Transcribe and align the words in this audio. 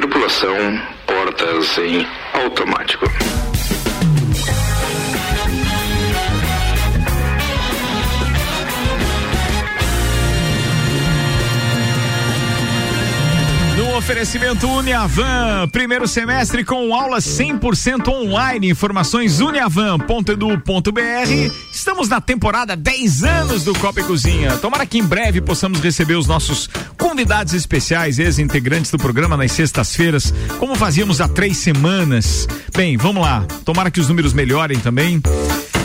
Tripulação, 0.00 0.80
portas 1.06 1.76
em 1.76 2.06
automático. 2.32 3.04
Oferecimento 14.00 14.66
Uniavan, 14.66 15.68
primeiro 15.70 16.08
semestre 16.08 16.64
com 16.64 16.94
aulas 16.94 17.22
100% 17.22 18.08
online. 18.08 18.70
Informações 18.70 19.40
uniavan.edu.br. 19.40 21.52
Estamos 21.70 22.08
na 22.08 22.18
temporada 22.18 22.74
10 22.74 23.24
anos 23.24 23.62
do 23.62 23.78
Copa 23.78 24.00
e 24.00 24.04
Cozinha. 24.04 24.56
Tomara 24.56 24.86
que 24.86 24.96
em 24.96 25.04
breve 25.04 25.42
possamos 25.42 25.80
receber 25.80 26.14
os 26.14 26.26
nossos 26.26 26.66
convidados 26.96 27.52
especiais, 27.52 28.18
ex-integrantes 28.18 28.90
do 28.90 28.96
programa 28.96 29.36
nas 29.36 29.52
sextas-feiras, 29.52 30.32
como 30.58 30.74
fazíamos 30.74 31.20
há 31.20 31.28
três 31.28 31.58
semanas. 31.58 32.48
Bem, 32.74 32.96
vamos 32.96 33.22
lá. 33.22 33.44
Tomara 33.66 33.90
que 33.90 34.00
os 34.00 34.08
números 34.08 34.32
melhorem 34.32 34.78
também. 34.78 35.20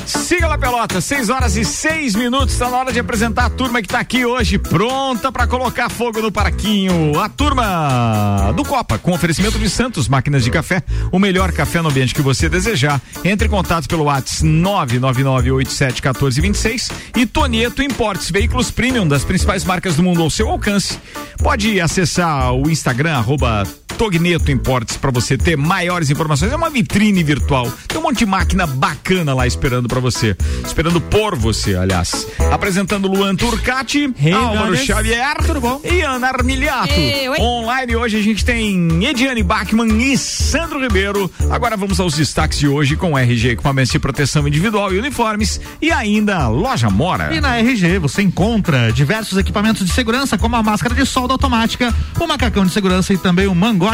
Siga 0.06 0.48
lá, 0.48 0.58
Pelota, 0.58 1.00
6 1.02 1.30
horas 1.30 1.58
e 1.58 1.66
6 1.66 2.16
minutos. 2.16 2.54
Está 2.54 2.70
na 2.70 2.78
hora 2.78 2.94
de 2.94 3.00
apresentar 3.00 3.46
a 3.46 3.50
turma 3.50 3.82
que 3.82 3.88
está 3.88 4.00
aqui 4.00 4.24
hoje, 4.26 4.60
pronta 4.60 5.32
para 5.32 5.48
colocar 5.48 5.90
fogo 5.90 6.22
no 6.22 6.32
paraquinho. 6.32 7.20
A 7.20 7.28
turma 7.28 8.54
do 8.56 8.64
Copa, 8.64 9.00
com 9.00 9.12
oferecimento 9.12 9.58
de 9.58 9.68
Santos 9.70 10.08
Máquinas 10.08 10.44
de 10.44 10.52
Café, 10.52 10.84
o 11.12 11.18
melhor 11.18 11.52
café 11.52 11.82
no 11.82 11.90
ambiente 11.90 12.14
que 12.14 12.22
você 12.22 12.48
desejar. 12.48 13.02
Entre 13.24 13.48
em 13.48 13.52
contato 13.52 13.88
pelo 13.88 14.04
WhatsApp 14.04 14.46
999871426 14.46 16.92
e 17.16 17.26
Tonieto 17.26 17.82
Importes, 17.82 18.30
veículos 18.30 18.70
premium 18.70 19.08
das 19.08 19.24
principais 19.24 19.64
marcas 19.64 19.96
do 19.96 20.04
mundo 20.04 20.22
ao 20.22 20.30
seu 20.30 20.48
alcance. 20.50 21.00
Pode 21.42 21.82
acessar 21.82 22.54
o 22.54 22.70
Instagram, 22.70 23.16
arroba 23.16 23.64
Togneto 23.98 24.52
Importes 24.52 24.98
para 24.98 25.12
você 25.12 25.38
ter 25.38 25.56
maiores 25.56 26.10
informações. 26.10 26.52
É 26.52 26.56
uma 26.56 26.70
vitrine 26.70 27.24
virtual. 27.24 27.72
Tem 27.88 27.98
um 27.98 28.02
monte 28.02 28.20
de 28.20 28.26
máquina 28.26 28.68
bacana 28.68 29.34
lá 29.34 29.48
esperando 29.48 29.88
para 29.96 30.02
você. 30.02 30.36
Esperando 30.66 31.00
por 31.00 31.38
você, 31.38 31.76
aliás. 31.76 32.28
Apresentando 32.52 33.08
Luan 33.08 33.34
Turcati, 33.36 34.14
hey, 34.22 34.34
Álvaro 34.34 34.76
Xavier 34.76 35.38
Tudo 35.46 35.62
bom? 35.62 35.82
e 35.84 36.02
Ana 36.02 36.28
Armiliato. 36.28 36.92
Hey, 36.92 37.30
Online 37.40 37.96
hoje 37.96 38.18
a 38.18 38.22
gente 38.22 38.44
tem 38.44 39.06
Ediane 39.06 39.42
Bachmann 39.42 40.02
e 40.02 40.18
Sandro 40.18 40.82
Ribeiro. 40.82 41.32
Agora 41.50 41.78
vamos 41.78 42.00
aos 42.00 42.16
destaques 42.16 42.60
de 42.60 42.68
hoje 42.68 42.98
com 42.98 43.18
RG 43.18 43.52
Equipamentos 43.52 43.92
de 43.92 44.00
Proteção 44.00 44.46
Individual 44.46 44.94
e 44.94 45.00
Uniformes 45.00 45.62
e 45.82 45.92
ainda 45.92 46.48
Loja 46.50 46.90
Mora. 46.90 47.34
E 47.34 47.40
na 47.40 47.58
RG 47.58 48.00
você 48.00 48.22
encontra 48.22 48.92
diversos 48.92 49.38
equipamentos 49.38 49.86
de 49.86 49.94
segurança 49.94 50.38
como 50.38 50.58
a 50.58 50.64
máscara 50.64 50.94
de 50.94 51.06
solda 51.06 51.34
automática, 51.34 51.94
o 52.20 52.28
macacão 52.28 52.66
de 52.66 52.74
segurança 52.74 53.14
e 53.14 53.18
também 53.18 53.48
o 53.48 53.56
mango 53.56 53.86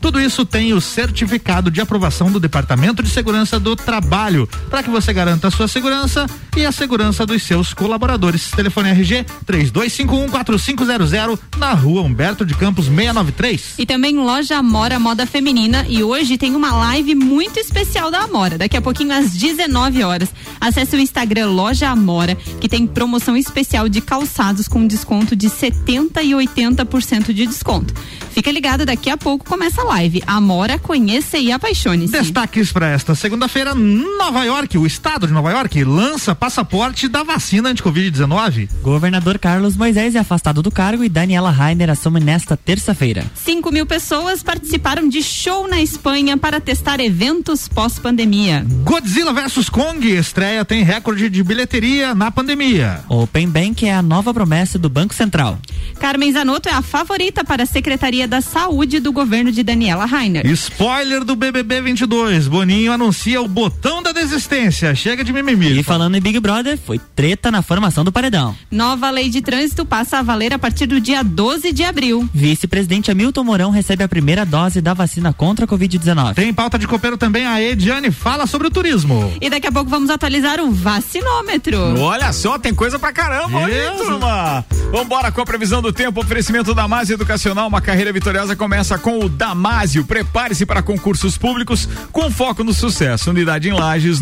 tudo 0.00 0.20
isso 0.20 0.44
tem 0.44 0.74
o 0.74 0.80
certificado 0.80 1.70
de 1.70 1.80
aprovação 1.80 2.30
do 2.30 2.38
Departamento 2.38 3.02
de 3.02 3.08
Segurança 3.08 3.58
do 3.58 3.74
Trabalho, 3.74 4.48
para 4.68 4.82
que 4.82 4.90
você 4.90 5.12
garanta 5.12 5.47
sua 5.50 5.68
segurança 5.68 6.26
e 6.56 6.64
a 6.64 6.72
segurança 6.72 7.24
dos 7.24 7.42
seus 7.42 7.72
colaboradores. 7.72 8.50
Telefone 8.50 8.90
RG 8.90 9.24
32514500 9.46 11.38
na 11.56 11.72
Rua 11.72 12.02
Humberto 12.02 12.44
de 12.44 12.54
Campos 12.54 12.86
693. 12.86 13.74
E 13.78 13.86
também 13.86 14.16
loja 14.16 14.56
Amora 14.56 14.98
Moda 14.98 15.26
Feminina 15.26 15.86
e 15.88 16.02
hoje 16.02 16.36
tem 16.36 16.54
uma 16.54 16.72
live 16.72 17.14
muito 17.14 17.58
especial 17.58 18.10
da 18.10 18.20
Amora, 18.20 18.58
daqui 18.58 18.76
a 18.76 18.82
pouquinho 18.82 19.12
às 19.12 19.32
19 19.32 20.02
horas. 20.02 20.28
Acesse 20.60 20.96
o 20.96 21.00
Instagram 21.00 21.50
Loja 21.50 21.88
Amora, 21.88 22.34
que 22.60 22.68
tem 22.68 22.86
promoção 22.86 23.36
especial 23.36 23.88
de 23.88 24.00
calçados 24.00 24.68
com 24.68 24.86
desconto 24.86 25.36
de 25.36 25.48
70 25.48 26.22
e 26.22 26.32
80% 26.32 27.32
de 27.32 27.46
desconto. 27.46 27.94
Fica 28.30 28.52
ligado, 28.52 28.86
daqui 28.86 29.10
a 29.10 29.16
pouco 29.16 29.44
começa 29.44 29.82
a 29.82 29.84
live. 29.84 30.22
Amora, 30.26 30.78
conheça 30.78 31.38
e 31.38 31.50
apaixone-se. 31.50 32.12
Destaques 32.12 32.70
para 32.70 32.88
esta 32.88 33.14
segunda-feira, 33.14 33.74
Nova 33.74 34.44
York, 34.44 34.78
o 34.78 34.86
estado 34.86 35.26
de 35.26 35.32
Nova 35.38 35.52
York 35.52 35.84
lança 35.84 36.34
passaporte 36.34 37.06
da 37.06 37.22
vacina 37.22 37.68
anti-Covid-19. 37.68 38.68
Governador 38.82 39.38
Carlos 39.38 39.76
Moisés 39.76 40.16
é 40.16 40.18
afastado 40.18 40.60
do 40.62 40.68
cargo 40.68 41.04
e 41.04 41.08
Daniela 41.08 41.52
Rainer 41.52 41.90
assume 41.90 42.18
nesta 42.18 42.56
terça-feira. 42.56 43.24
5 43.36 43.70
mil 43.70 43.86
pessoas 43.86 44.42
participaram 44.42 45.08
de 45.08 45.22
show 45.22 45.68
na 45.68 45.80
Espanha 45.80 46.36
para 46.36 46.60
testar 46.60 46.98
eventos 46.98 47.68
pós-pandemia. 47.68 48.66
Godzilla 48.82 49.32
vs 49.32 49.68
Kong 49.68 50.10
estreia 50.10 50.64
tem 50.64 50.82
recorde 50.82 51.30
de 51.30 51.44
bilheteria 51.44 52.16
na 52.16 52.32
pandemia. 52.32 53.04
Open 53.08 53.48
Bank 53.48 53.86
é 53.86 53.94
a 53.94 54.02
nova 54.02 54.34
promessa 54.34 54.76
do 54.76 54.88
Banco 54.88 55.14
Central. 55.14 55.56
Carmen 56.00 56.32
Zanotto 56.32 56.68
é 56.68 56.72
a 56.72 56.82
favorita 56.82 57.44
para 57.44 57.62
a 57.62 57.66
Secretaria 57.66 58.26
da 58.26 58.40
Saúde 58.40 58.98
do 58.98 59.12
governo 59.12 59.52
de 59.52 59.62
Daniela 59.62 60.04
Rainer. 60.04 60.44
Spoiler 60.46 61.22
do 61.22 61.36
BBB 61.36 61.80
22. 61.80 62.48
Boninho 62.48 62.90
anuncia 62.90 63.40
o 63.40 63.46
botão 63.46 64.02
da 64.02 64.10
desistência. 64.10 64.94
Chega 64.96 65.27
de 65.27 65.27
mimimi. 65.32 65.78
E 65.78 65.82
falando 65.82 66.16
em 66.16 66.20
Big 66.20 66.38
Brother, 66.40 66.78
foi 66.78 66.98
treta 66.98 67.50
na 67.50 67.62
formação 67.62 68.04
do 68.04 68.12
paredão. 68.12 68.56
Nova 68.70 69.10
lei 69.10 69.28
de 69.28 69.40
trânsito 69.40 69.84
passa 69.84 70.18
a 70.18 70.22
valer 70.22 70.52
a 70.52 70.58
partir 70.58 70.86
do 70.86 71.00
dia 71.00 71.22
12 71.22 71.72
de 71.72 71.84
abril. 71.84 72.28
Vice-presidente 72.32 73.10
Hamilton 73.10 73.44
Mourão 73.44 73.70
recebe 73.70 74.04
a 74.04 74.08
primeira 74.08 74.44
dose 74.44 74.80
da 74.80 74.94
vacina 74.94 75.32
contra 75.32 75.64
a 75.64 75.68
Covid-19. 75.68 76.34
Tem 76.34 76.52
pauta 76.52 76.78
de 76.78 76.86
copeiro 76.86 77.16
também. 77.16 77.46
A 77.46 77.60
Ediane 77.60 78.10
fala 78.10 78.46
sobre 78.46 78.68
o 78.68 78.70
turismo. 78.70 79.32
E 79.40 79.50
daqui 79.50 79.66
a 79.66 79.72
pouco 79.72 79.90
vamos 79.90 80.10
atualizar 80.10 80.60
o 80.60 80.70
vacinômetro. 80.70 82.00
Olha 82.00 82.32
só, 82.32 82.58
tem 82.58 82.74
coisa 82.74 82.98
pra 82.98 83.12
caramba, 83.12 83.60
turma. 83.96 84.64
Vambora 84.90 85.30
com 85.30 85.40
a 85.40 85.46
previsão 85.46 85.82
do 85.82 85.92
tempo. 85.92 86.20
Oferecimento 86.20 86.74
da 86.74 86.88
Mais 86.88 87.10
Educacional, 87.10 87.68
uma 87.68 87.80
carreira 87.80 88.12
vitoriosa 88.12 88.56
começa 88.56 88.98
com 88.98 89.20
o 89.20 89.28
Damásio. 89.28 90.04
Prepare-se 90.04 90.64
para 90.64 90.82
concursos 90.82 91.36
públicos 91.36 91.88
com 92.10 92.30
foco 92.30 92.64
no 92.64 92.72
sucesso. 92.72 93.30
Unidade 93.30 93.68
em 93.68 93.72
Lages 93.72 94.20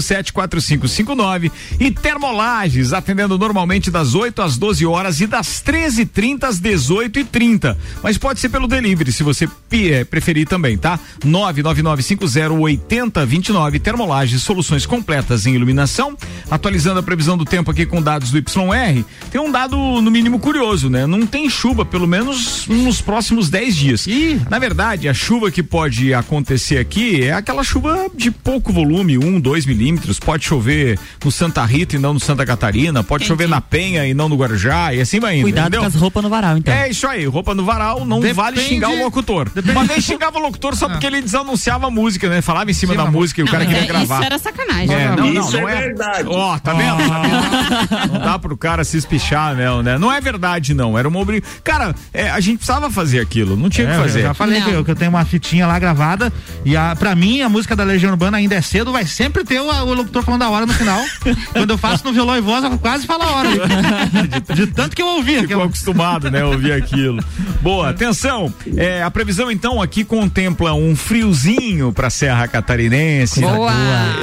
999574559 0.00 1.52
e 1.78 1.90
Termolages, 1.90 2.92
atendendo 2.92 3.38
normalmente 3.38 3.90
das 3.90 4.14
8 4.14 4.42
às 4.42 4.56
12 4.56 4.86
horas 4.86 5.20
e 5.20 5.26
das 5.26 5.62
13h30 5.62 6.44
às 6.44 6.60
18h30. 6.60 7.76
Mas 8.02 8.16
pode 8.18 8.40
ser 8.40 8.48
pelo 8.48 8.66
delivery, 8.66 9.12
se 9.12 9.22
você 9.22 9.48
é, 9.72 10.02
preferir 10.04 10.48
também, 10.48 10.76
tá? 10.76 10.98
999508029 11.24 13.80
Termolages, 13.80 14.42
soluções 14.42 14.84
completas 14.86 15.46
em 15.46 15.54
iluminação. 15.54 16.16
Atualizando 16.50 16.98
a 17.00 17.02
previsão 17.02 17.36
do 17.36 17.44
tempo 17.44 17.70
aqui 17.70 17.84
com 17.86 18.02
dados 18.02 18.30
do 18.30 18.38
YR, 18.38 19.04
tem 19.30 19.38
um 19.40 19.50
dado 19.50 19.76
no 19.76 20.10
mínimo 20.10 20.38
curioso, 20.38 20.88
né? 20.88 21.06
Não 21.06 21.26
tem 21.26 21.50
chuva, 21.50 21.84
pelo 21.84 22.06
menos 22.06 22.66
nos 22.66 23.00
próximos 23.00 23.50
10 23.50 23.76
dias. 23.76 24.06
E, 24.06 24.40
na 24.48 24.58
verdade, 24.58 25.08
a 25.08 25.14
chuva 25.14 25.50
que 25.50 25.62
pode 25.62 26.14
acontecer 26.14 26.78
aqui 26.78 27.22
é 27.22 27.32
aquela 27.32 27.62
chuva 27.62 28.08
de 28.14 28.30
pouco 28.30 28.72
volume, 28.72 29.18
1, 29.18 29.26
um, 29.26 29.40
2 29.40 29.66
milímetros. 29.66 29.89
Pode 30.24 30.44
chover 30.44 30.98
no 31.24 31.30
Santa 31.30 31.64
Rita 31.64 31.96
e 31.96 31.98
não 31.98 32.14
no 32.14 32.20
Santa 32.20 32.44
Catarina, 32.44 33.02
pode 33.02 33.24
Entendi. 33.24 33.28
chover 33.28 33.48
na 33.48 33.60
Penha 33.60 34.06
e 34.06 34.14
não 34.14 34.28
no 34.28 34.36
Guarujá, 34.36 34.94
e 34.94 35.00
assim 35.00 35.20
vai 35.20 35.36
indo. 35.36 35.42
Cuidado 35.42 35.68
entendeu? 35.68 35.80
com 35.80 35.86
as 35.86 35.94
roupas 35.94 36.22
no 36.22 36.28
varal, 36.28 36.56
então. 36.56 36.74
É 36.74 36.88
isso 36.88 37.06
aí, 37.06 37.24
roupa 37.26 37.54
no 37.54 37.64
varal 37.64 38.04
não 38.04 38.20
Depende... 38.20 38.34
vale 38.34 38.60
xingar 38.60 38.90
o 38.90 38.98
locutor. 38.98 39.48
Depende... 39.50 39.76
Uma 39.76 39.84
vez 39.84 40.04
xingava 40.04 40.38
o 40.38 40.42
locutor 40.42 40.76
só 40.76 40.88
porque 40.88 41.06
ele 41.06 41.20
desanunciava 41.20 41.86
a 41.86 41.90
música, 41.90 42.28
né? 42.28 42.42
Falava 42.42 42.70
em 42.70 42.74
cima 42.74 42.92
Sim, 42.92 42.98
da 42.98 43.06
música 43.06 43.40
e 43.40 43.44
o 43.44 43.46
cara 43.46 43.64
queria 43.64 43.82
é, 43.82 43.86
gravar. 43.86 44.16
Isso 44.16 44.24
era 44.24 44.38
sacanagem. 44.38 44.94
É, 44.94 45.16
não, 45.16 45.32
isso 45.32 45.52
não, 45.52 45.68
é, 45.68 45.72
é 45.72 45.80
verdade. 45.80 46.28
Ó, 46.28 46.54
oh, 46.54 46.60
tá 46.60 46.72
vendo? 46.72 46.96
Oh. 47.00 48.12
Não 48.12 48.20
dá 48.20 48.38
pro 48.38 48.56
cara 48.56 48.84
se 48.84 48.96
espichar, 48.96 49.54
né? 49.54 49.66
né? 49.82 49.98
Não 49.98 50.12
é 50.12 50.20
verdade, 50.20 50.74
não. 50.74 50.98
Era 50.98 51.08
uma 51.08 51.18
obrigação. 51.20 51.60
Cara, 51.62 51.94
é, 52.12 52.30
a 52.30 52.40
gente 52.40 52.58
precisava 52.58 52.90
fazer 52.90 53.20
aquilo, 53.20 53.56
não 53.56 53.68
tinha 53.68 53.86
o 53.86 53.90
é, 53.90 53.94
que 53.94 54.00
fazer. 54.00 54.18
Eu 54.20 54.24
já 54.24 54.34
falei 54.34 54.60
que 54.60 54.70
eu, 54.70 54.84
que 54.84 54.90
eu, 54.90 54.96
tenho 54.96 55.10
uma 55.10 55.24
fitinha 55.24 55.66
lá 55.66 55.78
gravada 55.78 56.32
e 56.64 56.76
a, 56.76 56.94
pra 56.96 57.14
mim 57.14 57.42
a 57.42 57.48
música 57.48 57.74
da 57.76 57.84
Legião 57.84 58.10
Urbana 58.10 58.38
ainda 58.38 58.54
é 58.54 58.60
cedo, 58.60 58.92
vai 58.92 59.06
sempre 59.06 59.44
ter 59.44 59.60
o, 59.60 59.69
o 59.70 59.94
locutor 59.94 60.22
falando 60.22 60.42
a 60.42 60.50
hora 60.50 60.66
no 60.66 60.72
final. 60.72 61.00
Quando 61.52 61.70
eu 61.70 61.78
faço 61.78 62.04
no 62.04 62.12
violão 62.12 62.36
e 62.36 62.40
voz, 62.40 62.64
eu 62.64 62.78
quase 62.78 63.06
falo 63.06 63.22
a 63.22 63.30
hora. 63.30 63.48
de, 64.54 64.54
de, 64.54 64.66
tanto 64.68 64.94
que 64.94 65.02
eu 65.02 65.06
ouvi. 65.06 65.32
Ficou 65.32 65.44
aquela... 65.44 65.64
acostumado, 65.64 66.30
né? 66.30 66.44
Ouvir 66.44 66.72
aquilo. 66.72 67.22
Boa, 67.62 67.90
atenção. 67.90 68.52
É, 68.76 69.02
a 69.02 69.10
previsão 69.10 69.50
então 69.50 69.80
aqui 69.80 70.04
contempla 70.04 70.74
um 70.74 70.94
friozinho 70.96 71.92
pra 71.92 72.10
Serra 72.10 72.46
Catarinense. 72.48 73.40
Boa. 73.40 73.72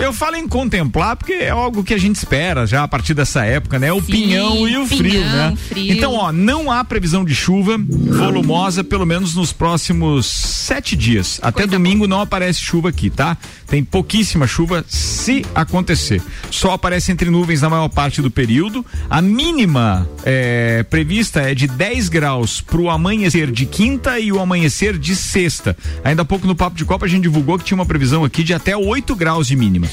Eu 0.02 0.14
falo 0.14 0.36
em 0.36 0.48
contemplar 0.48 1.16
porque 1.16 1.34
é 1.34 1.50
algo 1.50 1.84
que 1.84 1.94
a 1.94 1.98
gente 1.98 2.16
espera 2.16 2.66
já 2.66 2.84
a 2.84 2.88
partir 2.88 3.14
dessa 3.14 3.46
época, 3.46 3.80
né? 3.80 3.92
O 3.92 4.02
Sim, 4.02 4.12
pinhão 4.12 4.68
e 4.68 4.78
o 4.78 4.88
pinhão, 4.88 4.88
frio, 4.88 5.22
né? 5.22 5.58
Frio. 5.70 5.94
Então, 5.94 6.14
ó, 6.14 6.32
não 6.32 6.72
há 6.72 6.84
previsão 6.84 7.24
de 7.24 7.36
chuva 7.36 7.78
volumosa, 7.78 8.84
pelo 8.84 9.06
menos 9.06 9.36
nos 9.36 9.52
próximos 9.54 10.26
sete 10.26 10.96
dias. 10.96 11.40
Até 11.42 11.64
Coisa 11.64 11.72
domingo 11.72 12.00
boa. 12.00 12.08
não 12.08 12.22
aparece 12.22 12.60
chuva 12.60 12.90
aqui, 12.90 13.10
tá? 13.10 13.38
Tem 13.68 13.84
pouquíssima 13.84 14.48
chuva 14.48 14.84
se 14.88 15.37
acontecer. 15.54 16.22
Só 16.52 16.72
aparece 16.72 17.12
entre 17.12 17.30
nuvens 17.30 17.62
na 17.62 17.70
maior 17.70 17.90
parte 17.90 18.22
do 18.22 18.32
período. 18.32 18.86
A 19.10 19.22
mínima 19.22 20.08
é, 20.24 20.84
prevista 20.84 21.42
é 21.42 21.54
de 21.54 21.68
10 21.68 22.10
graus 22.10 22.62
para 22.62 22.80
o 22.80 22.90
amanhecer 22.90 23.52
de 23.52 23.66
quinta 23.66 24.20
e 24.20 24.32
o 24.32 24.40
amanhecer 24.40 24.98
de 24.98 25.16
sexta. 25.16 25.76
Ainda 26.04 26.22
há 26.22 26.26
pouco 26.26 26.48
no 26.48 26.56
Papo 26.56 26.76
de 26.76 26.86
Copa 26.86 27.06
a 27.06 27.10
gente 27.10 27.24
divulgou 27.24 27.58
que 27.58 27.66
tinha 27.66 27.78
uma 27.78 27.86
previsão 27.86 28.24
aqui 28.24 28.44
de 28.44 28.54
até 28.54 28.76
8 28.76 29.16
graus 29.16 29.48
de 29.48 29.56
mínima. 29.56 29.88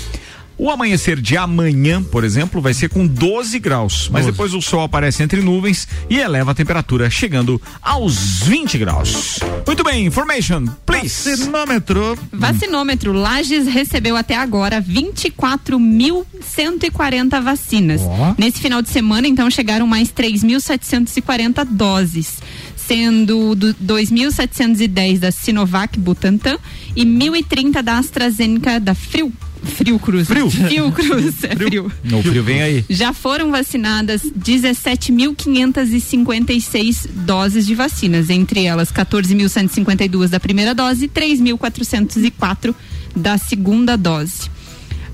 O 0.57 0.71
amanhecer 0.71 1.21
de 1.21 1.37
amanhã, 1.37 2.01
por 2.03 2.23
exemplo, 2.23 2.61
vai 2.61 2.73
ser 2.73 2.89
com 2.89 3.05
12 3.07 3.59
graus, 3.59 4.09
mas 4.11 4.25
12. 4.25 4.33
depois 4.33 4.55
o 4.55 4.63
sol 4.63 4.83
aparece 4.83 5.21
entre 5.23 5.43
nuvens 5.43 5.87
e 6.09 6.19
eleva 6.19 6.53
a 6.53 6.55
temperatura, 6.55 7.11
chegando 7.11 7.61
aos 7.83 8.45
20 8.45 8.79
graus. 8.79 9.41
Muito 9.67 9.83
bem, 9.83 10.07
information, 10.07 10.67
please. 10.87 11.29
Vacinômetro. 11.31 12.17
Vacinômetro. 12.33 13.13
Lages 13.13 13.67
recebeu 13.67 14.17
até 14.17 14.37
agora 14.37 14.81
24.140 14.81 17.43
vacinas. 17.43 18.01
Ó. 18.03 18.37
Nesse 18.39 18.61
final 18.61 18.81
de 18.81 18.91
semana, 18.91 19.27
então, 19.27 19.51
chegaram 19.51 19.89
mais 19.89 20.13
3.740 20.13 21.65
doses, 21.65 22.39
sendo 22.77 23.57
do 23.57 23.75
2.710 23.75 25.19
da 25.19 25.33
Sinovac 25.33 25.99
Butantan 25.99 26.59
e 26.95 27.05
1.030 27.05 27.83
da 27.83 27.99
AstraZeneca 27.99 28.79
da 28.79 28.95
Frio. 28.95 29.33
Frio 29.65 29.99
Cruz. 29.99 30.29
Frio. 30.29 30.49
Frio 30.51 30.93
Cruz. 30.93 31.43
É 31.45 31.57
frio. 31.57 31.91
O 32.13 32.23
frio 32.23 32.43
vem 32.43 32.61
aí. 32.63 32.85
Já 32.89 33.13
foram 33.13 33.51
vacinadas 33.51 34.23
17.556 34.23 37.09
doses 37.09 37.67
de 37.67 37.75
vacinas, 37.75 38.31
entre 38.31 38.65
elas 38.65 38.93
14.152 38.93 40.29
da 40.29 40.39
primeira 40.39 40.73
dose 40.75 41.07
e 41.07 41.09
3.404 41.09 42.73
da 43.15 43.39
segunda 43.39 43.97
dose. 43.97 44.53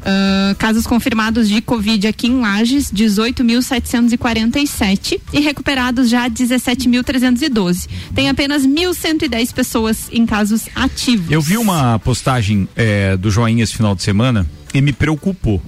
Ah, 0.04 0.54
casos 0.58 0.86
confirmados 0.86 1.48
de 1.48 1.62
Covid 1.62 2.06
aqui 2.06 2.26
em 2.26 2.38
Lages, 2.40 2.92
18.747 2.92 5.20
e 5.32 5.40
recuperados 5.40 6.08
já 6.08 6.28
17.312. 6.28 7.88
Tem 8.14 8.28
apenas 8.28 8.66
1.110 8.66 9.52
pessoas 9.52 10.08
em 10.10 10.26
casos 10.26 10.68
ativos. 10.74 11.30
Eu 11.30 11.40
vi 11.40 11.56
uma 11.56 11.98
postagem 11.98 12.68
é, 12.76 13.16
do 13.16 13.30
Joinha 13.30 13.64
esse 13.64 13.76
final 13.76 13.94
de 13.94 14.02
semana 14.02 14.46
e 14.72 14.80
me 14.80 14.92
preocupou. 14.92 15.60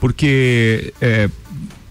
Porque 0.00 0.94
é, 1.00 1.28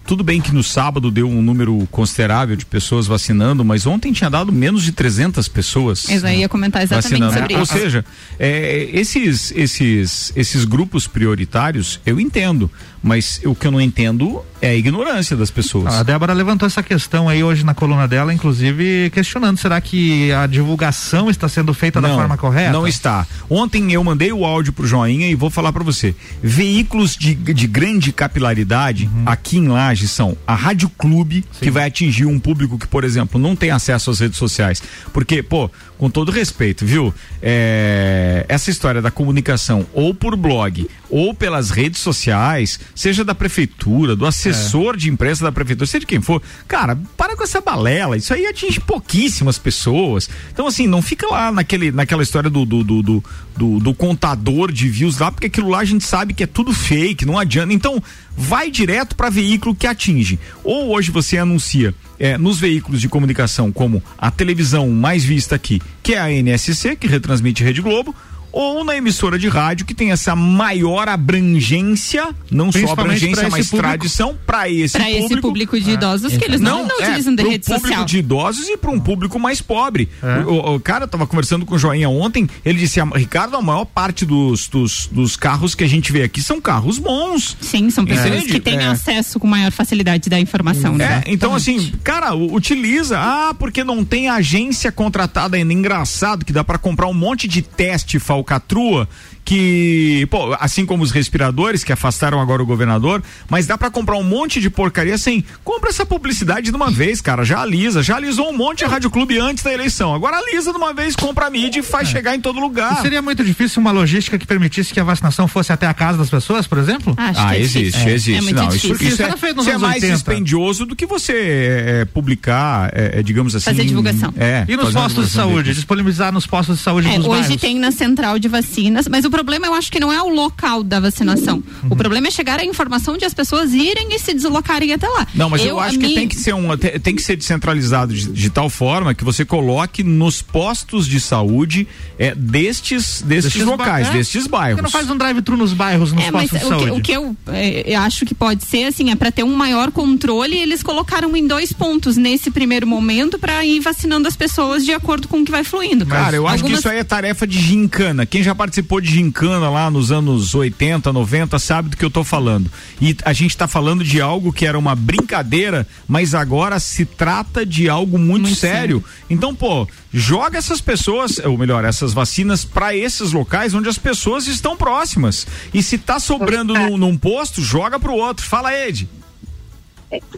tudo 0.08 0.24
bem 0.24 0.40
que 0.40 0.54
no 0.54 0.62
sábado 0.62 1.10
deu 1.10 1.28
um 1.28 1.42
número 1.42 1.86
considerável 1.90 2.56
de 2.56 2.64
pessoas 2.64 3.06
vacinando, 3.06 3.62
mas 3.62 3.86
ontem 3.86 4.10
tinha 4.10 4.30
dado 4.30 4.50
menos 4.50 4.82
de 4.82 4.90
300 4.90 5.46
pessoas. 5.48 6.08
Eu 6.08 6.18
já 6.18 6.32
ia 6.32 6.48
comentar 6.48 6.82
exatamente 6.82 7.20
vacinando. 7.20 7.38
sobre 7.38 7.54
Ou 7.56 7.62
isso. 7.62 7.72
seja, 7.74 8.02
é, 8.38 8.88
esses, 8.90 9.52
esses, 9.54 10.32
esses 10.34 10.64
grupos 10.64 11.06
prioritários 11.06 12.00
eu 12.06 12.18
entendo, 12.18 12.70
mas 13.02 13.40
o 13.44 13.54
que 13.54 13.66
eu 13.66 13.70
não 13.70 13.80
entendo 13.80 14.42
é 14.60 14.70
a 14.70 14.74
ignorância 14.74 15.36
das 15.36 15.50
pessoas. 15.50 15.94
A 15.94 16.02
Débora 16.02 16.32
levantou 16.32 16.66
essa 16.66 16.82
questão 16.82 17.28
aí 17.28 17.44
hoje 17.44 17.64
na 17.64 17.74
coluna 17.74 18.08
dela, 18.08 18.34
inclusive 18.34 19.08
questionando, 19.10 19.56
será 19.56 19.80
que 19.80 20.32
a 20.32 20.46
divulgação 20.46 21.30
está 21.30 21.48
sendo 21.48 21.72
feita 21.72 22.00
da 22.00 22.08
forma 22.08 22.36
correta? 22.36 22.72
Não 22.72 22.86
está. 22.86 23.26
Ontem 23.48 23.92
eu 23.92 24.02
mandei 24.02 24.32
o 24.32 24.44
áudio 24.44 24.72
pro 24.72 24.86
Joinha 24.86 25.28
e 25.28 25.34
vou 25.36 25.48
falar 25.48 25.72
para 25.72 25.84
você. 25.84 26.14
Veículos 26.42 27.16
de, 27.16 27.34
de 27.34 27.66
grande 27.66 28.12
capilaridade 28.12 29.08
Uhum. 29.08 29.22
aqui 29.26 29.58
em 29.58 29.68
Lages 29.68 30.10
são 30.10 30.36
a 30.46 30.54
Rádio 30.54 30.88
Clube, 30.90 31.44
que 31.60 31.70
vai 31.70 31.86
atingir 31.86 32.26
um 32.26 32.38
público 32.38 32.78
que, 32.78 32.86
por 32.86 33.04
exemplo, 33.04 33.40
não 33.40 33.54
tem 33.54 33.70
acesso 33.70 34.10
às 34.10 34.18
redes 34.20 34.38
sociais. 34.38 34.82
Porque, 35.12 35.42
pô, 35.42 35.70
com 35.98 36.08
todo 36.08 36.30
respeito, 36.30 36.86
viu? 36.86 37.12
É, 37.42 38.46
essa 38.48 38.70
história 38.70 39.02
da 39.02 39.10
comunicação 39.10 39.84
ou 39.92 40.14
por 40.14 40.36
blog 40.36 40.88
ou 41.10 41.34
pelas 41.34 41.70
redes 41.70 42.00
sociais, 42.00 42.78
seja 42.94 43.24
da 43.24 43.34
prefeitura, 43.34 44.14
do 44.14 44.24
assessor 44.24 44.96
de 44.96 45.10
imprensa 45.10 45.42
da 45.44 45.50
prefeitura, 45.50 45.86
seja 45.86 46.00
de 46.00 46.06
quem 46.06 46.20
for, 46.20 46.40
cara, 46.68 46.96
para 47.16 47.36
com 47.36 47.42
essa 47.42 47.60
balela. 47.60 48.16
Isso 48.16 48.32
aí 48.32 48.46
atinge 48.46 48.78
pouquíssimas 48.80 49.58
pessoas. 49.58 50.30
Então, 50.52 50.66
assim, 50.66 50.86
não 50.86 51.02
fica 51.02 51.26
lá 51.26 51.50
naquele, 51.50 51.90
naquela 51.90 52.22
história 52.22 52.48
do, 52.48 52.64
do, 52.64 52.84
do, 52.84 53.02
do, 53.02 53.24
do- 53.56 53.80
do 53.80 53.94
contador 53.94 54.70
de 54.70 54.88
views 54.88 55.18
lá, 55.18 55.32
porque 55.32 55.46
aquilo 55.46 55.68
lá 55.70 55.80
a 55.80 55.84
gente 55.84 56.04
sabe 56.04 56.32
que 56.32 56.44
é 56.44 56.46
tudo 56.46 56.72
fake, 56.72 57.26
não 57.26 57.36
adianta. 57.38 57.72
Então, 57.72 58.00
vai 58.36 58.70
direto 58.70 59.16
para 59.16 59.30
veículo 59.30 59.74
que 59.74 59.86
atinge. 59.86 60.38
Ou 60.62 60.90
hoje 60.94 61.10
você 61.10 61.38
anuncia 61.38 61.94
é, 62.18 62.36
nos 62.36 62.58
veículos 62.58 63.00
de 63.00 63.08
comunicação, 63.08 63.70
como 63.70 64.02
a 64.16 64.30
televisão 64.30 64.88
mais 64.90 65.24
vista 65.24 65.54
aqui, 65.54 65.80
que 66.02 66.14
é 66.14 66.18
a 66.18 66.30
NSC, 66.30 66.96
que 66.96 67.06
retransmite 67.06 67.62
Rede 67.62 67.80
Globo, 67.80 68.14
ou 68.60 68.82
na 68.82 68.96
emissora 68.96 69.38
de 69.38 69.46
rádio 69.46 69.86
que 69.86 69.94
tem 69.94 70.10
essa 70.10 70.34
maior 70.34 71.08
abrangência, 71.08 72.28
não 72.50 72.72
só 72.72 72.94
pra 72.94 73.04
abrangência, 73.04 73.48
mas 73.48 73.66
público. 73.70 73.76
tradição 73.88 74.36
para 74.44 74.68
esse 74.68 74.92
Para 74.98 75.04
público. 75.04 75.24
esse 75.32 75.40
público 75.40 75.80
de 75.80 75.90
idosos 75.92 76.36
que 76.36 76.44
eles 76.44 76.60
não, 76.60 76.84
não, 76.86 77.00
é, 77.00 77.04
utilizam 77.08 77.34
de 77.36 77.42
pro 77.42 77.50
rede 77.52 77.64
público 77.64 77.86
social. 77.86 78.04
de 78.04 78.18
idosos 78.18 78.68
e 78.68 78.76
para 78.76 78.90
um 78.90 78.98
público 78.98 79.38
mais 79.38 79.60
pobre. 79.62 80.08
É. 80.20 80.40
O, 80.40 80.50
o- 80.54 80.74
o 80.74 80.80
cara 80.80 81.06
tava 81.06 81.24
conversando 81.24 81.64
com 81.64 81.76
o 81.76 81.78
Joinha 81.78 82.08
ontem, 82.08 82.48
ele 82.64 82.78
disse, 82.80 83.00
"A- 83.00 83.04
Ricardo, 83.04 83.56
a 83.56 83.62
maior 83.62 83.84
parte 83.84 84.26
dos, 84.26 84.66
dos, 84.66 85.08
dos 85.10 85.36
carros 85.36 85.76
que 85.76 85.84
a 85.84 85.88
gente 85.88 86.10
vê 86.10 86.22
aqui 86.24 86.42
são 86.42 86.60
carros 86.60 86.98
bons. 86.98 87.56
Sim, 87.60 87.90
são 87.90 88.04
pessoas 88.04 88.26
Entende? 88.38 88.52
que 88.52 88.58
têm 88.60 88.78
É. 88.78 88.86
acesso 88.86 89.38
com 89.38 89.46
maior 89.46 89.70
facilidade 89.70 90.28
da 90.28 90.40
informação, 90.40 90.96
né? 90.96 91.22
É, 91.24 91.32
então 91.32 91.54
assim, 91.54 91.92
cara, 92.02 92.34
utiliza. 92.34 93.18
Ah, 93.20 93.54
porque 93.56 93.84
não 93.84 94.04
tem 94.04 94.28
agência 94.28 94.90
contratada 94.90 95.56
ainda. 95.56 95.72
Engraçado 95.72 96.44
que 96.44 96.52
dá 96.52 96.64
pra 96.64 96.76
comprar 96.76 97.06
um 97.06 97.14
monte 97.14 97.46
de 97.46 97.62
teste 97.62 98.18
falcatrua 98.48 99.06
que, 99.52 100.26
pô, 100.30 100.54
assim 100.60 100.84
como 100.84 101.02
os 101.02 101.10
respiradores 101.10 101.82
que 101.82 101.90
afastaram 101.90 102.38
agora 102.38 102.62
o 102.62 102.66
governador, 102.66 103.22
mas 103.48 103.66
dá 103.66 103.78
pra 103.78 103.90
comprar 103.90 104.16
um 104.18 104.22
monte 104.22 104.60
de 104.60 104.68
porcaria 104.68 105.16
sem. 105.16 105.42
Compra 105.64 105.88
essa 105.88 106.04
publicidade 106.04 106.70
de 106.70 106.76
uma 106.76 106.90
vez, 106.90 107.22
cara. 107.22 107.44
Já 107.46 107.60
alisa, 107.62 108.02
já 108.02 108.16
alisou 108.16 108.50
um 108.50 108.56
monte 108.56 108.84
a 108.84 108.88
Rádio 108.88 109.10
Clube 109.10 109.38
antes 109.38 109.64
da 109.64 109.72
eleição. 109.72 110.14
Agora 110.14 110.36
alisa 110.36 110.70
de 110.70 110.76
uma 110.76 110.92
vez, 110.92 111.16
compra 111.16 111.46
a 111.46 111.50
mídia 111.50 111.80
e 111.80 111.82
faz 111.82 112.08
chegar 112.10 112.36
em 112.36 112.40
todo 112.42 112.58
E 112.58 112.60
lugar. 112.60 113.00
seria 113.00 113.22
muito 113.22 113.42
difícil 113.42 113.80
uma 113.80 113.90
logística 113.90 114.38
que 114.38 114.46
permitisse 114.46 114.92
que 114.92 115.00
a 115.00 115.04
vacinação 115.04 115.48
fosse 115.48 115.72
até 115.72 115.86
a 115.86 115.94
casa 115.94 116.18
das 116.18 116.28
pessoas, 116.28 116.66
por 116.66 116.76
exemplo? 116.76 117.14
Acho 117.16 117.40
Ah, 117.40 117.46
que 117.48 117.54
é 117.56 117.60
existe, 117.60 117.78
difícil. 117.84 118.08
existe. 118.10 118.34
É 118.34 118.40
muito 118.42 118.56
não, 118.56 118.68
difícil. 118.68 118.90
Isso, 118.96 119.02
isso 119.04 119.12
Isso 119.14 119.22
é, 119.22 119.24
era 119.24 119.36
feito 119.38 119.56
nos 119.56 119.64
isso 119.64 119.70
é 119.70 119.74
anos 119.76 119.82
mais 119.88 120.02
80. 120.02 120.14
dispendioso 120.14 120.84
do 120.84 120.94
que 120.94 121.06
você 121.06 121.32
é, 121.32 122.04
publicar, 122.04 122.90
é, 122.94 123.20
é, 123.20 123.22
digamos 123.22 123.54
assim. 123.54 123.64
Fazer 123.64 123.84
divulgação. 123.86 124.34
É, 124.36 124.66
E 124.68 124.76
nos 124.76 124.92
postos 124.92 125.26
de 125.28 125.32
saúde? 125.32 125.62
deles. 125.64 125.76
Disponibilizar 125.76 126.32
nos 126.32 126.46
postos 126.46 126.76
de 126.78 126.82
saúde 126.82 127.08
É, 127.08 127.16
dos 127.16 127.26
hoje 127.26 127.40
bairros? 127.40 127.56
tem 127.60 127.78
na 127.78 127.90
central 127.90 128.38
de 128.38 128.48
vacinas, 128.48 129.08
mas 129.08 129.24
o 129.24 129.30
problema 129.38 129.66
eu 129.66 129.74
acho 129.74 129.90
que 129.92 130.00
não 130.00 130.12
é 130.12 130.20
o 130.20 130.28
local 130.28 130.82
da 130.82 130.98
vacinação. 130.98 131.62
O 131.88 131.94
problema 131.94 132.26
é 132.26 132.30
chegar 132.30 132.58
a 132.58 132.64
informação 132.64 133.16
de 133.16 133.24
as 133.24 133.32
pessoas 133.32 133.72
irem 133.72 134.08
e 134.14 134.18
se 134.18 134.34
deslocarem 134.34 134.92
até 134.92 135.06
lá. 135.08 135.26
Não, 135.34 135.48
mas 135.48 135.64
eu, 135.64 135.78
a 135.78 135.84
acho 135.84 135.98
que 135.98 136.06
mim- 136.08 136.14
tem 136.14 136.28
que 136.28 136.36
ser 136.36 136.54
um, 136.54 136.76
tem, 136.76 137.14
que 137.14 137.22
ser 137.22 137.36
descentralizado 137.36 138.12
de, 138.12 138.26
de 138.32 138.50
tal 138.50 138.68
forma 138.68 139.14
que 139.14 139.22
você 139.24 139.44
coloque 139.44 140.02
nos 140.02 140.42
postos 140.42 141.06
de 141.06 141.20
saúde 141.20 141.86
é, 142.18 142.34
destes, 142.34 143.22
destes, 143.22 143.52
Destes 143.52 143.64
locais, 143.64 144.08
ba- 144.08 144.12
é. 144.14 144.16
destes 144.18 144.46
bairros. 144.48 144.76
que 144.76 144.82
não 144.82 144.90
faz 144.90 145.08
um 145.08 145.16
drive-thru 145.16 145.56
nos 145.56 145.72
bairros, 145.72 146.12
nos 146.12 146.24
É, 146.24 146.30
mas 146.32 146.50
postos 146.50 146.68
de 146.68 146.74
o 146.74 146.78
que, 146.78 146.84
saúde? 146.86 147.00
o 147.00 147.02
que 147.02 147.12
eu, 147.12 147.36
é, 147.54 147.94
eu 147.94 148.00
acho 148.00 148.26
que 148.26 148.34
pode 148.34 148.64
ser 148.64 148.84
assim, 148.86 149.10
é 149.10 149.16
para 149.16 149.30
ter 149.30 149.44
um 149.44 149.54
maior 149.54 149.90
controle, 149.92 150.56
eles 150.56 150.82
colocaram 150.82 151.36
em 151.36 151.46
dois 151.46 151.72
pontos 151.72 152.16
nesse 152.16 152.50
primeiro 152.50 152.86
momento 152.86 153.38
para 153.38 153.64
ir 153.64 153.78
vacinando 153.80 154.26
as 154.26 154.34
pessoas 154.36 154.84
de 154.84 154.92
acordo 154.92 155.28
com 155.28 155.40
o 155.40 155.44
que 155.44 155.50
vai 155.52 155.62
fluindo. 155.62 156.04
Cara, 156.06 156.34
eu 156.36 156.46
acho 156.46 156.56
que 156.56 156.62
Algumas- 156.62 156.80
isso 156.80 156.88
aí 156.88 156.98
é 156.98 157.04
tarefa 157.04 157.46
de 157.46 157.60
gincana. 157.60 158.26
Quem 158.26 158.42
já 158.42 158.54
participou 158.54 159.00
de 159.00 159.08
gincana 159.10 159.27
lá 159.70 159.90
nos 159.90 160.10
anos 160.10 160.54
80, 160.54 161.12
90, 161.12 161.58
sabe 161.58 161.90
do 161.90 161.96
que 161.96 162.04
eu 162.04 162.10
tô 162.10 162.22
falando. 162.24 162.70
E 163.00 163.16
a 163.24 163.32
gente 163.32 163.56
tá 163.56 163.66
falando 163.68 164.04
de 164.04 164.20
algo 164.20 164.52
que 164.52 164.66
era 164.66 164.78
uma 164.78 164.94
brincadeira, 164.94 165.86
mas 166.06 166.34
agora 166.34 166.78
se 166.78 167.04
trata 167.04 167.64
de 167.64 167.88
algo 167.88 168.18
muito, 168.18 168.42
Muito 168.42 168.56
sério. 168.58 169.04
Então, 169.28 169.54
pô, 169.54 169.86
joga 170.12 170.58
essas 170.58 170.80
pessoas, 170.80 171.38
ou 171.38 171.56
melhor, 171.56 171.84
essas 171.84 172.12
vacinas 172.12 172.64
para 172.64 172.94
esses 172.94 173.32
locais 173.32 173.74
onde 173.74 173.88
as 173.88 173.98
pessoas 173.98 174.46
estão 174.46 174.76
próximas. 174.76 175.46
E 175.72 175.82
se 175.82 175.98
tá 175.98 176.18
sobrando 176.18 176.74
num, 176.78 176.96
num 176.96 177.16
posto, 177.16 177.62
joga 177.62 177.98
pro 177.98 178.14
outro. 178.14 178.44
Fala, 178.46 178.74
Ed. 178.74 179.08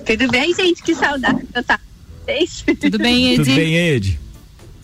Tudo 0.04 0.28
bem, 0.28 0.54
gente? 0.54 0.82
Que 0.82 0.94
saudade 0.94 1.46
que 1.46 1.58
eu 1.58 1.62
vocês. 2.30 2.64
Tudo 2.80 2.98
bem, 2.98 3.34
Edi? 3.34 3.44
Tudo 3.44 3.56
bem, 3.56 3.76
Ed? 3.76 4.20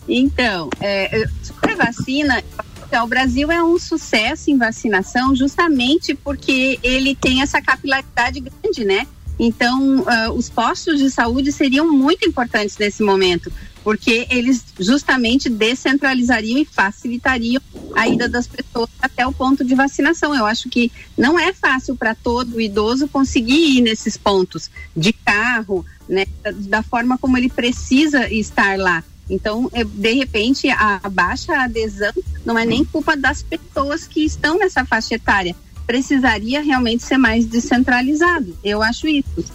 Então, 0.07 0.69
é, 0.79 1.25
sobre 1.41 1.73
a 1.73 1.75
vacina, 1.75 2.43
então, 2.87 3.03
o 3.03 3.07
Brasil 3.07 3.51
é 3.51 3.61
um 3.61 3.77
sucesso 3.77 4.49
em 4.49 4.57
vacinação 4.57 5.35
justamente 5.35 6.15
porque 6.15 6.79
ele 6.81 7.13
tem 7.15 7.41
essa 7.41 7.61
capilaridade 7.61 8.39
grande, 8.39 8.85
né? 8.85 9.05
Então, 9.37 10.05
ah, 10.07 10.31
os 10.31 10.49
postos 10.49 10.97
de 10.97 11.11
saúde 11.11 11.51
seriam 11.51 11.91
muito 11.91 12.27
importantes 12.27 12.77
nesse 12.77 13.03
momento, 13.03 13.51
porque 13.83 14.25
eles 14.31 14.63
justamente 14.79 15.49
descentralizariam 15.49 16.57
e 16.59 16.65
facilitariam 16.65 17.61
a 17.93 18.07
ida 18.07 18.29
das 18.29 18.47
pessoas 18.47 18.89
até 19.01 19.27
o 19.27 19.33
ponto 19.33 19.65
de 19.65 19.75
vacinação. 19.75 20.33
Eu 20.33 20.45
acho 20.45 20.69
que 20.69 20.89
não 21.17 21.37
é 21.37 21.51
fácil 21.51 21.93
para 21.95 22.15
todo 22.15 22.59
idoso 22.59 23.07
conseguir 23.09 23.77
ir 23.77 23.81
nesses 23.81 24.15
pontos 24.15 24.71
de 24.95 25.11
carro, 25.11 25.85
né? 26.07 26.25
Da, 26.41 26.51
da 26.51 26.83
forma 26.83 27.17
como 27.17 27.37
ele 27.37 27.49
precisa 27.49 28.31
estar 28.31 28.79
lá. 28.79 29.03
Então, 29.29 29.69
eh, 29.73 29.83
de 29.83 30.13
repente, 30.13 30.69
a 30.69 31.01
baixa 31.11 31.53
adesão 31.63 32.13
não 32.45 32.57
é 32.57 32.65
nem 32.65 32.83
culpa 32.85 33.15
das 33.15 33.43
pessoas 33.43 34.07
que 34.07 34.23
estão 34.23 34.57
nessa 34.57 34.85
faixa 34.85 35.15
etária. 35.15 35.55
Precisaria 35.85 36.61
realmente 36.61 37.03
ser 37.03 37.17
mais 37.17 37.45
descentralizado. 37.45 38.57
Eu 38.63 38.81
acho 38.81 39.07
isso. 39.07 39.45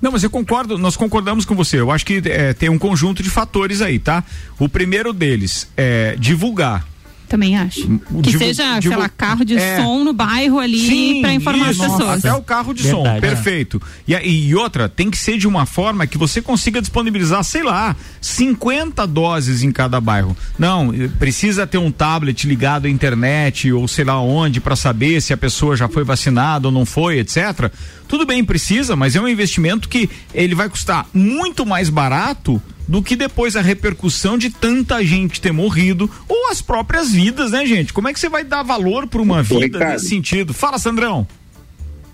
Não, 0.00 0.10
mas 0.10 0.24
eu 0.24 0.30
concordo, 0.30 0.76
nós 0.76 0.96
concordamos 0.96 1.44
com 1.44 1.54
você. 1.54 1.78
Eu 1.80 1.90
acho 1.90 2.04
que 2.04 2.20
é, 2.26 2.52
tem 2.52 2.68
um 2.68 2.78
conjunto 2.78 3.22
de 3.22 3.30
fatores 3.30 3.80
aí, 3.80 4.00
tá? 4.00 4.24
O 4.58 4.68
primeiro 4.68 5.12
deles 5.12 5.68
é 5.76 6.16
divulgar. 6.18 6.91
Também 7.32 7.56
acho. 7.56 7.80
Que 7.88 8.20
Divu- 8.20 8.38
seja, 8.40 8.78
divu- 8.78 8.92
sei 8.94 9.02
lá, 9.02 9.08
carro 9.08 9.42
de 9.42 9.56
É. 9.56 9.78
som 9.78 10.04
no 10.04 10.12
bairro 10.12 10.58
ali 10.58 11.22
pra 11.22 11.32
informar 11.32 11.70
isso. 11.70 11.82
as 11.82 11.90
pessoas. 11.92 12.18
Até 12.18 12.34
o 12.34 12.42
carro 12.42 12.74
de 12.74 12.82
Verdade, 12.82 13.04
som, 13.08 13.16
é. 13.16 13.20
perfeito. 13.22 13.80
E, 14.06 14.14
e 14.14 14.54
outra, 14.54 14.86
tem 14.86 15.10
que 15.10 15.16
ser 15.16 15.38
de 15.38 15.48
uma 15.48 15.64
forma 15.64 16.06
que 16.06 16.18
você 16.18 16.42
consiga 16.42 16.78
disponibilizar, 16.78 17.42
sei 17.42 17.62
lá, 17.62 17.96
50 18.20 19.06
doses 19.06 19.62
em 19.62 19.72
cada 19.72 19.98
bairro. 19.98 20.36
Não, 20.58 20.92
eh, 20.92 21.08
precisa 21.18 21.66
ter 21.66 21.78
um 21.78 21.90
tablet 21.90 22.46
ligado 22.46 22.84
à 22.84 22.90
internet 22.90 23.72
ou 23.72 23.88
sei 23.88 24.04
lá 24.04 24.20
onde 24.20 24.60
para 24.60 24.76
saber 24.76 25.22
se 25.22 25.32
a 25.32 25.36
pessoa 25.36 25.74
já 25.74 25.88
foi 25.88 26.04
vacinada 26.04 26.68
ou 26.68 26.72
não 26.72 26.84
foi, 26.84 27.18
etc. 27.18 27.72
Tudo 28.12 28.26
bem, 28.26 28.44
precisa, 28.44 28.94
mas 28.94 29.16
é 29.16 29.20
um 29.22 29.26
investimento 29.26 29.88
que 29.88 30.06
ele 30.34 30.54
vai 30.54 30.68
custar 30.68 31.08
muito 31.14 31.64
mais 31.64 31.88
barato 31.88 32.60
do 32.86 33.02
que 33.02 33.16
depois 33.16 33.56
a 33.56 33.62
repercussão 33.62 34.36
de 34.36 34.50
tanta 34.50 35.02
gente 35.02 35.40
ter 35.40 35.50
morrido 35.50 36.10
ou 36.28 36.50
as 36.50 36.60
próprias 36.60 37.10
vidas, 37.10 37.52
né, 37.52 37.64
gente? 37.64 37.90
Como 37.90 38.08
é 38.08 38.12
que 38.12 38.20
você 38.20 38.28
vai 38.28 38.44
dar 38.44 38.62
valor 38.62 39.06
para 39.06 39.22
uma 39.22 39.42
vida 39.42 39.60
Ricardo. 39.64 39.92
nesse 39.94 40.10
sentido? 40.10 40.52
Fala, 40.52 40.78
Sandrão. 40.78 41.26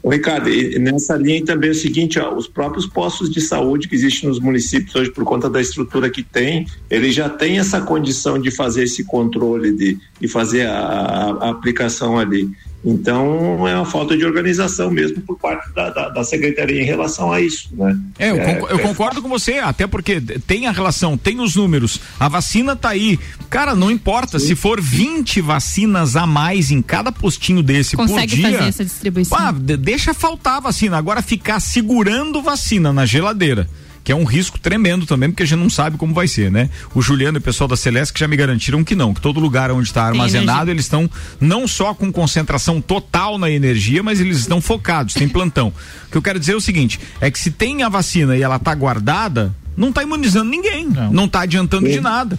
Ô, 0.01 0.11
Ricardo, 0.11 0.49
nessa 0.79 1.17
linha 1.17 1.45
também 1.45 1.71
é 1.71 1.73
o 1.73 1.75
seguinte, 1.75 2.17
ó, 2.21 2.33
os 2.33 2.47
próprios 2.47 2.87
postos 2.87 3.29
de 3.29 3.41
saúde 3.41 3.89
que 3.89 3.97
existem 3.97 4.29
nos 4.29 4.39
municípios 4.39 4.95
hoje 4.95 5.11
por 5.11 5.25
conta 5.25 5.51
da 5.51 5.61
estrutura 5.61 6.09
que 6.09 6.23
tem, 6.23 6.65
eles 6.89 7.13
já 7.13 7.29
têm 7.29 7.59
essa 7.59 7.81
condição 7.81 8.39
de 8.39 8.53
fazer 8.53 8.85
esse 8.85 9.03
controle, 9.03 9.73
de, 9.73 9.99
de 10.21 10.29
fazer 10.29 10.65
a- 10.69 11.37
a 11.41 11.51
aplicação 11.51 12.17
ali. 12.17 12.49
Então 12.85 13.67
é 13.67 13.75
uma 13.75 13.85
falta 13.85 14.17
de 14.17 14.25
organização 14.25 14.91
mesmo 14.91 15.21
por 15.23 15.37
parte 15.39 15.73
da, 15.75 15.91
da, 15.91 16.09
da 16.11 16.25
secretaria 16.25 16.81
em 16.81 16.85
relação 16.85 17.33
a 17.33 17.41
isso, 17.41 17.69
né? 17.73 17.99
É, 18.19 18.31
eu, 18.31 18.37
É, 18.37 18.55
conco- 18.55 18.69
eu 18.69 18.79
é. 18.79 18.83
concordo 18.83 19.21
com 19.21 19.29
você, 19.29 19.55
até 19.55 19.87
porque 19.87 20.21
tem 20.21 20.67
a 20.67 20.71
relação, 20.71 21.17
tem 21.19 21.41
os 21.41 21.57
números, 21.57 22.01
a 22.21 22.29
vacina 22.29 22.77
tá 22.77 22.91
aí. 22.91 23.19
Cara, 23.51 23.75
não 23.75 23.91
importa, 23.91 24.39
se 24.39 24.55
for 24.55 24.81
20 24.81 25.41
vacinas 25.41 26.15
a 26.17 26.27
mais 26.27 26.71
em 26.71 26.81
cada 26.81 27.11
postinho 27.11 27.63
desse 27.63 27.97
Consegue 27.97 28.37
por 28.37 28.49
dia. 28.49 28.59
fazer 28.59 28.69
essa 28.69 28.85
distribuição. 28.85 29.53
De- 29.55 29.77
deixa 29.77 30.15
faltar 30.15 30.59
a 30.59 30.61
vacina. 30.61 30.97
Agora 30.97 31.21
ficar 31.21 31.59
segurando 31.61 32.41
vacina 32.41 32.93
na 32.93 33.05
geladeira. 33.05 33.69
Que 34.09 34.13
é 34.13 34.17
um 34.17 34.25
risco 34.25 34.59
tremendo 34.59 35.05
também, 35.05 35.29
porque 35.29 35.43
a 35.43 35.47
gente 35.47 35.59
não 35.59 35.69
sabe 35.69 35.99
como 35.99 36.15
vai 36.15 36.27
ser, 36.27 36.51
né? 36.51 36.71
O 36.95 37.03
Juliano 37.03 37.37
e 37.37 37.41
o 37.41 37.43
pessoal 37.43 37.69
da 37.69 37.77
Celeste 37.77 38.15
que 38.15 38.21
já 38.21 38.27
me 38.27 38.39
garantiram 38.39 38.83
que 38.83 38.95
não, 38.95 39.13
que 39.13 39.21
todo 39.21 39.39
lugar 39.39 39.71
onde 39.71 39.87
está 39.87 40.05
armazenado, 40.05 40.71
eles 40.71 40.87
estão 40.87 41.11
não 41.39 41.69
só 41.69 41.93
com 41.93 42.11
concentração 42.11 42.81
total 42.81 43.37
na 43.37 43.51
energia, 43.51 44.03
mas 44.03 44.19
eles 44.19 44.39
estão 44.39 44.63
focados, 44.63 45.13
tem 45.13 45.29
plantão. 45.29 45.75
O 46.09 46.11
que 46.11 46.17
eu 46.17 46.23
quero 46.23 46.41
dizer 46.41 46.53
é 46.53 46.57
o 46.57 46.61
seguinte: 46.61 46.99
é 47.21 47.31
que 47.31 47.39
se 47.39 47.51
tem 47.51 47.83
a 47.83 47.91
vacina 47.91 48.35
e 48.35 48.41
ela 48.41 48.59
tá 48.59 48.75
guardada, 48.75 49.55
não 49.77 49.93
tá 49.93 50.03
imunizando 50.03 50.51
ninguém, 50.51 50.89
não, 50.89 51.13
Não. 51.13 51.29
tá 51.29 51.41
adiantando 51.41 51.87
de 51.87 52.01
nada. 52.01 52.39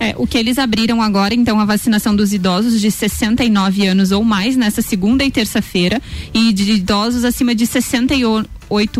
É, 0.00 0.14
o 0.18 0.26
que 0.26 0.36
eles 0.36 0.58
abriram 0.58 1.00
agora, 1.00 1.32
então, 1.32 1.60
a 1.60 1.64
vacinação 1.64 2.14
dos 2.14 2.32
idosos 2.32 2.80
de 2.80 2.90
69 2.90 3.86
anos 3.86 4.10
ou 4.10 4.24
mais 4.24 4.56
nessa 4.56 4.82
segunda 4.82 5.24
e 5.24 5.30
terça-feira 5.30 6.02
e 6.34 6.52
de 6.52 6.72
idosos 6.72 7.24
acima 7.24 7.54
de 7.54 7.66
68 7.66 8.55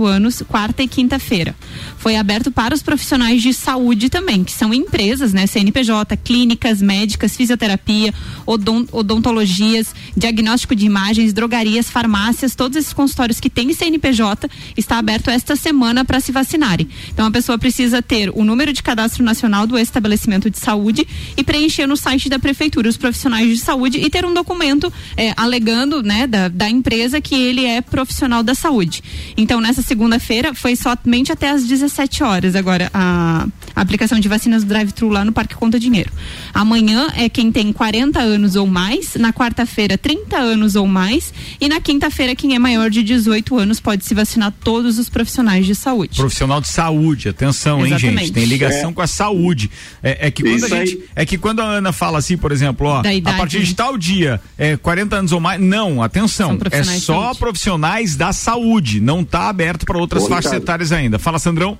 anos, 0.06 0.42
quarta 0.46 0.82
e 0.82 0.88
quinta-feira. 0.88 1.54
Foi 1.98 2.16
aberto 2.16 2.50
para 2.50 2.74
os 2.74 2.82
profissionais 2.82 3.42
de 3.42 3.52
saúde 3.52 4.08
também, 4.08 4.44
que 4.44 4.52
são 4.52 4.72
empresas, 4.72 5.32
né? 5.32 5.46
CNPJ, 5.46 6.16
clínicas, 6.18 6.80
médicas, 6.80 7.36
fisioterapia, 7.36 8.12
odon- 8.46 8.86
odontologias, 8.92 9.94
diagnóstico 10.16 10.74
de 10.74 10.86
imagens, 10.86 11.32
drogarias, 11.32 11.90
farmácias, 11.90 12.54
todos 12.54 12.76
esses 12.76 12.92
consultórios 12.92 13.40
que 13.40 13.50
têm 13.50 13.72
CNPJ 13.72 14.48
está 14.76 14.98
aberto 14.98 15.28
esta 15.30 15.56
semana 15.56 16.04
para 16.04 16.20
se 16.20 16.32
vacinarem. 16.32 16.88
Então 17.12 17.26
a 17.26 17.30
pessoa 17.30 17.58
precisa 17.58 18.00
ter 18.02 18.30
o 18.34 18.44
número 18.44 18.72
de 18.72 18.82
cadastro 18.82 19.24
nacional 19.24 19.66
do 19.66 19.78
estabelecimento 19.78 20.48
de 20.50 20.58
saúde 20.58 21.06
e 21.36 21.42
preencher 21.42 21.86
no 21.86 21.96
site 21.96 22.28
da 22.28 22.38
prefeitura 22.38 22.88
os 22.88 22.96
profissionais 22.96 23.48
de 23.48 23.58
saúde 23.58 23.98
e 23.98 24.08
ter 24.10 24.24
um 24.24 24.32
documento 24.34 24.92
eh, 25.16 25.32
alegando, 25.36 26.02
né, 26.02 26.26
da, 26.26 26.48
da 26.48 26.68
empresa 26.70 27.20
que 27.20 27.34
ele 27.34 27.64
é 27.64 27.80
profissional 27.80 28.42
da 28.42 28.54
saúde. 28.54 29.02
Então 29.36 29.55
nessa 29.60 29.82
segunda-feira 29.82 30.54
foi 30.54 30.74
somente 30.76 31.32
até 31.32 31.50
às 31.50 31.66
17 31.66 32.22
horas 32.22 32.54
agora 32.56 32.90
a, 32.92 33.46
a 33.74 33.80
aplicação 33.80 34.18
de 34.20 34.28
vacinas 34.28 34.64
do 34.64 34.68
drive-thru 34.68 35.08
lá 35.08 35.24
no 35.24 35.32
Parque 35.32 35.54
Conta 35.54 35.78
Dinheiro. 35.78 36.10
Amanhã 36.52 37.08
é 37.14 37.28
quem 37.28 37.50
tem 37.52 37.72
40 37.72 38.18
anos 38.20 38.56
ou 38.56 38.66
mais, 38.66 39.14
na 39.16 39.32
quarta-feira 39.32 39.96
30 39.98 40.36
anos 40.36 40.74
ou 40.74 40.86
mais 40.86 41.32
e 41.60 41.68
na 41.68 41.80
quinta-feira 41.80 42.34
quem 42.34 42.54
é 42.54 42.58
maior 42.58 42.90
de 42.90 43.02
18 43.02 43.56
anos 43.58 43.80
pode 43.80 44.04
se 44.04 44.14
vacinar 44.14 44.52
todos 44.62 44.98
os 44.98 45.08
profissionais 45.08 45.66
de 45.66 45.74
saúde. 45.74 46.16
Profissional 46.16 46.60
de 46.60 46.68
saúde, 46.68 47.28
atenção, 47.28 47.80
hein, 47.80 47.92
Exatamente. 47.92 48.20
gente? 48.26 48.32
Tem 48.32 48.44
ligação 48.44 48.90
É. 48.90 48.92
com 48.92 49.02
a 49.02 49.06
saúde. 49.06 49.70
É, 50.02 50.26
é 50.28 50.30
que 50.30 50.42
quando 50.42 50.56
Isso 50.56 50.74
a 50.74 50.78
aí. 50.78 50.86
gente, 50.86 51.04
é 51.14 51.26
que 51.26 51.38
quando 51.38 51.60
a 51.60 51.64
Ana 51.64 51.92
fala 51.92 52.18
assim, 52.18 52.36
por 52.36 52.52
exemplo, 52.52 52.86
ó, 52.86 53.00
a 53.00 53.32
partir 53.34 53.62
de 53.62 53.74
tal 53.74 53.96
dia, 53.96 54.40
é 54.58 54.76
40 54.76 55.16
anos 55.16 55.32
ou 55.32 55.40
mais, 55.40 55.60
não, 55.60 56.02
atenção, 56.02 56.58
é 56.70 56.82
só 56.82 57.34
profissionais 57.34 58.16
da 58.16 58.32
saúde, 58.32 59.00
não 59.00 59.24
tá 59.24 59.45
aberto 59.48 59.84
para 59.86 59.98
outras 59.98 60.26
faixas 60.26 60.52
etárias 60.52 60.92
ainda. 60.92 61.18
Fala, 61.18 61.38
Sandrão. 61.38 61.78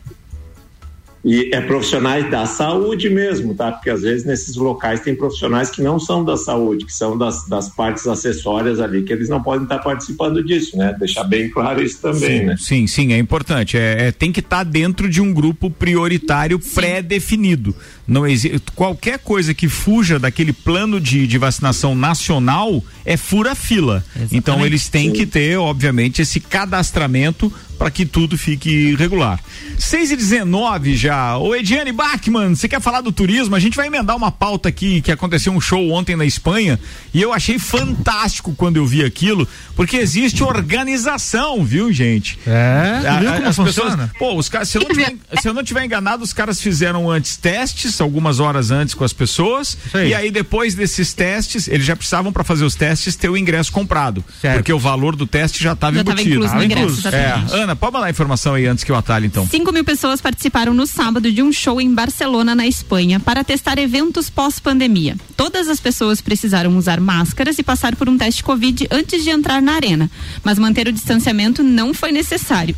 E 1.25 1.51
é 1.53 1.61
profissionais 1.61 2.31
da 2.31 2.47
saúde 2.47 3.11
mesmo, 3.11 3.55
tá? 3.55 3.73
Porque 3.73 3.91
às 3.91 4.03
vezes 4.03 4.25
nesses 4.25 4.55
locais 4.55 5.01
tem 5.01 5.15
profissionais 5.15 5.71
que 5.71 5.83
não 5.83 5.99
são 5.99 6.25
da 6.25 6.37
saúde, 6.37 6.87
que 6.87 6.93
são 6.93 7.19
das, 7.19 7.49
das 7.49 7.69
partes 7.69 8.07
acessórias 8.07 8.79
ali, 8.79 9.03
que 9.03 9.13
eles 9.13 9.29
não 9.29 9.43
podem 9.43 9.65
estar 9.65 9.81
participando 9.81 10.45
disso, 10.45 10.77
né? 10.77 10.95
Deixar 10.99 11.25
bem 11.25 11.51
claro 11.51 11.83
isso 11.83 12.01
também, 12.01 12.41
sim, 12.41 12.45
né? 12.45 12.57
sim, 12.59 12.87
sim, 12.87 13.13
é 13.13 13.19
importante. 13.19 13.77
É, 13.77 14.09
é- 14.09 14.13
tem 14.13 14.31
que 14.31 14.41
estar 14.41 14.63
dentro 14.65 15.09
de 15.09 15.21
um 15.21 15.33
grupo 15.33 15.69
prioritário 15.69 16.59
pré-definido. 16.59 17.75
Não 18.07 18.25
existe 18.25 18.61
qualquer 18.75 19.19
coisa 19.19 19.53
que 19.53 19.69
fuja 19.69 20.19
daquele 20.19 20.53
plano 20.53 21.01
de, 21.01 21.27
de 21.27 21.39
vacinação 21.39 21.95
nacional 21.95 22.83
é 23.05 23.17
fura-fila. 23.17 24.05
Exatamente. 24.09 24.37
Então 24.37 24.65
eles 24.65 24.89
têm 24.89 25.13
que 25.13 25.27
ter, 25.27 25.57
obviamente, 25.59 26.23
esse 26.23 26.39
cadastramento 26.39 27.53
para 27.79 27.91
que 27.91 28.05
tudo 28.07 28.37
fique 28.39 28.95
regular. 28.97 29.39
6 29.79 30.11
e 30.13 30.17
19 30.17 30.97
já. 30.97 31.37
Ô 31.39 31.55
Ediane 31.55 31.93
Bachmann, 31.93 32.55
você 32.55 32.69
quer 32.69 32.81
falar 32.81 33.01
do 33.01 33.13
turismo? 33.13 33.55
A 33.55 33.59
gente 33.61 33.77
vai 33.77 33.87
emendar 33.87 34.17
uma 34.17 34.31
pauta 34.31 34.69
aqui 34.69 35.01
que 35.03 35.13
aconteceu 35.13 35.53
um 35.53 35.61
show 35.61 35.91
ontem 35.93 36.17
na 36.17 36.25
Espanha 36.25 36.79
e 37.13 37.21
eu 37.21 37.33
achei 37.33 37.59
fantástico 37.59 38.55
quando 38.57 38.77
eu 38.79 38.87
vi 38.87 39.05
aquilo, 39.05 39.47
porque 39.75 39.97
existe 39.97 40.43
organização, 40.43 41.65
viu, 41.65 41.93
gente? 41.93 42.39
É, 42.47 43.03
A- 43.07 43.21
viu 43.21 43.33
como 43.33 43.49
as 43.49 43.57
funciona? 43.57 43.91
pessoas, 43.91 44.11
pô, 44.19 44.35
os 44.37 44.49
caras, 44.49 44.69
se 44.69 44.79
eu, 44.79 44.83
não 44.83 44.89
tiver, 44.91 45.15
se 45.41 45.49
eu 45.49 45.55
não 45.55 45.63
tiver 45.65 45.85
enganado, 45.85 46.23
os 46.23 46.33
caras 46.33 46.61
fizeram 46.61 47.11
antes 47.11 47.37
testes, 47.37 48.01
algumas 48.01 48.41
horas 48.41 48.71
antes 48.71 48.95
com 48.95 49.05
as 49.05 49.13
pessoas, 49.13 49.77
aí. 49.93 50.09
e 50.11 50.15
aí 50.15 50.31
depois 50.31 50.75
desses 50.75 51.13
testes, 51.13 51.69
eles 51.69 51.85
já 51.87 51.95
precisavam 51.97 52.33
para 52.33 52.45
fazer 52.45 52.65
os 52.65 52.75
testes 52.75 53.17
ter 53.17 53.29
o 53.29 53.37
ingresso 53.37 53.73
comprado, 53.73 54.25
Certo. 54.41 54.55
porque 54.57 54.73
o 54.73 54.79
valor 54.79 55.17
do 55.17 55.27
teste 55.27 55.63
já 55.63 55.73
estava 55.73 55.99
embutido. 55.99 56.31
incluso 56.31 56.55
no 56.55 56.61
Ah, 56.61 56.65
ingresso, 56.65 56.83
incluso. 56.85 57.09
exatamente. 57.09 57.55
É, 57.55 57.66
Pode 57.75 57.93
mandar 57.93 58.07
a 58.07 58.11
informação 58.11 58.55
aí 58.55 58.67
antes 58.67 58.85
que 58.85 58.93
eu 58.93 58.97
atalhe, 58.97 59.27
então. 59.27 59.47
5 59.47 59.73
mil 59.73 59.85
pessoas 59.85 60.21
participaram 60.21 60.75
no 60.75 60.87
sábado 60.87 61.33
de 61.33 61.43
um 61.43 61.51
show 61.51 61.81
em 61.81 61.93
Barcelona, 61.93 62.55
na 62.55 62.67
Espanha, 62.67 63.19
para 63.19 63.43
testar 63.43 63.79
eventos 63.79 64.29
pós-pandemia. 64.31 65.17
Todas 65.37 65.69
as 65.69 65.81
pessoas 65.81 66.21
precisaram 66.21 66.77
usar 66.77 67.01
máscaras 67.01 67.59
e 67.59 67.63
passar 67.63 67.97
por 67.97 68.09
um 68.09 68.19
teste 68.19 68.45
Covid 68.45 68.87
antes 68.91 69.25
de 69.25 69.31
entrar 69.31 69.63
na 69.63 69.73
arena, 69.73 70.11
mas 70.45 70.59
manter 70.59 70.87
o 70.87 70.93
distanciamento 70.93 71.63
não 71.63 71.95
foi 71.95 72.13
necessário. 72.13 72.77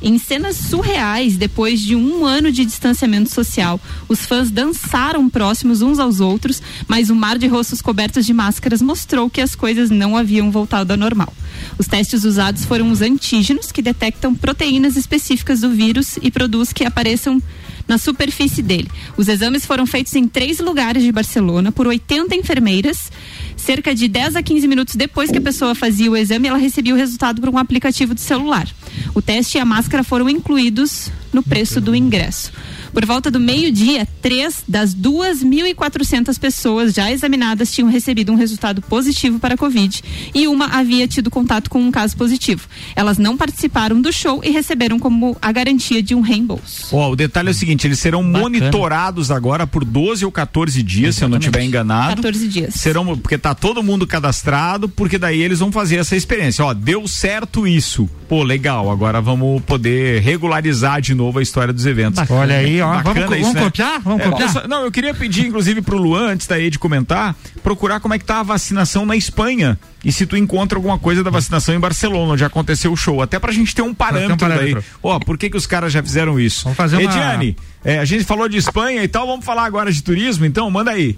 Em 0.00 0.18
cenas 0.18 0.56
surreais, 0.56 1.36
depois 1.36 1.80
de 1.80 1.96
um 1.96 2.24
ano 2.24 2.52
de 2.52 2.64
distanciamento 2.64 3.32
social, 3.32 3.80
os 4.08 4.26
fãs 4.26 4.50
dançaram 4.50 5.28
próximos 5.28 5.80
uns 5.80 5.98
aos 5.98 6.20
outros, 6.20 6.62
mas 6.86 7.08
o 7.08 7.14
mar 7.14 7.38
de 7.38 7.46
rostos 7.46 7.80
cobertos 7.80 8.26
de 8.26 8.34
máscaras 8.34 8.82
mostrou 8.82 9.30
que 9.30 9.40
as 9.40 9.54
coisas 9.54 9.90
não 9.90 10.16
haviam 10.16 10.50
voltado 10.50 10.92
ao 10.92 10.98
normal. 10.98 11.32
Os 11.78 11.86
testes 11.86 12.24
usados 12.24 12.64
foram 12.64 12.90
os 12.90 13.00
antígenos, 13.00 13.72
que 13.72 13.80
detectam 13.80 14.34
proteínas 14.34 14.96
específicas 14.96 15.60
do 15.60 15.70
vírus 15.70 16.18
e 16.20 16.30
produz 16.30 16.72
que 16.72 16.84
apareçam 16.84 17.42
na 17.86 17.98
superfície 17.98 18.62
dele. 18.62 18.90
Os 19.16 19.28
exames 19.28 19.64
foram 19.64 19.86
feitos 19.86 20.14
em 20.14 20.26
três 20.26 20.58
lugares 20.58 21.02
de 21.02 21.12
Barcelona 21.12 21.70
por 21.70 21.86
80 21.86 22.34
enfermeiras. 22.34 23.10
Cerca 23.56 23.94
de 23.94 24.08
10 24.08 24.36
a 24.36 24.42
15 24.42 24.68
minutos 24.68 24.94
depois 24.96 25.30
que 25.30 25.38
a 25.38 25.40
pessoa 25.40 25.74
fazia 25.74 26.10
o 26.10 26.16
exame, 26.16 26.48
ela 26.48 26.58
recebia 26.58 26.94
o 26.94 26.96
resultado 26.96 27.40
por 27.40 27.48
um 27.48 27.58
aplicativo 27.58 28.14
de 28.14 28.20
celular. 28.20 28.68
O 29.14 29.22
teste 29.22 29.58
e 29.58 29.60
a 29.60 29.64
máscara 29.64 30.04
foram 30.04 30.28
incluídos 30.28 31.10
no 31.32 31.42
preço 31.42 31.80
do 31.80 31.94
ingresso. 31.94 32.52
Por 32.96 33.04
volta 33.04 33.30
do 33.30 33.38
meio-dia, 33.38 34.08
três 34.22 34.64
das 34.66 34.94
2.400 34.94 36.40
pessoas 36.40 36.94
já 36.94 37.12
examinadas 37.12 37.70
tinham 37.70 37.90
recebido 37.90 38.32
um 38.32 38.36
resultado 38.36 38.80
positivo 38.80 39.38
para 39.38 39.52
a 39.52 39.56
Covid 39.58 40.02
e 40.34 40.48
uma 40.48 40.68
havia 40.68 41.06
tido 41.06 41.30
contato 41.30 41.68
com 41.68 41.78
um 41.78 41.90
caso 41.90 42.16
positivo. 42.16 42.66
Elas 42.96 43.18
não 43.18 43.36
participaram 43.36 44.00
do 44.00 44.10
show 44.10 44.40
e 44.42 44.48
receberam 44.48 44.98
como 44.98 45.36
a 45.42 45.52
garantia 45.52 46.02
de 46.02 46.14
um 46.14 46.22
reembolso. 46.22 46.96
Ó, 46.96 47.10
o 47.10 47.14
detalhe 47.14 47.48
é 47.48 47.50
o 47.50 47.54
seguinte, 47.54 47.86
eles 47.86 47.98
serão 47.98 48.22
Bacana. 48.22 48.38
monitorados 48.38 49.30
agora 49.30 49.66
por 49.66 49.84
12 49.84 50.24
ou 50.24 50.32
14 50.32 50.82
dias, 50.82 51.16
se 51.16 51.22
eu 51.22 51.28
não 51.28 51.36
estiver 51.36 51.64
enganado. 51.64 52.16
14 52.16 52.48
dias. 52.48 52.74
Serão, 52.76 53.04
porque 53.18 53.36
tá 53.36 53.54
todo 53.54 53.82
mundo 53.82 54.06
cadastrado, 54.06 54.88
porque 54.88 55.18
daí 55.18 55.42
eles 55.42 55.58
vão 55.58 55.70
fazer 55.70 55.96
essa 55.96 56.16
experiência. 56.16 56.64
Ó, 56.64 56.72
deu 56.72 57.06
certo 57.06 57.66
isso. 57.66 58.08
Pô, 58.26 58.42
legal, 58.42 58.90
agora 58.90 59.20
vamos 59.20 59.62
poder 59.64 60.22
regularizar 60.22 61.02
de 61.02 61.14
novo 61.14 61.40
a 61.40 61.42
história 61.42 61.74
dos 61.74 61.84
eventos. 61.84 62.22
Olha 62.30 62.56
aí, 62.56 62.80
ó. 62.80 62.85
Bacana 62.94 63.02
Vamos, 63.26 63.32
isso, 63.32 63.40
vamos 63.42 63.54
né? 63.54 63.62
copiar? 63.62 64.00
Vamos 64.00 64.20
É, 64.26 64.30
copiar? 64.30 64.68
não, 64.68 64.84
eu 64.84 64.90
queria 64.92 65.14
pedir, 65.14 65.46
inclusive, 65.46 65.82
pro 65.82 65.96
Luan, 65.96 66.32
antes 66.32 66.46
da 66.46 66.58
Ed 66.58 66.78
comentar, 66.78 67.34
procurar 67.62 68.00
como 68.00 68.14
é 68.14 68.18
que 68.18 68.24
tá 68.24 68.40
a 68.40 68.42
vacinação 68.42 69.04
na 69.06 69.16
Espanha. 69.16 69.78
E 70.04 70.12
se 70.12 70.24
tu 70.26 70.36
encontra 70.36 70.78
alguma 70.78 70.98
coisa 70.98 71.24
da 71.24 71.30
vacinação 71.30 71.74
em 71.74 71.80
Barcelona, 71.80 72.32
onde 72.34 72.44
aconteceu 72.44 72.92
o 72.92 72.96
show. 72.96 73.20
Até 73.22 73.38
pra 73.38 73.52
gente 73.52 73.74
ter 73.74 73.82
um 73.82 73.92
parâmetro, 73.92 74.36
parâmetro. 74.36 74.74
daí. 74.74 74.84
Ó, 75.02 75.18
por 75.18 75.36
que 75.36 75.50
que 75.50 75.56
os 75.56 75.66
caras 75.66 75.92
já 75.92 76.02
fizeram 76.02 76.38
isso? 76.38 76.64
Vamos 76.64 76.76
fazer 76.76 76.96
uma- 76.96 77.02
Ediane, 77.10 77.56
é, 77.84 77.98
a 77.98 78.04
gente 78.04 78.24
falou 78.24 78.48
de 78.48 78.56
Espanha 78.56 79.02
e 79.02 79.08
tal, 79.08 79.26
vamos 79.26 79.44
falar 79.44 79.64
agora 79.64 79.90
de 79.90 80.02
turismo, 80.02 80.44
então 80.46 80.70
manda 80.70 80.90
aí. 80.92 81.16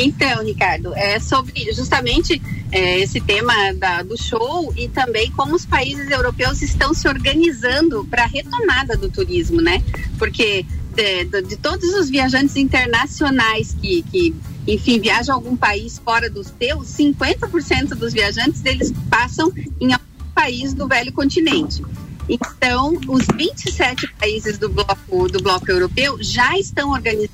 Então, 0.00 0.44
Ricardo, 0.44 0.94
é 0.94 1.18
sobre 1.18 1.72
justamente 1.72 2.40
é, 2.70 3.00
esse 3.00 3.20
tema 3.20 3.72
da- 3.74 4.02
do 4.02 4.16
show 4.16 4.72
e 4.76 4.86
também 4.88 5.28
como 5.32 5.56
os 5.56 5.66
países 5.66 6.08
europeus 6.10 6.62
estão 6.62 6.94
se 6.94 7.08
organizando 7.08 8.04
para 8.04 8.22
a 8.22 8.26
retomada 8.26 8.96
do 8.96 9.08
turismo, 9.10 9.60
né? 9.60 9.82
Porque 10.18 10.64
de, 10.94 11.24
de- 11.24 11.42
de 11.42 11.56
todos 11.56 11.92
os 11.94 12.08
viajantes 12.08 12.54
internacionais 12.56 13.74
que, 13.80 14.02
que, 14.02 14.34
enfim, 14.68 15.00
viajam 15.00 15.34
a 15.34 15.38
algum 15.38 15.56
país 15.56 15.98
fora 15.98 16.30
do 16.30 16.44
seu, 16.44 16.78
50% 16.78 17.88
dos 17.96 18.12
viajantes 18.12 18.64
eles 18.64 18.92
passam 19.10 19.52
em 19.80 19.92
algum 19.94 20.30
país 20.34 20.72
do 20.72 20.86
velho 20.86 21.12
continente. 21.12 21.82
Então, 22.28 22.98
os 23.08 23.24
27 23.34 24.06
países 24.20 24.58
do 24.58 24.68
bloco, 24.68 25.28
do 25.28 25.42
bloco 25.42 25.68
europeu 25.70 26.18
já 26.20 26.56
estão 26.58 26.90
organizando 26.92 27.32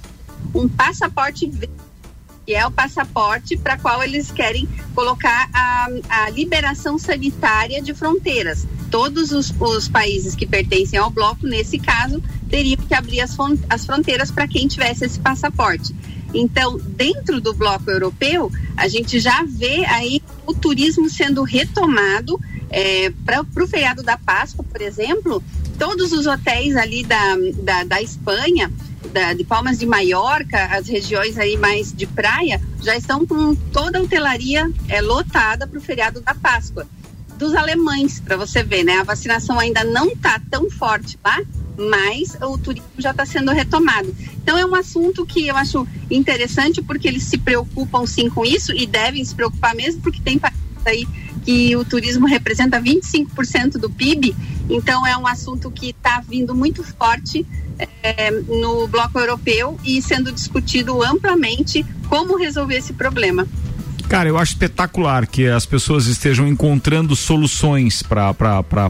um 0.54 0.68
passaporte 0.68 1.46
verde 1.50 1.74
que 2.44 2.54
é 2.54 2.66
o 2.66 2.70
passaporte 2.70 3.56
para 3.56 3.78
qual 3.78 4.02
eles 4.02 4.30
querem 4.30 4.68
colocar 4.94 5.48
a, 5.52 5.88
a 6.08 6.30
liberação 6.30 6.98
sanitária 6.98 7.80
de 7.80 7.94
fronteiras. 7.94 8.66
Todos 8.90 9.32
os, 9.32 9.52
os 9.58 9.88
países 9.88 10.34
que 10.34 10.46
pertencem 10.46 10.98
ao 10.98 11.10
bloco, 11.10 11.46
nesse 11.46 11.78
caso, 11.78 12.22
teriam 12.48 12.76
que 12.76 12.94
abrir 12.94 13.20
as, 13.20 13.36
as 13.68 13.86
fronteiras 13.86 14.30
para 14.30 14.46
quem 14.46 14.68
tivesse 14.68 15.04
esse 15.04 15.18
passaporte. 15.18 15.94
Então, 16.32 16.78
dentro 16.78 17.40
do 17.40 17.54
bloco 17.54 17.90
europeu, 17.90 18.50
a 18.76 18.88
gente 18.88 19.20
já 19.20 19.44
vê 19.44 19.84
aí 19.86 20.20
o 20.46 20.52
turismo 20.52 21.08
sendo 21.08 21.42
retomado 21.44 22.40
para 23.24 23.64
o 23.64 23.66
feriado 23.66 24.02
da 24.02 24.16
Páscoa, 24.16 24.64
por 24.64 24.80
exemplo, 24.82 25.42
todos 25.78 26.12
os 26.12 26.26
hotéis 26.26 26.76
ali 26.76 27.04
da, 27.04 27.36
da, 27.62 27.84
da 27.84 28.02
Espanha, 28.02 28.70
da- 29.12 29.32
de 29.32 29.44
Palmas 29.44 29.78
de 29.78 29.86
Maiorca, 29.86 30.64
as 30.66 30.88
regiões 30.88 31.38
aí 31.38 31.56
mais 31.56 31.92
de 31.92 32.06
praia, 32.06 32.60
já 32.82 32.96
estão 32.96 33.26
com 33.26 33.54
toda 33.54 33.98
a 33.98 34.02
hotelaria 34.02 34.70
é, 34.88 35.00
lotada 35.00 35.66
para 35.66 35.78
o 35.78 35.82
feriado 35.82 36.20
da 36.20 36.34
Páscoa. 36.34 36.86
Dos 37.38 37.54
alemães, 37.54 38.20
para 38.20 38.36
você 38.36 38.62
ver, 38.62 38.84
né? 38.84 38.98
A 38.98 39.02
vacinação 39.04 39.58
ainda 39.58 39.82
não 39.82 40.06
está 40.08 40.40
tão 40.50 40.70
forte 40.70 41.18
lá, 41.24 41.40
mas 41.76 42.36
o 42.40 42.56
turismo 42.56 42.88
já 42.98 43.10
está 43.10 43.26
sendo 43.26 43.50
retomado. 43.50 44.14
Então 44.42 44.56
é 44.56 44.64
um 44.64 44.74
assunto 44.76 45.26
que 45.26 45.48
eu 45.48 45.56
acho 45.56 45.86
interessante 46.08 46.80
porque 46.80 47.08
eles 47.08 47.24
se 47.24 47.36
preocupam 47.36 48.06
sim 48.06 48.30
com 48.30 48.44
isso 48.44 48.72
e 48.72 48.86
devem 48.86 49.24
se 49.24 49.34
preocupar 49.34 49.74
mesmo 49.74 50.00
porque 50.00 50.20
tem 50.20 50.38
países 50.38 50.60
aí 50.86 51.08
que 51.44 51.76
o 51.76 51.84
turismo 51.84 52.26
representa 52.26 52.80
25% 52.80 53.72
do 53.72 53.90
PIB, 53.90 54.34
então 54.68 55.06
é 55.06 55.16
um 55.16 55.26
assunto 55.26 55.70
que 55.70 55.90
está 55.90 56.20
vindo 56.20 56.54
muito 56.54 56.82
forte 56.82 57.46
eh, 58.02 58.30
no 58.30 58.86
bloco 58.88 59.18
europeu 59.18 59.78
e 59.84 60.00
sendo 60.00 60.32
discutido 60.32 61.02
amplamente 61.02 61.84
como 62.08 62.36
resolver 62.36 62.76
esse 62.76 62.92
problema. 62.92 63.46
Cara, 64.08 64.28
eu 64.28 64.38
acho 64.38 64.52
espetacular 64.52 65.26
que 65.26 65.46
as 65.46 65.64
pessoas 65.64 66.06
estejam 66.06 66.46
encontrando 66.46 67.16
soluções 67.16 68.02
para 68.02 68.34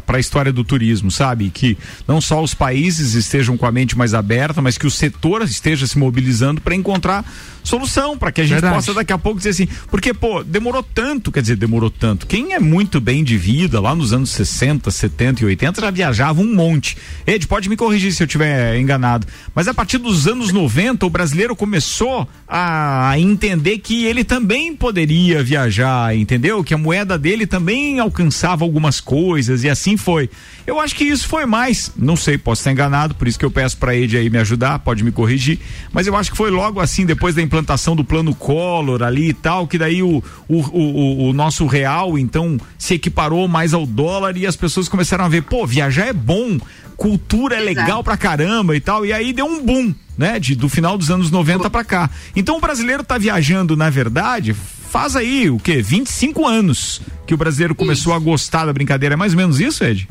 a 0.07 0.19
história 0.19 0.53
do 0.53 0.65
turismo, 0.65 1.11
sabe? 1.11 1.51
Que 1.51 1.79
não 2.07 2.21
só 2.21 2.43
os 2.43 2.53
países 2.53 3.15
estejam 3.15 3.57
com 3.57 3.65
a 3.65 3.73
mente 3.73 3.97
mais 3.97 4.13
aberta, 4.13 4.61
mas 4.61 4.77
que 4.77 4.87
o 4.87 4.91
setor 4.91 5.43
esteja 5.43 5.87
se 5.87 5.97
mobilizando 5.97 6.61
para 6.61 6.75
encontrar 6.75 7.25
solução, 7.65 8.17
para 8.17 8.31
que 8.31 8.43
a 8.43 8.45
gente 8.45 8.61
Verdade. 8.61 8.75
possa 8.75 8.95
daqui 8.95 9.13
a 9.13 9.19
pouco 9.19 9.39
dizer 9.39 9.51
assim, 9.51 9.67
porque, 9.91 10.15
pô, 10.15 10.45
demorou 10.45 10.83
tanto, 10.83 11.33
quer 11.33 11.41
dizer, 11.41 11.57
demorou 11.57 11.91
tanto. 11.91 12.27
Quem 12.27 12.53
é 12.53 12.61
muito 12.61 13.01
bem 13.01 13.25
de 13.25 13.37
vida, 13.37 13.81
lá 13.81 13.95
nos 13.95 14.13
anos 14.13 14.31
60, 14.31 14.91
70 14.91 15.43
e 15.43 15.47
80, 15.47 15.81
já 15.81 15.91
viajava 15.91 16.41
um 16.41 16.55
monte. 16.55 16.97
Ed, 17.27 17.47
pode 17.49 17.69
me 17.69 17.77
corrigir 17.77 18.13
se 18.13 18.23
eu 18.23 18.27
estiver 18.27 18.79
enganado, 18.79 19.27
mas 19.55 19.67
a 19.67 19.75
partir 19.75 19.99
dos 19.99 20.29
anos 20.29 20.53
90, 20.53 21.07
o 21.07 21.11
brasileiro 21.11 21.57
começou 21.57 22.29
a 22.47 23.15
entender 23.19 23.79
que 23.79 24.05
ele 24.05 24.23
também 24.23 24.77
poderia 24.77 25.43
viajar, 25.43 26.15
entendeu? 26.17 26.63
Que 26.63 26.75
a 26.75 26.79
moeda 26.79 27.19
dele 27.19 27.47
também 27.47 27.99
alcançava 27.99 28.65
algumas 28.65 29.01
coisas 29.01 29.65
e 29.65 29.71
assim 29.71 29.97
foi. 29.97 30.29
Eu 30.67 30.79
acho 30.81 30.95
que 30.95 31.05
isso 31.05 31.27
foi 31.27 31.47
mais, 31.47 31.93
não 31.97 32.17
sei, 32.17 32.37
posso 32.39 32.61
estar 32.61 32.73
enganado, 32.73 33.15
por 33.15 33.27
isso 33.27 33.39
que 33.39 33.45
eu 33.45 33.51
peço 33.51 33.77
para 33.77 33.95
Ed 33.95 34.17
aí 34.17 34.29
me 34.31 34.39
ajudar, 34.39 34.79
pode 34.79 35.03
me 35.03 35.13
corrigir, 35.13 35.59
mas 35.93 36.07
eu 36.07 36.17
acho 36.17 36.31
que 36.31 36.37
foi 36.37 36.51
logo 36.51 36.81
assim, 36.81 37.07
depois 37.07 37.35
da 37.35 37.43
implantação 37.55 37.95
do 37.95 38.05
plano 38.05 38.35
Collor 38.35 39.03
ali 39.03 39.29
e 39.29 39.33
tal, 39.33 39.67
que 39.69 39.79
daí 39.79 40.03
o, 40.03 40.23
o, 40.49 40.57
o, 40.57 41.29
o- 41.29 41.33
nosso 41.33 41.67
real, 41.67 42.19
então, 42.19 42.59
se 42.77 42.95
equiparou 42.95 43.47
mais 43.47 43.73
ao 43.73 43.87
dólar 43.87 44.37
e 44.37 44.45
as 44.47 44.57
pessoas 44.57 44.89
começaram 44.89 45.25
a 45.25 45.29
ver, 45.29 45.43
pô, 45.45 45.65
viajar 45.65 46.07
é 46.07 46.13
bom, 46.13 46.59
cultura 46.97 47.57
é 47.57 47.61
legal 47.61 48.03
pra 48.03 48.17
caramba 48.17 48.75
e 48.77 48.81
tal, 48.81 49.07
e 49.07 49.13
aí 49.13 49.33
deu 49.33 49.47
um 49.47 49.65
boom, 49.65 49.95
né, 50.19 50.41
de, 50.41 50.57
do 50.57 50.69
final 50.69 50.99
dos 50.99 51.11
anos 51.13 51.31
90 51.31 51.71
pra 51.71 51.85
cá. 51.85 52.11
Então 52.35 52.57
o 52.57 52.61
brasileiro 52.61 53.05
tá 53.05 53.17
viajando, 53.19 53.77
na 53.77 53.89
verdade, 53.89 54.53
faz 54.53 55.15
aí 55.15 55.49
o 55.49 55.59
quê? 55.61 55.81
25 55.81 56.45
anos 56.47 57.01
que 57.27 57.35
o 57.35 57.37
brasileiro 57.37 57.75
começou 57.75 58.13
a 58.15 58.19
gostar 58.19 58.67
da 58.67 58.73
brincadeira, 58.73 59.15
é 59.15 59.17
mais 59.17 59.33
ou 59.33 59.39
menos 59.39 59.61
isso, 59.61 59.85
Ed? 59.85 60.09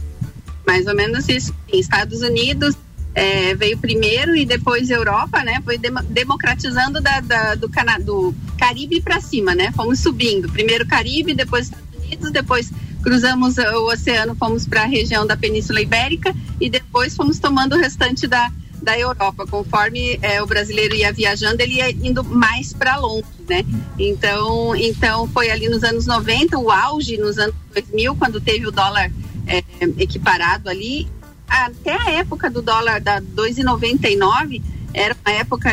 Mais 0.65 0.87
ou 0.87 0.95
menos 0.95 1.27
isso. 1.27 1.53
Em 1.71 1.79
Estados 1.81 2.21
Unidos 2.21 2.73
eh, 3.15 3.53
veio 3.55 3.77
primeiro 3.77 4.35
e 4.35 4.45
depois 4.45 4.89
Europa, 4.89 5.43
né? 5.43 5.61
Foi 5.63 5.77
demo- 5.77 6.03
democratizando 6.03 6.99
da, 7.01 7.19
da- 7.19 7.55
do, 7.55 7.69
Cana 7.69 7.97
do 7.99 8.33
Caribe 8.57 9.01
para 9.01 9.21
cima, 9.21 9.53
né? 9.53 9.71
Fomos 9.75 9.99
subindo. 9.99 10.49
Primeiro 10.49 10.85
Caribe, 10.87 11.33
depois 11.33 11.65
Estados 11.65 11.87
Unidos, 12.05 12.31
depois 12.31 12.71
cruzamos 13.03 13.57
o 13.57 13.91
oceano, 13.91 14.33
fomos 14.35 14.65
para 14.65 14.83
a 14.83 14.85
região 14.85 15.27
da 15.27 15.35
Península 15.35 15.81
Ibérica 15.81 16.33
e 16.59 16.69
depois 16.69 17.15
fomos 17.15 17.37
tomando 17.37 17.73
o 17.75 17.77
restante 17.77 18.25
da, 18.27 18.49
da 18.81 18.97
Europa. 18.97 19.45
Conforme 19.45 20.17
eh, 20.21 20.41
o 20.41 20.45
brasileiro 20.47 20.95
ia 20.95 21.11
viajando, 21.11 21.61
ele 21.61 21.75
ia 21.75 21.91
indo 21.91 22.23
mais 22.23 22.71
para 22.73 22.95
longe, 22.95 23.25
né? 23.47 23.63
Então, 23.99 24.75
então 24.75 25.27
foi 25.27 25.49
ali 25.51 25.67
nos 25.69 25.83
anos 25.83 26.05
90, 26.07 26.57
o 26.57 26.71
auge 26.71 27.17
nos 27.17 27.37
anos 27.37 27.53
2000, 27.73 28.15
quando 28.15 28.39
teve 28.41 28.65
o 28.65 28.71
dólar 28.71 29.11
eh, 29.47 29.63
equiparado 29.99 30.69
ali. 30.69 31.07
Até 31.53 31.95
a 31.95 32.11
época 32.11 32.49
do 32.49 32.61
dólar 32.61 32.99
da 32.99 33.21
2,99 33.21 34.61
era 34.93 35.15
uma 35.25 35.35
época, 35.35 35.71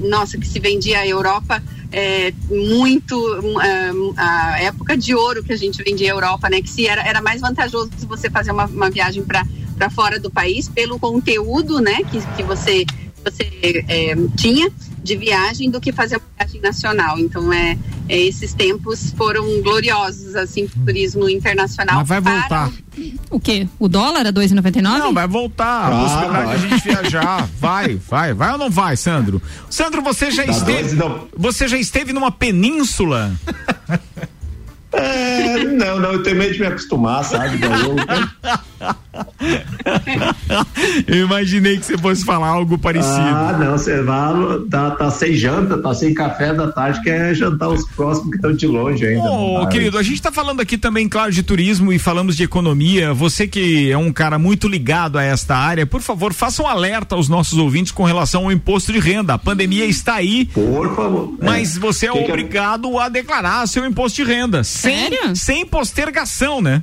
nossa, 0.00 0.36
que 0.36 0.46
se 0.46 0.60
vendia 0.60 1.00
a 1.00 1.06
Europa 1.06 1.62
é, 1.92 2.32
muito 2.48 3.16
um, 3.16 3.58
a 4.16 4.60
época 4.60 4.96
de 4.96 5.14
ouro 5.14 5.42
que 5.44 5.52
a 5.52 5.56
gente 5.56 5.82
vendia 5.82 6.10
a 6.10 6.16
Europa, 6.16 6.48
né? 6.48 6.62
Que 6.62 6.68
se 6.68 6.86
era, 6.86 7.02
era 7.02 7.20
mais 7.20 7.40
vantajoso 7.40 7.90
se 7.96 8.06
você 8.06 8.30
fazer 8.30 8.50
uma, 8.50 8.64
uma 8.64 8.90
viagem 8.90 9.22
para 9.22 9.46
para 9.76 9.88
fora 9.90 10.20
do 10.20 10.30
país 10.30 10.68
pelo 10.68 10.98
conteúdo, 10.98 11.80
né? 11.80 12.02
Que, 12.04 12.20
que 12.36 12.42
você 12.42 12.84
você 13.22 13.84
é, 13.88 14.14
tinha 14.36 14.70
de 15.02 15.16
viagem 15.16 15.70
do 15.70 15.80
que 15.80 15.92
fazer 15.92 16.16
uma 16.16 16.24
viagem 16.38 16.60
nacional. 16.60 17.18
Então 17.18 17.52
é, 17.52 17.72
é, 17.72 17.78
esses 18.08 18.52
tempos 18.54 19.12
foram 19.16 19.60
gloriosos 19.62 20.34
assim 20.34 20.66
pro 20.66 20.80
turismo 20.84 21.28
internacional. 21.28 21.96
Mas 21.98 22.08
vai 22.08 22.20
para 22.20 22.38
voltar. 22.40 22.70
O 23.30 23.40
quê? 23.40 23.66
O 23.78 23.88
dólar 23.88 24.26
a 24.26 24.32
2,99? 24.32 24.82
Não, 24.82 25.14
vai 25.14 25.26
voltar. 25.26 25.64
A 25.64 25.86
Ah, 25.88 26.02
possibilidade 26.02 26.44
vai. 26.46 26.58
de 26.58 26.64
a 26.64 26.68
gente 26.68 26.84
viajar. 26.84 27.48
Vai, 27.58 27.94
vai, 27.96 28.34
vai 28.34 28.52
ou 28.52 28.58
não 28.58 28.70
vai, 28.70 28.96
Sandro? 28.96 29.40
Sandro, 29.70 30.02
você 30.02 30.30
já 30.30 30.44
Tá 30.44 30.50
esteve. 30.52 30.82
dois, 30.82 30.92
não. 30.94 31.28
Você 31.36 31.68
já 31.68 31.78
esteve 31.78 32.12
numa 32.12 32.30
península? 32.30 33.32
É, 34.92 35.64
não, 35.64 35.98
não, 35.98 36.12
eu 36.12 36.22
tenho 36.22 36.36
medo 36.36 36.52
de 36.52 36.60
me 36.60 36.66
acostumar, 36.66 37.24
sabe? 37.24 37.56
Daí 37.58 37.70
eu- 37.82 38.58
Eu 41.06 41.24
imaginei 41.26 41.78
que 41.78 41.84
você 41.86 41.98
fosse 41.98 42.24
falar 42.24 42.48
algo 42.48 42.78
parecido. 42.78 43.14
Ah, 43.14 43.56
não, 43.58 43.72
você 43.72 44.02
vai, 44.02 44.32
tá, 44.70 44.90
tá 44.92 45.10
sem 45.10 45.34
janta, 45.34 45.78
tá 45.78 45.94
sem 45.94 46.14
café 46.14 46.52
da 46.54 46.70
tarde, 46.70 47.02
quer 47.02 47.34
jantar 47.34 47.68
os 47.68 47.86
próximos 47.90 48.30
que 48.30 48.36
estão 48.36 48.52
de 48.52 48.66
longe 48.66 49.04
ainda. 49.06 49.30
Ô, 49.30 49.58
vai. 49.62 49.68
querido, 49.68 49.98
a 49.98 50.02
gente 50.02 50.20
tá 50.22 50.30
falando 50.32 50.60
aqui 50.60 50.76
também, 50.78 51.08
claro, 51.08 51.32
de 51.32 51.42
turismo 51.42 51.92
e 51.92 51.98
falamos 51.98 52.36
de 52.36 52.42
economia. 52.44 53.12
Você 53.12 53.46
que 53.46 53.90
é 53.90 53.96
um 53.98 54.12
cara 54.12 54.38
muito 54.38 54.68
ligado 54.68 55.18
a 55.18 55.22
esta 55.22 55.56
área, 55.56 55.86
por 55.86 56.00
favor, 56.00 56.32
faça 56.32 56.62
um 56.62 56.66
alerta 56.66 57.14
aos 57.14 57.28
nossos 57.28 57.58
ouvintes 57.58 57.92
com 57.92 58.04
relação 58.04 58.44
ao 58.44 58.52
imposto 58.52 58.92
de 58.92 58.98
renda. 58.98 59.34
A 59.34 59.38
pandemia 59.38 59.84
está 59.86 60.14
aí, 60.14 60.46
Por 60.46 60.94
favor. 60.94 61.34
mas 61.42 61.76
É. 61.76 61.80
você 61.80 62.06
é 62.06 62.12
Que 62.12 62.18
que 62.18 62.24
eu- 62.24 62.28
obrigado 62.34 62.98
a 62.98 63.08
declarar 63.08 63.66
seu 63.66 63.84
imposto 63.86 64.16
de 64.16 64.24
renda. 64.30 64.62
Sem, 64.64 65.10
Sério? 65.10 65.36
sem 65.36 65.66
postergação, 65.66 66.60
né? 66.60 66.82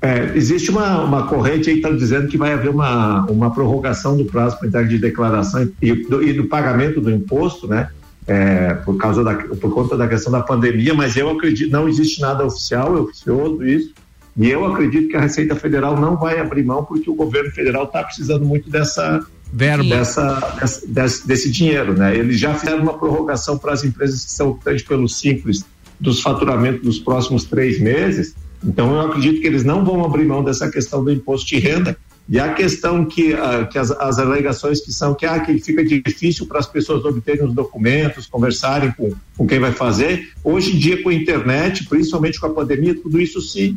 É, 0.00 0.32
existe 0.36 0.70
uma, 0.70 1.02
uma 1.02 1.26
corrente 1.26 1.68
aí 1.68 1.80
que 1.80 1.86
está 1.86 1.90
dizendo 1.90 2.28
que 2.28 2.38
vai 2.38 2.52
haver 2.52 2.70
uma, 2.70 3.26
uma 3.26 3.52
prorrogação 3.52 4.16
do 4.16 4.24
prazo 4.24 4.56
para 4.58 4.68
entrega 4.68 4.88
de 4.88 4.98
declaração 4.98 5.68
e 5.82 5.92
do, 5.92 6.22
e 6.22 6.32
do 6.32 6.44
pagamento 6.44 7.00
do 7.00 7.10
imposto, 7.10 7.66
né? 7.66 7.90
É, 8.26 8.74
por 8.74 8.96
causa 8.98 9.24
da, 9.24 9.34
por 9.34 9.72
conta 9.72 9.96
da 9.96 10.06
questão 10.06 10.30
da 10.30 10.42
pandemia, 10.42 10.92
mas 10.94 11.16
eu 11.16 11.30
acredito, 11.30 11.72
não 11.72 11.88
existe 11.88 12.20
nada 12.20 12.44
oficial, 12.44 12.94
é 12.96 13.00
oficioso 13.00 13.64
isso, 13.66 13.94
e 14.36 14.48
eu 14.50 14.66
acredito 14.66 15.08
que 15.08 15.16
a 15.16 15.20
Receita 15.22 15.56
Federal 15.56 15.98
não 15.98 16.14
vai 16.14 16.38
abrir 16.38 16.62
mão 16.62 16.84
porque 16.84 17.08
o 17.10 17.14
governo 17.14 17.50
federal 17.50 17.84
está 17.84 18.04
precisando 18.04 18.44
muito 18.44 18.68
dessa, 18.70 19.26
Verbo. 19.50 19.88
dessa, 19.88 20.38
dessa- 20.60 20.86
desse, 20.86 21.26
desse 21.26 21.50
dinheiro, 21.50 21.94
né? 21.94 22.14
Eles 22.14 22.38
já 22.38 22.54
fizeram 22.54 22.82
uma 22.82 22.98
prorrogação 22.98 23.56
para 23.56 23.72
as 23.72 23.82
empresas 23.82 24.26
que 24.26 24.30
são 24.30 24.50
optantes 24.50 24.84
pelo 24.84 25.08
simples 25.08 25.64
dos 25.98 26.20
faturamentos 26.20 26.82
dos 26.82 26.98
próximos 26.98 27.44
três 27.44 27.80
meses. 27.80 28.34
Então 28.64 28.92
eu 28.94 29.00
acredito 29.00 29.40
que 29.40 29.46
eles 29.46 29.64
não 29.64 29.84
vão 29.84 30.04
abrir 30.04 30.24
mão 30.24 30.42
dessa 30.42 30.70
questão 30.70 31.02
do 31.02 31.12
imposto 31.12 31.46
de 31.46 31.58
renda. 31.58 31.96
E 32.28 32.38
a 32.38 32.52
questão 32.52 33.06
que, 33.06 33.32
ah, 33.32 33.66
que 33.70 33.78
as, 33.78 33.90
as 33.90 34.18
alegações 34.18 34.82
que 34.82 34.92
são 34.92 35.14
que, 35.14 35.24
ah, 35.24 35.40
que 35.40 35.58
fica 35.60 35.82
difícil 35.82 36.46
para 36.46 36.58
as 36.58 36.66
pessoas 36.66 37.02
obterem 37.04 37.46
os 37.46 37.54
documentos, 37.54 38.26
conversarem 38.26 38.92
com, 38.92 39.14
com 39.34 39.46
quem 39.46 39.58
vai 39.58 39.72
fazer. 39.72 40.28
Hoje 40.44 40.76
em 40.76 40.78
dia, 40.78 41.02
com 41.02 41.08
a 41.08 41.14
internet, 41.14 41.88
principalmente 41.88 42.38
com 42.38 42.46
a 42.46 42.50
pandemia, 42.50 42.94
tudo 42.94 43.18
isso 43.18 43.40
se, 43.40 43.74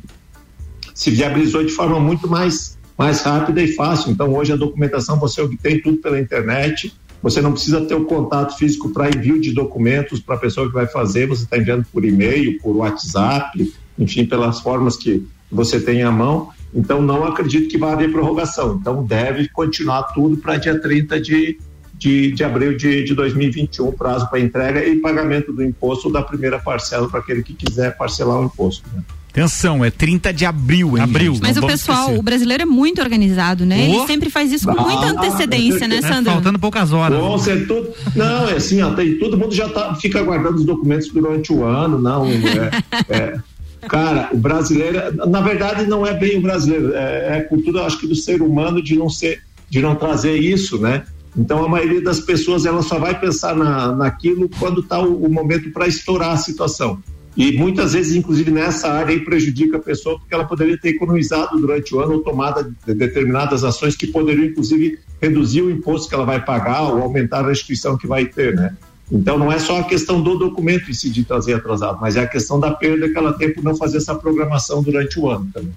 se 0.94 1.10
viabilizou 1.12 1.64
de 1.64 1.72
forma 1.72 1.98
muito 1.98 2.28
mais, 2.28 2.78
mais 2.98 3.22
rápida 3.22 3.64
e 3.64 3.70
fácil. 3.74 4.12
Então, 4.12 4.34
hoje 4.34 4.52
a 4.52 4.58
documentação 4.58 5.18
você 5.18 5.40
obtém 5.40 5.82
tudo 5.82 6.00
pela 6.00 6.20
internet. 6.20 6.94
Você 7.24 7.40
não 7.40 7.54
precisa 7.54 7.80
ter 7.86 7.94
o 7.94 8.04
contato 8.04 8.58
físico 8.58 8.90
para 8.90 9.08
envio 9.08 9.40
de 9.40 9.54
documentos 9.54 10.20
para 10.20 10.36
a 10.36 10.40
pessoa 10.40 10.68
que 10.68 10.74
vai 10.74 10.88
fazer. 10.88 11.26
Você 11.28 11.44
está 11.44 11.58
enviando 11.58 11.86
por 11.86 12.04
e-mail, 12.04 12.60
por 12.60 12.76
WhatsApp, 12.76 13.72
enfim, 14.02 14.26
pelas 14.26 14.60
formas 14.60 14.98
que 14.98 15.26
você 15.52 15.80
tem 15.80 16.02
à 16.04 16.12
mão. 16.12 16.50
Então, 16.74 17.02
não 17.02 17.24
acredito 17.26 17.70
que 17.70 17.78
vá 17.78 17.94
haver 17.94 18.12
prorrogação. 18.12 18.78
Então, 18.82 19.04
deve 19.04 19.48
continuar 19.50 20.04
tudo 20.14 20.38
para 20.38 20.58
dia 20.58 20.80
30 20.80 21.20
de, 21.20 21.58
de, 21.94 22.32
de 22.32 22.44
abril 22.44 22.76
de, 22.78 23.04
de 23.04 23.14
2021, 23.14 23.92
prazo 23.92 24.30
para 24.30 24.40
entrega 24.40 24.84
e 24.86 24.96
pagamento 24.98 25.52
do 25.54 25.64
imposto 25.64 26.10
da 26.12 26.22
primeira 26.22 26.58
parcela 26.60 27.08
para 27.10 27.20
aquele 27.20 27.44
que 27.44 27.54
quiser 27.54 27.96
parcelar 27.98 28.40
o 28.40 28.46
imposto. 28.46 28.84
né? 28.94 29.02
Atenção, 29.32 29.84
é 29.84 29.90
30 29.90 30.34
de 30.34 30.46
abril, 30.46 30.98
hein? 30.98 31.04
Abril. 31.04 31.34
gente? 31.36 31.44
Mas 31.44 31.56
o 31.56 31.66
pessoal, 31.66 32.00
esquecer. 32.02 32.20
o 32.20 32.22
brasileiro 32.24 32.64
é 32.64 32.66
muito 32.66 33.02
organizado, 33.02 33.66
né? 33.66 33.78
Oh. 33.90 33.96
Ele 34.00 34.08
sempre 34.08 34.30
faz 34.30 34.52
isso 34.52 34.66
com 34.68 34.78
Ah, 34.78 34.84
muita 34.84 35.06
antecedência, 35.08 35.88
né, 35.88 35.98
É, 35.98 36.02
Sandro? 36.02 36.34
faltando 36.34 36.60
poucas 36.60 36.92
horas. 36.92 37.18
Bom, 37.18 37.38
você 37.38 37.66
tudo, 37.66 37.90
não, 38.14 38.50
é 38.50 38.56
assim, 38.58 38.82
ó, 38.82 38.92
tem, 38.94 39.18
todo 39.18 39.38
mundo 39.38 39.54
já 39.56 39.70
tá, 39.70 39.96
fica 39.96 40.20
aguardando 40.20 40.58
os 40.58 40.66
documentos 40.66 41.08
durante 41.14 41.54
o 41.54 41.64
ano, 41.64 41.98
não, 41.98 42.26
é, 42.28 42.72
é, 43.10 43.40
cara, 43.88 44.30
o 44.32 44.38
brasileiro, 44.38 45.28
na 45.28 45.42
verdade 45.42 45.86
não 45.86 46.06
é 46.06 46.14
bem 46.14 46.38
o 46.38 46.42
brasileiro, 46.42 46.94
é, 46.94 47.38
é 47.38 47.42
cultura, 47.42 47.84
acho 47.84 48.00
que 48.00 48.08
do 48.08 48.16
ser 48.16 48.42
humano 48.42 48.82
de 48.82 48.96
não 48.96 49.10
ser, 49.10 49.42
de 49.70 49.82
não 49.82 49.96
trazer 49.96 50.36
isso, 50.38 50.80
né? 50.80 51.04
Então 51.36 51.64
a 51.64 51.70
maioria 51.70 52.02
das 52.02 52.20
pessoas 52.20 52.66
ela 52.66 52.82
só 52.82 53.00
vai 53.00 53.20
pensar 53.20 53.56
na, 53.56 53.94
naquilo 53.94 54.50
quando 54.60 54.82
está 54.82 55.02
o, 55.02 55.26
o 55.26 55.30
momento 55.30 55.72
para 55.72 55.88
estourar 55.88 56.32
a 56.32 56.38
situação. 56.38 57.02
E 57.36 57.54
muitas 57.54 57.94
vezes, 57.94 58.14
inclusive 58.16 58.52
nessa 58.52 58.92
área, 58.92 59.14
aí 59.14 59.24
prejudica 59.24 59.78
a 59.78 59.80
pessoa 59.80 60.20
porque 60.20 60.34
ela 60.34 60.44
poderia 60.44 60.78
ter 60.78 60.90
economizado 60.90 61.58
durante 61.58 61.96
o 61.96 62.02
ano 62.02 62.16
ou 62.16 62.20
tomado 62.20 62.76
de- 62.86 62.94
determinadas 62.94 63.64
ações 63.64 63.96
que 63.96 64.06
poderiam, 64.06 64.46
inclusive, 64.46 65.00
reduzir 65.22 65.62
o 65.62 65.72
imposto 65.72 66.10
que 66.10 66.16
ela 66.16 66.26
vai 66.26 66.44
pagar 66.44 66.82
ou 66.82 67.02
aumentar 67.02 67.46
a 67.46 67.48
restituição 67.48 67.98
que 67.98 68.06
vai 68.06 68.26
ter, 68.26 68.54
né? 68.54 68.76
Então 69.12 69.38
não 69.38 69.52
é 69.52 69.60
só 69.60 69.80
a 69.80 69.84
questão 69.84 70.22
do 70.22 70.38
documento 70.38 70.90
em 70.90 70.94
si 70.94 71.10
de 71.10 71.26
trazer 71.26 71.56
atrasado, 71.56 72.00
mas 72.00 72.16
é 72.16 72.22
a 72.22 72.28
questão 72.28 72.60
da 72.60 72.72
perda 72.72 73.10
que 73.10 73.18
ela 73.18 73.34
tem 73.34 73.54
por 73.54 73.64
não 73.64 73.76
fazer 73.76 73.98
essa 73.98 74.16
programação 74.16 74.82
durante 74.82 75.20
o 75.20 75.30
ano 75.30 75.50
também. 75.54 75.74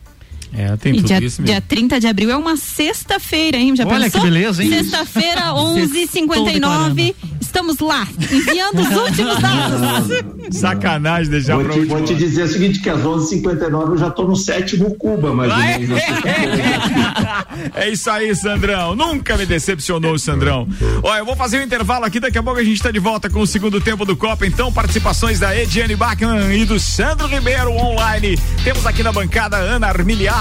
É, 0.57 0.77
tem 0.77 0.93
E 0.93 0.97
tudo 0.99 1.07
dia, 1.07 1.19
isso 1.19 1.43
mesmo. 1.43 1.47
dia 1.47 1.61
30 1.61 1.99
de 2.01 2.07
abril 2.07 2.31
é 2.31 2.37
uma 2.37 2.57
sexta-feira, 2.57 3.57
hein? 3.57 3.75
Já 3.75 3.85
Olha 3.87 4.05
pensou? 4.05 4.21
que 4.21 4.27
beleza, 4.31 4.63
hein? 4.63 4.71
Sexta-feira, 4.71 5.41
11h59. 5.53 7.15
Estamos 7.41 7.79
lá, 7.79 8.07
enviando 8.33 8.81
os 8.81 8.97
últimos 8.97 9.39
dados. 9.39 10.59
Sacanagem 10.59 11.31
deixar 11.31 11.55
Vou 11.55 11.65
pra 11.65 11.73
te, 11.75 11.79
última 11.81 11.99
vou 11.99 12.07
te 12.07 12.15
dizer 12.17 12.43
o 12.45 12.49
seguinte, 12.49 12.81
que 12.81 12.91
às 12.91 13.01
11h59 13.01 13.91
eu 13.91 13.97
já 13.99 14.09
estou 14.09 14.27
no 14.29 14.35
sétimo 14.35 14.95
Cuba, 14.97 15.29
assim. 15.47 15.87
É 17.75 17.89
isso 17.89 18.11
aí, 18.11 18.35
Sandrão. 18.35 18.95
Nunca 18.97 19.37
me 19.37 19.47
decepcionou 19.47 20.19
Sandrão. 20.19 20.67
Ó, 21.03 21.17
eu 21.17 21.25
vou 21.25 21.37
fazer 21.37 21.59
um 21.61 21.63
intervalo 21.63 22.05
aqui, 22.05 22.19
daqui 22.19 22.39
a 22.39 22.43
pouco 22.43 22.59
a 22.59 22.65
gente 22.65 22.83
tá 22.83 22.91
de 22.91 22.99
volta 22.99 23.31
com 23.31 23.41
o 23.41 23.47
segundo 23.47 23.81
tempo 23.81 24.05
do 24.05 24.17
Copa. 24.17 24.47
Então, 24.47 24.73
participações 24.73 25.39
da 25.39 25.57
Ediane 25.57 25.95
Bachmann 25.97 26.53
e 26.53 26.65
do 26.65 26.79
Sandro 26.81 27.27
Ribeiro 27.29 27.71
online. 27.73 28.39
Temos 28.65 28.85
aqui 28.87 29.03
na 29.03 29.13
bancada 29.13 29.57
Ana 29.57 29.93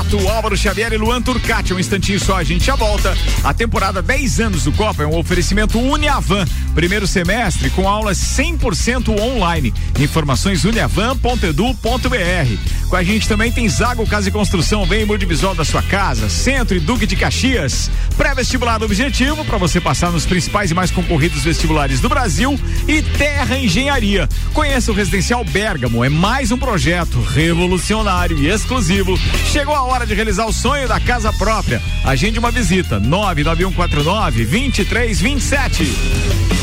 Armiliato, 0.04 0.30
Álvaro 0.30 0.58
Xavier 0.58 0.92
e 0.94 0.98
Luan 0.98 1.22
Turcati. 1.22 1.74
Um 1.74 1.80
instantinho 1.80 2.20
só, 2.20 2.38
a 2.38 2.44
gente 2.44 2.66
já 2.66 2.76
volta. 2.76 3.16
A 3.44 3.54
temporada 3.54 4.02
10 4.02 4.40
anos 4.40 4.64
do 4.64 4.72
Copa 4.72 5.04
é 5.04 5.08
um 5.08 5.18
oferecimento 5.18 5.80
Uniavan. 5.80 6.46
Primeiro 6.74 7.06
semestre 7.06 7.70
com 7.70 7.88
aulas 7.88 8.18
100% 8.18 9.20
online. 9.20 9.74
Informações 10.00 10.66
uniavan.edu.br. 10.66 12.90
Com 12.90 12.96
a 12.96 13.04
gente 13.04 13.28
também 13.28 13.52
tem 13.52 13.70
Zago 13.70 14.08
Casa 14.08 14.30
e 14.30 14.32
Construção, 14.32 14.86
bem 14.86 15.06
multivisual 15.06 15.56
da 15.56 15.66
sua 15.66 15.82
casa, 15.82 16.30
Centro 16.30 16.76
e 16.76 16.80
Duque 16.80 17.08
de 17.08 17.16
Caxias. 17.16 17.90
Pré-vestibular 18.18 18.82
objetivo 18.84 19.44
para 19.46 19.58
você 19.58 19.80
passar 19.80 20.12
nos 20.12 20.26
principais 20.26 20.72
e 20.72 20.74
mais 20.74 20.92
concorridos 20.92 21.44
vestibulares 21.44 22.00
do 22.00 22.10
Brasil 22.10 22.60
e 22.88 23.02
Terra 23.02 23.58
Engenharia. 23.58 24.28
Conheça 24.54 24.92
o 24.92 24.96
Residencial 24.96 25.44
Bergamo, 25.44 26.04
é 26.04 26.10
mais 26.10 26.52
um 26.52 26.58
projeto 26.58 27.22
revolucionário 27.22 28.38
e 28.38 28.50
exclusivo. 28.50 29.18
Chegou 29.52 29.76
a 29.76 29.84
hora 29.84 30.06
de 30.06 30.14
realizar 30.14 30.46
o 30.46 30.54
sonho 30.54 30.88
da 30.88 31.00
casa 31.00 31.32
própria. 31.34 31.82
Agende 32.04 32.40
uma 32.40 32.52
visita 32.52 33.00
99149 33.00 34.46
2327. 34.46 36.63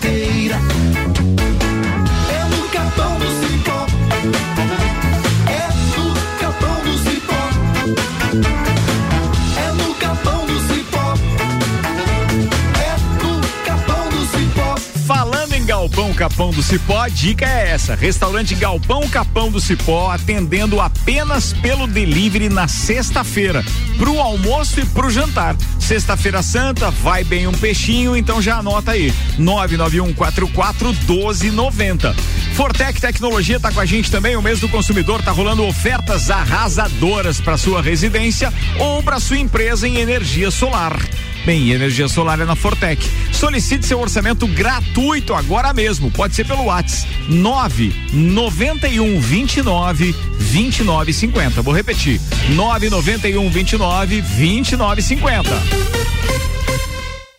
Galpão 15.91 16.13
Capão 16.13 16.51
do 16.51 16.63
Cipó, 16.63 17.01
a 17.01 17.09
dica 17.09 17.45
é 17.45 17.71
essa: 17.71 17.95
restaurante 17.95 18.55
Galpão 18.55 19.09
Capão 19.09 19.51
do 19.51 19.59
Cipó 19.59 20.09
atendendo 20.09 20.79
apenas 20.79 21.51
pelo 21.51 21.85
delivery 21.85 22.47
na 22.47 22.65
sexta-feira, 22.65 23.61
pro 23.97 24.17
almoço 24.17 24.79
e 24.79 24.85
pro 24.85 25.09
jantar. 25.09 25.53
Sexta-feira 25.79 26.41
Santa, 26.41 26.89
vai 26.89 27.25
bem 27.25 27.45
um 27.45 27.51
peixinho, 27.51 28.15
então 28.15 28.41
já 28.41 28.59
anota 28.59 28.91
aí: 28.91 29.13
99144 29.37 30.93
1290. 30.93 32.15
Fortec 32.53 33.01
Tecnologia 33.01 33.59
tá 33.59 33.69
com 33.69 33.81
a 33.81 33.85
gente 33.85 34.09
também. 34.09 34.37
O 34.37 34.41
mês 34.41 34.61
do 34.61 34.69
consumidor 34.69 35.21
tá 35.21 35.31
rolando 35.31 35.65
ofertas 35.65 36.31
arrasadoras 36.31 37.41
para 37.41 37.57
sua 37.57 37.81
residência 37.81 38.53
ou 38.79 39.03
para 39.03 39.19
sua 39.19 39.37
empresa 39.37 39.85
em 39.85 39.97
energia 39.97 40.51
solar. 40.51 40.97
Bem, 41.45 41.71
energia 41.71 42.07
solar 42.07 42.39
é 42.39 42.45
na 42.45 42.55
Fortec. 42.55 43.03
Solicite 43.31 43.85
seu 43.85 43.99
orçamento 43.99 44.45
gratuito 44.47 45.33
agora 45.33 45.73
mesmo. 45.73 46.11
Pode 46.11 46.35
ser 46.35 46.45
pelo 46.45 46.65
WhatsApp 46.65 47.11
991 47.29 49.19
29 49.19 50.15
29 50.37 51.13
50. 51.13 51.61
Vou 51.61 51.73
repetir: 51.73 52.21
991 52.49 53.49
29 53.49 54.21
29 54.21 55.01
50. 55.01 56.00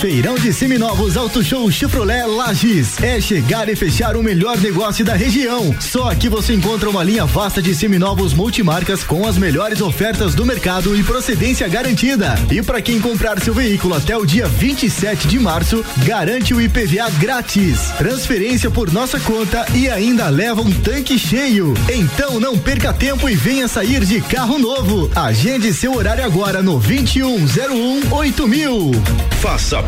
Feirão 0.00 0.36
de 0.36 0.52
Seminovos 0.52 1.16
Auto 1.16 1.42
Show 1.42 1.68
Chevrolet 1.72 2.24
Lages. 2.24 3.02
É 3.02 3.20
chegar 3.20 3.68
e 3.68 3.74
fechar 3.74 4.16
o 4.16 4.22
melhor 4.22 4.56
negócio 4.58 5.04
da 5.04 5.14
região. 5.14 5.74
Só 5.80 6.08
aqui 6.08 6.28
você 6.28 6.54
encontra 6.54 6.88
uma 6.88 7.02
linha 7.02 7.26
vasta 7.26 7.60
de 7.60 7.74
seminovos 7.74 8.32
multimarcas 8.32 9.02
com 9.02 9.26
as 9.26 9.36
melhores 9.36 9.80
ofertas 9.80 10.36
do 10.36 10.46
mercado 10.46 10.96
e 10.96 11.02
procedência 11.02 11.66
garantida. 11.66 12.36
E 12.48 12.62
para 12.62 12.80
quem 12.80 13.00
comprar 13.00 13.40
seu 13.40 13.52
veículo 13.52 13.94
até 13.94 14.16
o 14.16 14.24
dia 14.24 14.46
27 14.46 15.26
de 15.26 15.38
março, 15.40 15.84
garante 16.04 16.54
o 16.54 16.60
IPVA 16.60 17.10
grátis. 17.18 17.90
Transferência 17.98 18.70
por 18.70 18.92
nossa 18.92 19.18
conta 19.18 19.66
e 19.74 19.88
ainda 19.88 20.28
leva 20.28 20.62
um 20.62 20.70
tanque 20.70 21.18
cheio. 21.18 21.74
Então 21.92 22.38
não 22.38 22.56
perca 22.56 22.92
tempo 22.92 23.28
e 23.28 23.34
venha 23.34 23.66
sair 23.66 24.04
de 24.04 24.20
carro 24.20 24.60
novo. 24.60 25.10
Agende 25.16 25.74
seu 25.74 25.96
horário 25.96 26.24
agora 26.24 26.62
no 26.62 26.78
2101 26.78 28.12
8000. 28.12 28.92
Faça 29.40 29.87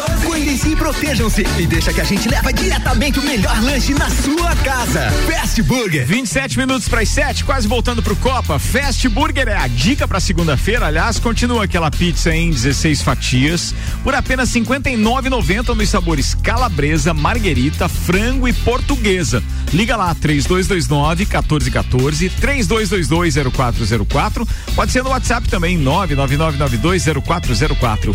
Cuidem-se 0.61 0.69
e 0.69 0.75
protejam-se 0.75 1.47
e 1.59 1.65
deixa 1.65 1.91
que 1.93 2.01
a 2.01 2.03
gente 2.03 2.29
leva 2.29 2.53
diretamente 2.53 3.17
o 3.19 3.23
melhor 3.23 3.59
lanche 3.63 3.93
na 3.93 4.09
sua 4.09 4.55
casa. 4.57 5.09
Fast 5.27 5.61
Burger. 5.63 6.05
27 6.05 6.57
minutos 6.57 6.87
para 6.87 7.01
as 7.01 7.09
7, 7.09 7.43
quase 7.43 7.67
voltando 7.67 8.03
pro 8.03 8.15
Copa. 8.15 8.59
Fast 8.59 9.09
Burger 9.09 9.47
é 9.47 9.57
a 9.57 9.65
dica 9.67 10.07
para 10.07 10.19
segunda-feira. 10.19 10.85
Aliás, 10.87 11.17
continua 11.19 11.65
aquela 11.65 11.89
pizza 11.89 12.35
em 12.35 12.51
16 12.51 13.01
fatias 13.01 13.73
por 14.03 14.13
apenas 14.13 14.53
R$ 14.53 14.61
59,90 14.61 15.75
nos 15.75 15.89
sabores 15.89 16.35
calabresa, 16.35 17.11
marguerita, 17.13 17.89
frango 17.89 18.47
e 18.47 18.53
portuguesa. 18.53 19.43
Liga 19.73 19.95
lá 19.95 20.13
3229 20.13 21.25
1414 21.25 22.29
3222 22.29 23.33
0404. 23.51 24.47
Pode 24.75 24.91
ser 24.91 25.03
no 25.03 25.09
WhatsApp 25.09 25.49
também 25.49 25.83
999920404. 25.83 28.13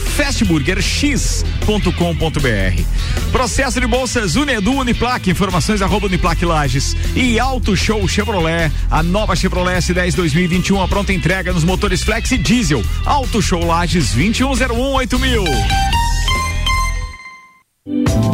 Fastburgerx.com.br. 2.36 3.30
Processo 3.32 3.80
de 3.80 3.86
bolsas 3.86 4.36
Unedu 4.36 4.72
Uniplac, 4.72 5.28
informações 5.28 5.82
arroba 5.82 6.06
Uniplac 6.06 6.44
Lages 6.44 6.96
e 7.14 7.38
Auto 7.38 7.76
Show 7.76 8.06
Chevrolet, 8.06 8.70
a 8.90 9.02
nova 9.02 9.34
Chevrolet 9.34 9.78
S10 9.78 10.14
2021, 10.14 10.80
a 10.80 10.88
pronta 10.88 11.12
entrega 11.12 11.52
nos 11.52 11.64
motores 11.64 12.02
Flex 12.02 12.30
e 12.32 12.38
Diesel. 12.38 12.82
Auto 13.04 13.42
Show 13.42 13.64
Lages 13.64 14.12
2101 14.12 15.18
mil. 15.18 15.95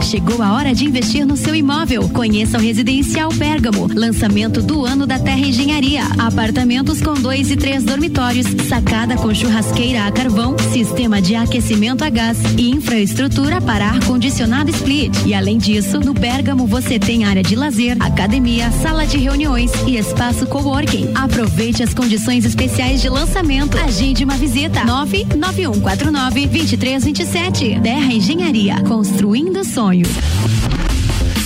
Chegou 0.02 0.42
a 0.42 0.52
hora 0.52 0.74
de 0.74 0.84
investir 0.84 1.26
no 1.26 1.36
seu 1.36 1.54
imóvel. 1.54 2.08
Conheça 2.08 2.58
o 2.58 2.60
Residencial 2.60 3.32
Bergamo, 3.32 3.88
lançamento 3.94 4.60
do 4.60 4.84
ano 4.84 5.06
da 5.06 5.18
Terra 5.18 5.40
Engenharia. 5.40 6.02
Apartamentos 6.18 7.00
com 7.00 7.14
dois 7.14 7.50
e 7.50 7.56
três 7.56 7.84
dormitórios, 7.84 8.46
sacada 8.68 9.16
com 9.16 9.32
churrasqueira 9.32 10.06
a 10.06 10.12
carvão, 10.12 10.56
sistema 10.72 11.22
de 11.22 11.34
aquecimento 11.34 12.04
a 12.04 12.10
gás 12.10 12.38
e 12.58 12.70
infraestrutura 12.70 13.60
para 13.60 13.86
ar-condicionado 13.86 14.70
split. 14.70 15.14
E 15.24 15.34
além 15.34 15.58
disso, 15.58 16.00
no 16.00 16.12
Bergamo 16.12 16.66
você 16.66 16.98
tem 16.98 17.24
área 17.24 17.42
de 17.42 17.56
lazer, 17.56 17.96
academia, 18.00 18.70
sala 18.70 19.06
de 19.06 19.18
reuniões 19.18 19.70
e 19.86 19.96
espaço 19.96 20.46
coworking. 20.46 21.12
Aproveite 21.14 21.82
as 21.82 21.94
condições 21.94 22.44
especiais 22.44 23.00
de 23.00 23.08
lançamento. 23.08 23.78
Agende 23.78 24.24
uma 24.24 24.36
visita. 24.36 24.84
99149 24.84 26.46
2327. 26.46 27.80
Terra 27.82 28.12
Engenharia, 28.12 28.82
construindo 28.82 29.64
sonhos. 29.72 30.08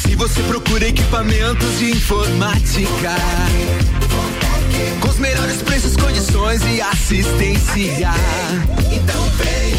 Se 0.03 0.17
você 0.17 0.43
procura 0.43 0.89
equipamentos 0.89 1.79
de 1.79 1.93
informática, 1.93 3.15
com 5.01 5.09
os 5.09 5.19
melhores 5.19 5.63
preços, 5.63 5.97
condições 5.97 6.61
e 6.65 6.81
assistência. 6.81 8.11
Então 8.91 9.31
vem 9.37 9.77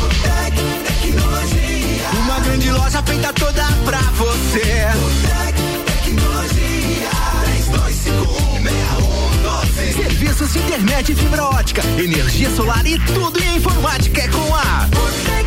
Tecnologia. 0.83 2.09
Uma 2.23 2.39
grande 2.39 2.71
loja 2.71 3.03
feita 3.03 3.33
toda 3.33 3.65
pra 3.83 3.99
você. 4.15 4.87
Tec 5.27 5.55
Tecnologia. 6.05 7.09
32516112. 9.83 9.93
Serviços 9.93 10.53
de 10.53 10.59
internet 10.59 11.15
fibra 11.15 11.43
ótica, 11.43 11.81
energia 11.97 12.49
solar 12.51 12.85
e 12.85 12.97
tudo 12.99 13.43
em 13.43 13.57
informática 13.57 14.21
é 14.21 14.27
com 14.29 14.55
a 14.55 14.87
Tec 15.25 15.25
Tecnologia. 15.25 15.46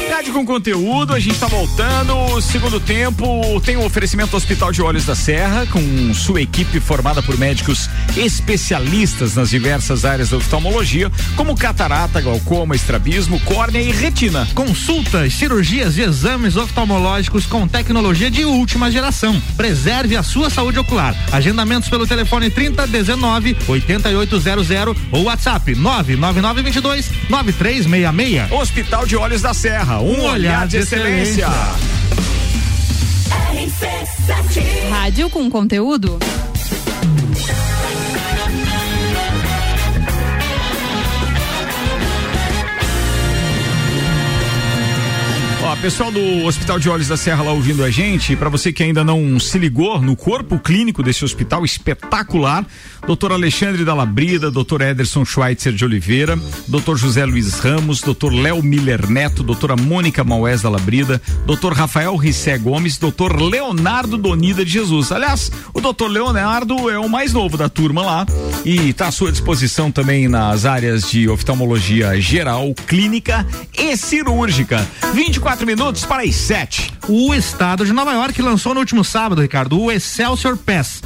Rádio 0.09 0.33
com 0.33 0.43
conteúdo, 0.45 1.13
a 1.13 1.19
gente 1.19 1.37
tá 1.37 1.45
voltando. 1.45 2.41
Segundo 2.41 2.79
tempo, 2.79 3.61
tem 3.61 3.77
o 3.77 3.85
oferecimento 3.85 4.31
do 4.31 4.37
Hospital 4.37 4.71
de 4.71 4.81
Olhos 4.81 5.05
da 5.05 5.13
Serra, 5.13 5.67
com 5.67 6.13
sua 6.13 6.41
equipe 6.41 6.79
formada 6.79 7.21
por 7.21 7.37
médicos 7.37 7.87
especialistas 8.17 9.35
nas 9.35 9.51
diversas 9.51 10.05
áreas 10.05 10.29
da 10.31 10.37
oftalmologia, 10.37 11.11
como 11.35 11.55
catarata, 11.55 12.19
glaucoma, 12.19 12.75
estrabismo, 12.75 13.39
córnea 13.41 13.79
e 13.79 13.91
retina. 13.91 14.47
Consultas, 14.55 15.33
cirurgias 15.33 15.97
e 15.97 16.01
exames 16.01 16.55
oftalmológicos 16.55 17.45
com 17.45 17.67
tecnologia 17.67 18.31
de 18.31 18.45
última 18.45 18.89
geração. 18.89 19.39
Preserve 19.55 20.17
a 20.17 20.23
sua 20.23 20.49
saúde 20.49 20.79
ocular. 20.79 21.15
Agendamentos 21.31 21.89
pelo 21.89 22.07
telefone 22.07 22.49
3019 22.49 23.55
8800 23.67 24.97
ou 25.11 25.23
WhatsApp 25.23 25.75
99922 25.75 27.11
9366. 27.29 28.51
Hospital 28.51 29.05
de 29.05 29.15
Olhos 29.15 29.41
da 29.43 29.53
Serra, 29.59 29.99
um, 29.99 30.23
olhar, 30.23 30.65
de 30.69 30.77
excelência. 30.77 31.45
Rádio 34.89 35.29
com 35.29 35.49
conteúdo. 35.49 36.17
Pessoal 45.75 46.11
do 46.11 46.45
Hospital 46.45 46.77
de 46.77 46.89
Olhos 46.89 47.07
da 47.07 47.15
Serra 47.15 47.43
lá 47.43 47.51
ouvindo 47.51 47.83
a 47.83 47.89
gente, 47.89 48.35
para 48.35 48.49
você 48.49 48.73
que 48.73 48.83
ainda 48.83 49.03
não 49.03 49.39
se 49.39 49.57
ligou 49.57 50.01
no 50.01 50.15
corpo 50.15 50.59
clínico 50.59 51.01
desse 51.01 51.23
hospital 51.23 51.63
espetacular, 51.63 52.65
doutor 53.07 53.31
Alexandre 53.31 53.85
da 53.85 53.93
Labrida, 53.93 54.51
doutor 54.51 54.81
Ederson 54.81 55.23
Schweitzer 55.23 55.71
de 55.71 55.85
Oliveira, 55.85 56.37
doutor 56.67 56.97
José 56.97 57.23
Luiz 57.23 57.59
Ramos, 57.59 58.01
doutor 58.01 58.33
Léo 58.33 58.61
Miller 58.61 59.09
Neto, 59.09 59.41
doutora 59.41 59.75
Mônica 59.77 60.23
Maués 60.23 60.61
da 60.61 60.69
Labrida, 60.69 61.21
doutor 61.45 61.73
Rafael 61.73 62.15
Rissé 62.17 62.57
Gomes, 62.57 62.97
doutor 62.97 63.39
Leonardo 63.39 64.17
Donida 64.17 64.65
de 64.65 64.71
Jesus. 64.71 65.11
Aliás, 65.11 65.51
o 65.73 65.79
doutor 65.79 66.09
Leonardo 66.09 66.89
é 66.89 66.99
o 66.99 67.07
mais 67.07 67.31
novo 67.31 67.55
da 67.55 67.69
turma 67.69 68.01
lá 68.01 68.25
e 68.65 68.89
está 68.89 69.07
à 69.07 69.11
sua 69.11 69.31
disposição 69.31 69.91
também 69.91 70.27
nas 70.27 70.65
áreas 70.65 71.09
de 71.09 71.29
oftalmologia 71.29 72.19
geral, 72.19 72.73
clínica 72.85 73.47
e 73.77 73.95
cirúrgica. 73.95 74.85
24 75.13 75.58
minutos 75.65 76.05
para 76.05 76.23
as 76.23 76.35
7. 76.35 76.93
O 77.07 77.33
estado 77.33 77.85
de 77.85 77.93
Nova 77.93 78.13
York 78.13 78.41
lançou 78.41 78.73
no 78.73 78.79
último 78.79 79.03
sábado, 79.03 79.41
Ricardo, 79.41 79.79
o 79.79 79.91
Excelsior 79.91 80.57
Pass. 80.57 81.01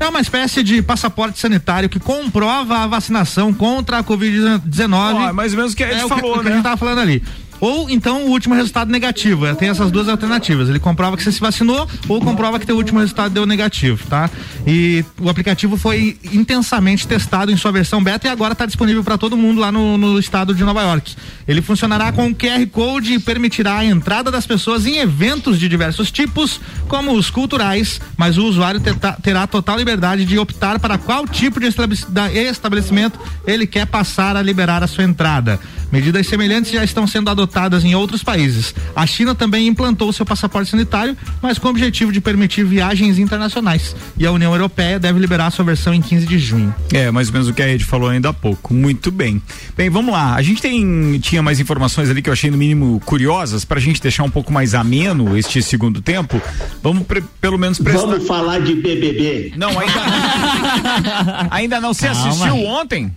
É 0.00 0.06
uma 0.08 0.20
espécie 0.20 0.62
de 0.62 0.80
passaporte 0.80 1.38
sanitário 1.38 1.88
que 1.88 1.98
comprova 1.98 2.78
a 2.78 2.86
vacinação 2.86 3.52
contra 3.52 3.98
a 3.98 4.04
Covid-19. 4.04 5.14
Ó, 5.14 5.28
é 5.28 5.32
mais 5.32 5.52
ou 5.52 5.58
menos 5.58 5.72
o 5.72 5.76
que 5.76 5.84
a 5.84 5.92
gente 5.92 6.04
é 6.04 6.08
falou, 6.08 6.30
o 6.30 6.34
que, 6.34 6.38
o 6.38 6.42
que 6.42 6.48
né? 6.48 6.52
a 6.52 6.54
gente 6.56 6.64
tava 6.64 6.76
falando 6.76 7.00
ali. 7.00 7.22
Ou 7.60 7.90
então 7.90 8.26
o 8.26 8.30
último 8.30 8.54
resultado 8.54 8.90
negativo. 8.90 9.54
Tem 9.56 9.68
essas 9.68 9.90
duas 9.90 10.08
alternativas. 10.08 10.68
Ele 10.68 10.78
comprova 10.78 11.16
que 11.16 11.22
você 11.22 11.32
se 11.32 11.40
vacinou 11.40 11.88
ou 12.08 12.20
comprova 12.20 12.58
que 12.58 12.66
teu 12.66 12.76
último 12.76 13.00
resultado 13.00 13.32
deu 13.32 13.46
negativo, 13.46 14.06
tá? 14.08 14.30
E 14.66 15.04
o 15.20 15.28
aplicativo 15.28 15.76
foi 15.76 16.18
intensamente 16.32 17.06
testado 17.06 17.50
em 17.50 17.56
sua 17.56 17.72
versão 17.72 18.02
beta 18.02 18.28
e 18.28 18.30
agora 18.30 18.52
está 18.52 18.66
disponível 18.66 19.02
para 19.02 19.18
todo 19.18 19.36
mundo 19.36 19.60
lá 19.60 19.72
no, 19.72 19.98
no 19.98 20.18
estado 20.18 20.54
de 20.54 20.62
Nova 20.62 20.82
York. 20.82 21.16
Ele 21.46 21.60
funcionará 21.60 22.12
com 22.12 22.34
QR 22.34 22.64
Code 22.70 23.14
e 23.14 23.18
permitirá 23.18 23.78
a 23.78 23.84
entrada 23.84 24.30
das 24.30 24.46
pessoas 24.46 24.86
em 24.86 24.98
eventos 24.98 25.58
de 25.58 25.68
diversos 25.68 26.10
tipos, 26.12 26.60
como 26.86 27.12
os 27.12 27.30
culturais, 27.30 28.00
mas 28.16 28.38
o 28.38 28.44
usuário 28.44 28.80
terá 29.22 29.46
total 29.46 29.78
liberdade 29.78 30.24
de 30.24 30.38
optar 30.38 30.78
para 30.78 30.98
qual 30.98 31.26
tipo 31.26 31.58
de 31.58 31.66
estabelecimento 31.66 33.18
ele 33.46 33.66
quer 33.66 33.86
passar 33.86 34.36
a 34.36 34.42
liberar 34.42 34.82
a 34.82 34.86
sua 34.86 35.04
entrada. 35.04 35.58
Medidas 35.90 36.26
semelhantes 36.26 36.70
já 36.70 36.84
estão 36.84 37.06
sendo 37.06 37.30
adotadas 37.30 37.47
em 37.84 37.94
outros 37.94 38.22
países. 38.22 38.74
A 38.94 39.06
China 39.06 39.34
também 39.34 39.66
implantou 39.66 40.12
seu 40.12 40.24
passaporte 40.26 40.70
sanitário, 40.70 41.16
mas 41.42 41.58
com 41.58 41.68
o 41.68 41.70
objetivo 41.70 42.12
de 42.12 42.20
permitir 42.20 42.64
viagens 42.64 43.18
internacionais. 43.18 43.94
E 44.18 44.26
a 44.26 44.32
União 44.32 44.52
Europeia 44.52 44.98
deve 44.98 45.18
liberar 45.18 45.50
sua 45.50 45.64
versão 45.64 45.92
em 45.94 46.00
15 46.00 46.26
de 46.26 46.38
junho. 46.38 46.74
É, 46.92 47.10
mais 47.10 47.28
ou 47.28 47.32
menos 47.32 47.48
o 47.48 47.52
que 47.54 47.62
a 47.62 47.66
Rede 47.66 47.84
falou 47.84 48.08
ainda 48.08 48.28
há 48.30 48.32
pouco. 48.32 48.72
Muito 48.74 49.10
bem. 49.10 49.40
Bem, 49.76 49.88
vamos 49.90 50.12
lá. 50.12 50.34
A 50.34 50.42
gente 50.42 50.60
tem 50.62 51.18
tinha 51.20 51.42
mais 51.42 51.60
informações 51.60 52.10
ali 52.10 52.22
que 52.22 52.28
eu 52.28 52.32
achei 52.32 52.50
no 52.50 52.56
mínimo 52.58 53.00
curiosas 53.04 53.64
pra 53.64 53.80
gente 53.80 54.00
deixar 54.00 54.22
um 54.24 54.30
pouco 54.30 54.52
mais 54.52 54.74
ameno 54.74 55.36
este 55.36 55.62
segundo 55.62 56.00
tempo. 56.02 56.40
Vamos 56.82 57.06
pre- 57.06 57.22
pelo 57.40 57.58
menos 57.58 57.78
prestar. 57.78 58.06
Vamos 58.06 58.26
falar 58.26 58.60
de 58.60 58.74
BBB. 58.74 59.52
Não, 59.56 59.70
ainda 59.70 59.94
não. 59.94 61.48
ainda 61.50 61.80
não. 61.80 61.94
Você 61.94 62.08
Calma. 62.08 62.28
assistiu 62.28 62.56
ontem? 62.66 63.12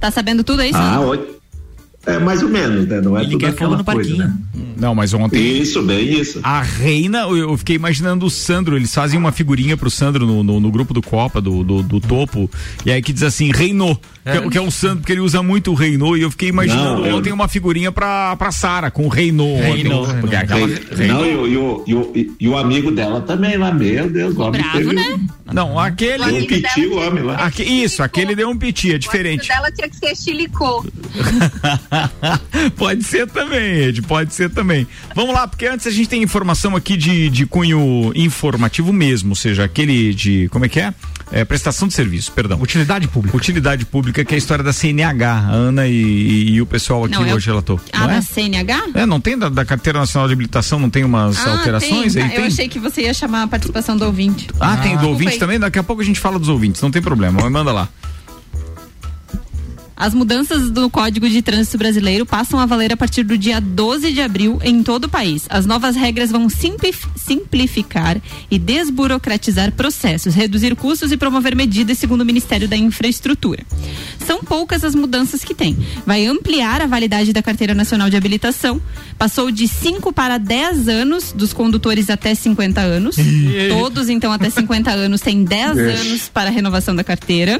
Tá 0.00 0.10
sabendo 0.10 0.44
tudo 0.44 0.60
aí, 0.60 0.70
Ah, 0.74 1.00
oi. 1.00 1.36
É 2.06 2.18
mais 2.20 2.42
ou 2.42 2.48
menos, 2.48 2.86
né? 2.86 3.00
Não 3.00 3.18
é 3.18 3.24
tudo 3.24 3.46
aquela 3.46 3.82
coisa, 3.82 4.14
né? 4.16 4.32
Não, 4.76 4.94
mas 4.94 5.12
ontem. 5.14 5.58
Isso, 5.60 5.82
bem 5.82 6.20
isso. 6.20 6.38
A 6.42 6.60
reina, 6.62 7.20
eu 7.22 7.36
eu 7.36 7.56
fiquei 7.56 7.74
imaginando 7.76 8.26
o 8.26 8.30
Sandro, 8.30 8.76
eles 8.76 8.94
fazem 8.94 9.18
uma 9.18 9.32
figurinha 9.32 9.76
pro 9.76 9.90
Sandro 9.90 10.26
no, 10.26 10.42
no, 10.44 10.60
no 10.60 10.70
grupo 10.70 10.92
do 10.94 11.00
Copa, 11.02 11.40
do, 11.40 11.64
do, 11.64 11.82
do 11.82 12.00
topo, 12.00 12.50
e 12.84 12.90
aí 12.92 13.00
que 13.00 13.12
diz 13.12 13.22
assim, 13.22 13.50
reinou, 13.50 13.96
que, 13.96 14.02
é, 14.28 14.48
que 14.50 14.58
é 14.58 14.60
o 14.60 14.70
Sandro, 14.70 14.98
porque 14.98 15.12
ele 15.12 15.20
usa 15.20 15.42
muito 15.42 15.70
o 15.70 15.74
reinou, 15.74 16.16
e 16.16 16.20
eu 16.22 16.30
fiquei 16.30 16.48
imaginando 16.50 17.00
Não, 17.00 17.06
eu- 17.06 17.16
ontem 17.16 17.32
uma 17.32 17.48
figurinha 17.48 17.90
pra, 17.90 18.36
pra 18.36 18.52
Sara, 18.52 18.90
com 18.90 19.06
o 19.06 19.08
reinou. 19.08 19.56
Reinou. 19.58 20.04
ontem, 20.04 20.20
Porque 20.20 20.36
é 20.36 20.38
aquela, 20.40 20.66
Não, 20.66 21.26
e 21.26 21.56
o, 21.56 21.84
e, 21.86 21.94
o, 21.94 22.12
e, 22.38 22.46
o, 22.48 22.50
o 22.52 22.58
amigo 22.58 22.90
dela 22.92 23.20
também 23.22 23.56
lá, 23.56 23.72
meu 23.72 24.10
Deus, 24.10 24.36
o 24.36 24.42
homem 24.42 24.62
teve 24.72 24.88
um- 24.90 25.26
Não, 25.52 25.78
aquele. 25.78 26.24
Deu 26.24 26.36
um 26.36 26.46
piti 26.46 26.86
o 26.86 26.96
homem 26.98 27.22
lá. 27.24 27.36
Aque- 27.36 27.62
isso, 27.64 28.02
aquele 28.02 28.34
deu 28.36 28.50
um 28.50 28.56
piti, 28.58 28.92
é 28.92 28.96
O 28.96 28.98
diferente. 28.98 29.48
dela 29.48 29.70
tinha 29.72 29.88
que 29.88 29.96
ser 29.96 30.14
chilicô. 30.14 30.84
pode 32.76 33.02
ser 33.04 33.26
também, 33.28 33.76
Ed, 33.84 34.02
pode 34.02 34.34
ser 34.34 34.50
também. 34.50 34.86
Vamos 35.14 35.34
lá, 35.34 35.46
porque 35.46 35.66
antes 35.66 35.86
a 35.86 35.90
gente 35.90 36.08
tem 36.08 36.22
informação 36.22 36.74
aqui 36.76 36.96
de, 36.96 37.28
de 37.30 37.46
cunho 37.46 38.12
informativo 38.14 38.92
mesmo, 38.92 39.30
ou 39.30 39.36
seja, 39.36 39.64
aquele 39.64 40.14
de. 40.14 40.48
Como 40.50 40.64
é 40.64 40.68
que 40.68 40.80
é? 40.80 40.92
É, 41.32 41.44
prestação 41.44 41.88
de 41.88 41.94
serviço, 41.94 42.30
perdão. 42.30 42.60
Utilidade 42.62 43.08
pública. 43.08 43.36
Utilidade 43.36 43.84
pública, 43.84 44.24
que 44.24 44.32
é 44.32 44.36
a 44.36 44.38
história 44.38 44.62
da 44.62 44.72
CNH. 44.72 45.32
A 45.32 45.50
Ana 45.50 45.88
e, 45.88 45.92
e- 45.92 46.50
e 46.52 46.62
o 46.62 46.66
pessoal 46.66 47.04
aqui 47.04 47.14
Não, 47.14 47.26
é 47.26 47.32
o- 47.32 47.36
hoje 47.36 47.46
relatou. 47.48 47.80
Ah, 47.92 48.00
não 48.00 48.06
da 48.06 48.14
é? 48.16 48.20
CNH? 48.20 48.82
É, 48.94 49.04
não 49.06 49.20
tem 49.20 49.36
da, 49.36 49.48
da 49.48 49.64
Carteira 49.64 49.98
Nacional 49.98 50.28
de 50.28 50.34
Habilitação, 50.34 50.78
não 50.78 50.88
tem 50.88 51.02
umas 51.04 51.44
Ah, 51.44 51.50
alterações 51.58 52.14
tem. 52.14 52.22
aí? 52.22 52.28
Tá, 52.28 52.34
Eu 52.36 52.40
tem? 52.42 52.46
achei 52.46 52.68
que 52.68 52.78
você 52.78 53.02
ia 53.02 53.12
chamar 53.14 53.42
a 53.42 53.46
participação 53.48 53.96
do 53.96 54.04
ouvinte. 54.04 54.46
Ah, 54.60 54.76
tem 54.76 54.82
do 54.92 54.98
Desculpa 54.98 55.06
ouvinte 55.08 55.32
aí. 55.32 55.38
também? 55.38 55.58
Daqui 55.58 55.78
a 55.80 55.82
pouco 55.82 56.00
a 56.00 56.04
gente 56.04 56.20
fala 56.20 56.38
dos 56.38 56.48
ouvintes, 56.48 56.80
não 56.80 56.92
tem 56.92 57.02
problema, 57.02 57.40
mas 57.42 57.50
manda 57.50 57.72
lá. 57.72 57.88
As 59.96 60.12
mudanças 60.12 60.70
do 60.70 60.90
Código 60.90 61.26
de 61.28 61.40
Trânsito 61.40 61.78
Brasileiro 61.78 62.26
passam 62.26 62.60
a 62.60 62.66
valer 62.66 62.92
a 62.92 62.96
partir 62.98 63.22
do 63.22 63.38
dia 63.38 63.60
12 63.60 64.12
de 64.12 64.20
abril 64.20 64.58
em 64.62 64.82
todo 64.82 65.04
o 65.04 65.08
país. 65.08 65.46
As 65.48 65.64
novas 65.64 65.96
regras 65.96 66.30
vão 66.30 66.50
simplif- 66.50 67.08
simplificar 67.16 68.20
e 68.50 68.58
desburocratizar 68.58 69.72
processos, 69.72 70.34
reduzir 70.34 70.76
custos 70.76 71.12
e 71.12 71.16
promover 71.16 71.56
medidas, 71.56 71.96
segundo 71.98 72.20
o 72.20 72.24
Ministério 72.26 72.68
da 72.68 72.76
Infraestrutura. 72.76 73.64
São 74.26 74.40
poucas 74.44 74.84
as 74.84 74.94
mudanças 74.94 75.42
que 75.42 75.54
tem. 75.54 75.76
Vai 76.04 76.26
ampliar 76.26 76.82
a 76.82 76.86
validade 76.86 77.32
da 77.32 77.42
Carteira 77.42 77.72
Nacional 77.74 78.10
de 78.10 78.16
Habilitação. 78.18 78.80
Passou 79.16 79.50
de 79.50 79.66
5 79.66 80.12
para 80.12 80.36
10 80.36 80.88
anos 80.88 81.32
dos 81.32 81.54
condutores 81.54 82.10
até 82.10 82.34
50 82.34 82.82
anos. 82.82 83.16
Todos, 83.70 84.10
então, 84.10 84.30
até 84.30 84.50
50 84.50 84.90
anos 84.90 85.22
têm 85.22 85.42
10 85.42 85.70
Ixi. 85.78 85.80
anos 86.08 86.28
para 86.28 86.50
a 86.50 86.52
renovação 86.52 86.94
da 86.94 87.02
carteira. 87.02 87.56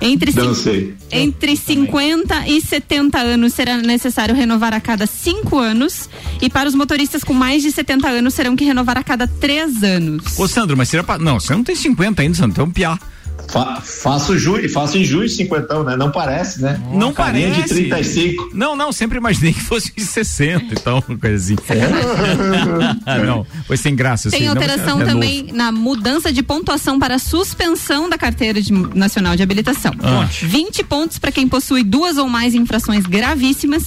Entre, 0.00 0.32
Dancei. 0.32 0.94
entre 1.12 1.56
50 1.56 2.48
e 2.48 2.60
70 2.60 3.18
anos 3.18 3.52
será 3.52 3.76
necessário 3.76 4.34
renovar 4.34 4.72
a 4.72 4.80
cada 4.80 5.06
5 5.06 5.58
anos. 5.58 6.08
E 6.40 6.48
para 6.48 6.68
os 6.68 6.74
motoristas 6.74 7.22
com 7.22 7.34
mais 7.34 7.62
de 7.62 7.70
70 7.70 8.08
anos 8.08 8.32
serão 8.32 8.56
que 8.56 8.64
renovar 8.64 8.96
a 8.96 9.04
cada 9.04 9.26
3 9.26 9.82
anos. 9.82 10.38
Ô, 10.38 10.48
Sandro, 10.48 10.76
mas 10.76 10.88
seria 10.88 11.04
pra... 11.04 11.18
Não, 11.18 11.38
você 11.38 11.52
não 11.52 11.62
tem 11.62 11.74
50 11.74 12.22
ainda, 12.22 12.34
Sandro, 12.34 12.54
tem 12.54 12.64
um 12.64 12.70
piá. 12.70 12.98
Fa 13.48 13.80
faço, 13.80 14.38
junho, 14.38 14.68
faço 14.70 14.96
em 14.98 15.04
junho 15.04 15.28
50, 15.28 15.84
né? 15.84 15.96
Não 15.96 16.10
parece, 16.10 16.62
né? 16.62 16.80
Não 16.92 17.12
Carinha 17.12 17.50
parece. 17.50 17.74
de 17.74 17.88
35. 17.88 18.50
Não, 18.54 18.76
não, 18.76 18.92
sempre 18.92 19.18
imaginei 19.18 19.52
que 19.52 19.60
fosse 19.60 19.92
de 19.94 20.04
60, 20.04 20.74
então, 20.74 21.00
coisa 21.20 21.36
assim. 21.36 21.56
ah, 23.06 23.18
não, 23.18 23.46
foi 23.66 23.76
sem 23.76 23.94
graça. 23.94 24.28
eu 24.28 24.30
Tem 24.30 24.40
sei, 24.40 24.48
não, 24.48 24.54
alteração 24.54 24.98
mas 24.98 25.08
é 25.08 25.10
também 25.12 25.42
novo. 25.42 25.56
na 25.56 25.72
mudança 25.72 26.32
de 26.32 26.42
pontuação 26.42 26.98
para 26.98 27.18
suspensão 27.18 28.08
da 28.08 28.16
carteira 28.18 28.60
de- 28.60 28.72
nacional 28.72 29.36
de 29.36 29.42
habilitação. 29.42 29.92
Ah. 30.02 30.28
20 30.42 30.82
pontos 30.84 31.18
para 31.18 31.32
quem 31.32 31.48
possui 31.48 31.82
duas 31.82 32.16
ou 32.16 32.28
mais 32.28 32.54
infrações 32.54 33.04
gravíssimas. 33.06 33.84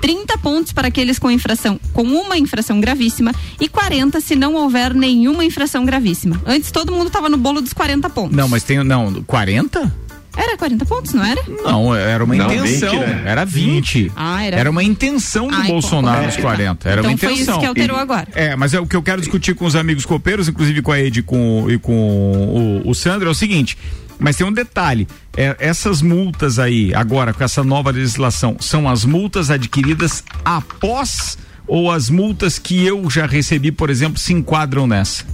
30 0.00 0.38
pontos 0.38 0.72
para 0.72 0.88
aqueles 0.88 1.18
com 1.18 1.30
infração 1.30 1.78
com 1.92 2.02
uma 2.02 2.36
infração 2.38 2.80
gravíssima 2.80 3.32
e 3.60 3.68
40 3.68 4.20
se 4.20 4.34
não 4.36 4.54
houver 4.54 4.94
nenhuma 4.94 5.44
infração 5.44 5.84
gravíssima. 5.84 6.40
Antes 6.46 6.70
todo 6.70 6.92
mundo 6.92 7.08
estava 7.08 7.28
no 7.28 7.36
bolo 7.36 7.60
dos 7.60 7.72
40 7.72 8.08
pontos. 8.10 8.36
Não, 8.36 8.48
mas 8.48 8.62
tem, 8.62 8.82
não, 8.82 9.22
40? 9.24 10.08
Era 10.36 10.56
40 10.56 10.84
pontos, 10.86 11.14
não 11.14 11.24
era? 11.24 11.42
Não, 11.64 11.92
era 11.92 12.22
uma 12.22 12.36
Não, 12.36 12.46
intenção. 12.46 12.92
20, 12.92 13.00
né? 13.00 13.22
Era 13.26 13.44
20. 13.44 14.12
Ah, 14.14 14.44
era. 14.44 14.70
uma 14.70 14.84
intenção 14.84 15.48
do 15.48 15.54
então, 15.54 15.66
Bolsonaro 15.66 16.26
nos 16.26 16.38
é. 16.38 16.40
40. 16.40 16.88
Era 16.88 17.00
Então 17.00 17.10
uma 17.10 17.18
foi 17.18 17.32
isso 17.32 17.42
intenção. 17.42 17.60
que 17.60 17.66
alterou 17.66 17.96
agora. 17.96 18.28
É, 18.34 18.54
mas 18.54 18.72
é 18.72 18.78
o 18.78 18.86
que 18.86 18.94
eu 18.94 19.02
quero 19.02 19.20
discutir 19.20 19.56
com 19.56 19.64
os 19.64 19.74
amigos 19.74 20.06
copeiros, 20.06 20.46
inclusive 20.46 20.80
com 20.80 20.92
a 20.92 21.00
Ed 21.00 21.18
e 21.18 21.22
com, 21.24 21.66
e 21.68 21.76
com 21.76 22.82
o, 22.84 22.88
o 22.88 22.94
Sandro, 22.94 23.26
é 23.26 23.30
o 23.32 23.34
seguinte. 23.34 23.76
Mas 24.18 24.36
tem 24.36 24.46
um 24.46 24.52
detalhe: 24.52 25.06
é, 25.36 25.56
essas 25.58 26.02
multas 26.02 26.58
aí, 26.58 26.92
agora, 26.94 27.32
com 27.32 27.42
essa 27.44 27.62
nova 27.62 27.90
legislação, 27.90 28.56
são 28.60 28.88
as 28.88 29.04
multas 29.04 29.50
adquiridas 29.50 30.24
após 30.44 31.38
ou 31.66 31.90
as 31.90 32.08
multas 32.08 32.58
que 32.58 32.84
eu 32.84 33.08
já 33.10 33.26
recebi, 33.26 33.70
por 33.70 33.90
exemplo, 33.90 34.18
se 34.18 34.32
enquadram 34.32 34.86
nessa? 34.86 35.24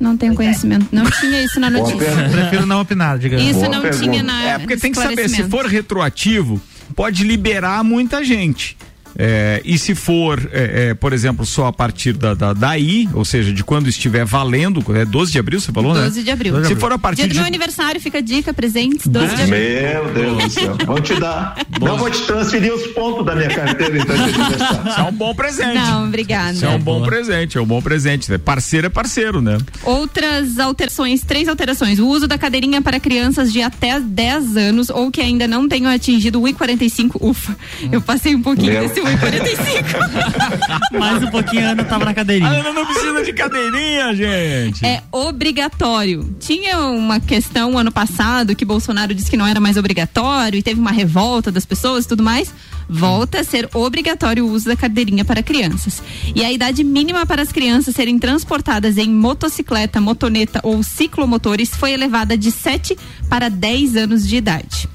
Não 0.00 0.16
tenho 0.16 0.34
conhecimento. 0.34 0.86
Não 0.90 1.04
tinha 1.20 1.42
isso 1.44 1.60
na 1.60 1.70
notícia. 1.70 2.28
Prefiro 2.30 2.66
não 2.66 2.80
opinar, 2.80 3.18
digamos. 3.18 3.46
Isso 3.46 3.68
não 3.68 3.88
tinha 3.90 4.22
na. 4.22 4.42
É, 4.42 4.58
porque 4.58 4.76
tem 4.76 4.90
que 4.90 4.98
saber, 4.98 5.28
se 5.28 5.44
for 5.44 5.66
retroativo, 5.66 6.60
pode 6.96 7.22
liberar 7.22 7.84
muita 7.84 8.24
gente. 8.24 8.76
É, 9.22 9.60
e 9.66 9.76
se 9.78 9.94
for, 9.94 10.40
é, 10.50 10.88
é, 10.90 10.94
por 10.94 11.12
exemplo, 11.12 11.44
só 11.44 11.66
a 11.66 11.72
partir 11.72 12.14
da, 12.14 12.32
da- 12.32 12.54
daí, 12.54 13.06
ou 13.12 13.22
seja, 13.24 13.52
de 13.52 13.62
quando 13.62 13.86
estiver 13.88 14.24
valendo, 14.24 14.82
é 14.96 15.04
12 15.04 15.30
de 15.32 15.38
abril, 15.38 15.60
você 15.60 15.70
falou, 15.70 15.92
né? 15.92 16.00
12 16.04 16.22
de 16.22 16.30
abril. 16.30 16.64
Se 16.64 16.74
for 16.74 16.90
a 16.90 16.98
partir 16.98 17.16
Dia 17.22 17.26
do 17.28 17.32
de 17.34 17.38
meu 17.38 17.46
aniversário, 17.46 18.00
fica 18.00 18.16
a 18.18 18.20
dica, 18.22 18.54
presentes, 18.54 19.06
12 19.06 19.36
de 19.36 19.42
abril. 19.42 19.58
Meu 19.58 20.14
Deus 20.14 20.44
do 20.44 20.50
céu. 20.50 20.76
Vou 20.86 21.00
te 21.00 21.14
dar. 21.20 21.54
Não 21.80 21.98
vou 21.98 22.10
te 22.10 22.22
transferir 22.22 22.72
os 22.72 22.86
pontos 22.88 23.26
da 23.26 23.34
minha 23.36 23.50
carteira, 23.50 23.98
então. 23.98 24.16
de 24.16 24.22
aniversário. 24.22 24.88
Isso 24.90 25.00
é 25.00 25.02
um 25.02 25.12
bom 25.12 25.34
presente. 25.34 25.74
Não, 25.74 26.04
obrigada. 26.06 26.52
Isso 26.52 26.64
é 26.64 26.68
um 26.70 26.78
bom 26.80 27.02
presente, 27.02 27.58
é 27.58 27.60
um 27.60 27.66
bom 27.66 27.82
presente. 27.82 28.30
né? 28.30 28.38
Parceiro 28.38 28.86
é 28.86 28.90
parceiro, 28.90 29.42
né? 29.42 29.58
Outras 29.82 30.58
alterações, 30.58 31.22
três 31.22 31.48
alterações. 31.48 31.98
O 31.98 32.06
uso 32.08 32.26
da 32.26 32.38
cadeirinha 32.38 32.80
para 32.80 32.98
crianças 32.98 33.52
de 33.52 33.60
até 33.60 34.00
10 34.00 34.56
anos 34.56 34.88
ou 34.88 35.10
que 35.10 35.20
ainda 35.20 35.46
não 35.46 35.68
tenham 35.68 35.90
atingido 35.90 36.40
o 36.40 36.44
1,45. 36.44 37.16
Ufa, 37.20 37.56
eu 37.92 38.00
passei 38.00 38.34
um 38.34 38.42
pouquinho 38.42 38.72
Meu. 38.72 38.88
desse 38.88 39.00
1,45. 39.16 40.92
Mais 40.98 41.22
um 41.22 41.30
pouquinho 41.30 41.66
a 41.66 41.70
Ana 41.70 41.84
tava 41.84 42.04
na 42.04 42.14
cadeirinha. 42.14 42.50
A 42.50 42.54
Ana 42.54 42.72
não 42.72 42.86
precisa 42.86 43.22
de 43.22 43.32
cadeirinha, 43.32 44.14
gente. 44.14 44.84
É 44.84 45.02
obrigatório. 45.10 46.36
Tinha 46.38 46.78
uma 46.80 47.18
questão 47.18 47.76
ano 47.78 47.90
passado 47.90 48.54
que 48.54 48.64
Bolsonaro 48.64 49.14
disse 49.14 49.30
que 49.30 49.36
não 49.36 49.46
era 49.46 49.60
mais 49.60 49.76
obrigatório 49.76 50.58
e 50.58 50.62
teve 50.62 50.80
uma 50.80 50.92
revolta 50.92 51.50
das 51.50 51.64
pessoas 51.64 52.04
e 52.04 52.08
tudo 52.08 52.22
mais. 52.22 52.52
Volta 52.88 53.40
a 53.40 53.44
ser 53.44 53.68
obrigatório 53.72 54.44
o 54.44 54.50
uso 54.50 54.66
da 54.66 54.76
cadeirinha 54.76 55.24
para 55.24 55.42
crianças. 55.42 56.02
E 56.34 56.44
a 56.44 56.52
idade 56.52 56.82
mínima 56.82 57.24
para 57.24 57.40
as 57.40 57.52
crianças 57.52 57.94
serem 57.94 58.18
transportadas 58.18 58.98
em 58.98 59.08
motocicleta, 59.08 60.00
motoneta 60.00 60.60
ou 60.64 60.82
ciclomotores 60.82 61.70
foi 61.70 61.92
elevada 61.92 62.36
de 62.36 62.50
7 62.50 62.98
para 63.28 63.48
10 63.48 63.96
anos 63.96 64.26
de 64.26 64.36
idade. 64.36 64.88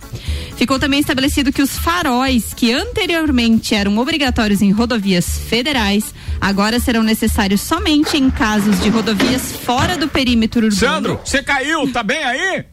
Ficou 0.56 0.80
também 0.80 1.00
estabelecido 1.00 1.52
que 1.52 1.62
os 1.62 1.78
faróis 1.78 2.54
que 2.54 2.72
anteriormente 2.72 3.76
eram 3.76 3.98
obrigatórios 3.98 4.62
em 4.62 4.72
rodovias 4.72 5.38
federais 5.38 6.14
agora 6.40 6.80
serão 6.80 7.04
necessários 7.04 7.62
somente 7.62 8.18
em 8.18 8.30
casos 8.30 8.80
de 8.82 8.90
rodovias 8.90 9.52
fora 9.52 9.98
do 9.98 10.08
perímetro 10.08 10.66
urbano. 10.66 10.80
Sandro, 10.80 11.20
você 11.24 11.44
caiu? 11.44 11.92
Tá 11.92 12.04
bem 12.04 12.24
aí? 12.24 12.66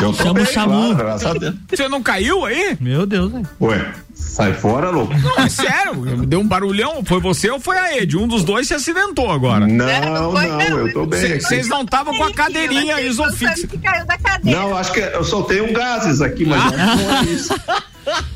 Eu 0.00 0.12
tô 0.12 0.44
Chama 0.46 0.88
o. 0.88 0.94
Você 1.68 1.88
não 1.88 2.02
caiu 2.02 2.44
aí? 2.44 2.76
Meu 2.80 3.06
Deus, 3.06 3.30
velho. 3.30 3.48
Ué, 3.60 3.92
sai 4.28 4.54
fora, 4.54 4.90
louco. 4.90 5.12
Não, 5.14 5.44
é 5.44 5.48
sério, 5.48 5.94
deu 6.26 6.40
um 6.40 6.46
barulhão. 6.46 7.04
Foi 7.04 7.20
você 7.20 7.50
ou 7.50 7.60
foi 7.60 7.76
a 7.76 7.98
Ed? 7.98 8.16
Um 8.16 8.26
dos 8.26 8.44
dois 8.44 8.66
se 8.68 8.74
acidentou 8.74 9.30
agora. 9.30 9.66
Não, 9.66 10.32
não, 10.32 10.78
eu 10.78 10.92
tô 10.92 11.06
bem. 11.06 11.40
Vocês 11.40 11.68
não 11.68 11.82
estavam 11.82 12.16
com 12.16 12.24
a 12.24 12.32
cadeirinha 12.32 13.00
isofix. 13.00 13.64
que 13.66 13.78
caiu 13.78 14.06
da 14.06 14.16
cadeira. 14.18 14.58
Não, 14.60 14.76
acho 14.76 14.92
que 14.92 15.00
eu 15.00 15.24
soltei 15.24 15.60
um 15.60 15.72
gases 15.72 16.20
aqui, 16.20 16.44
mas 16.44 16.62
não 16.64 17.18
é 17.18 17.22
isso. 17.24 17.54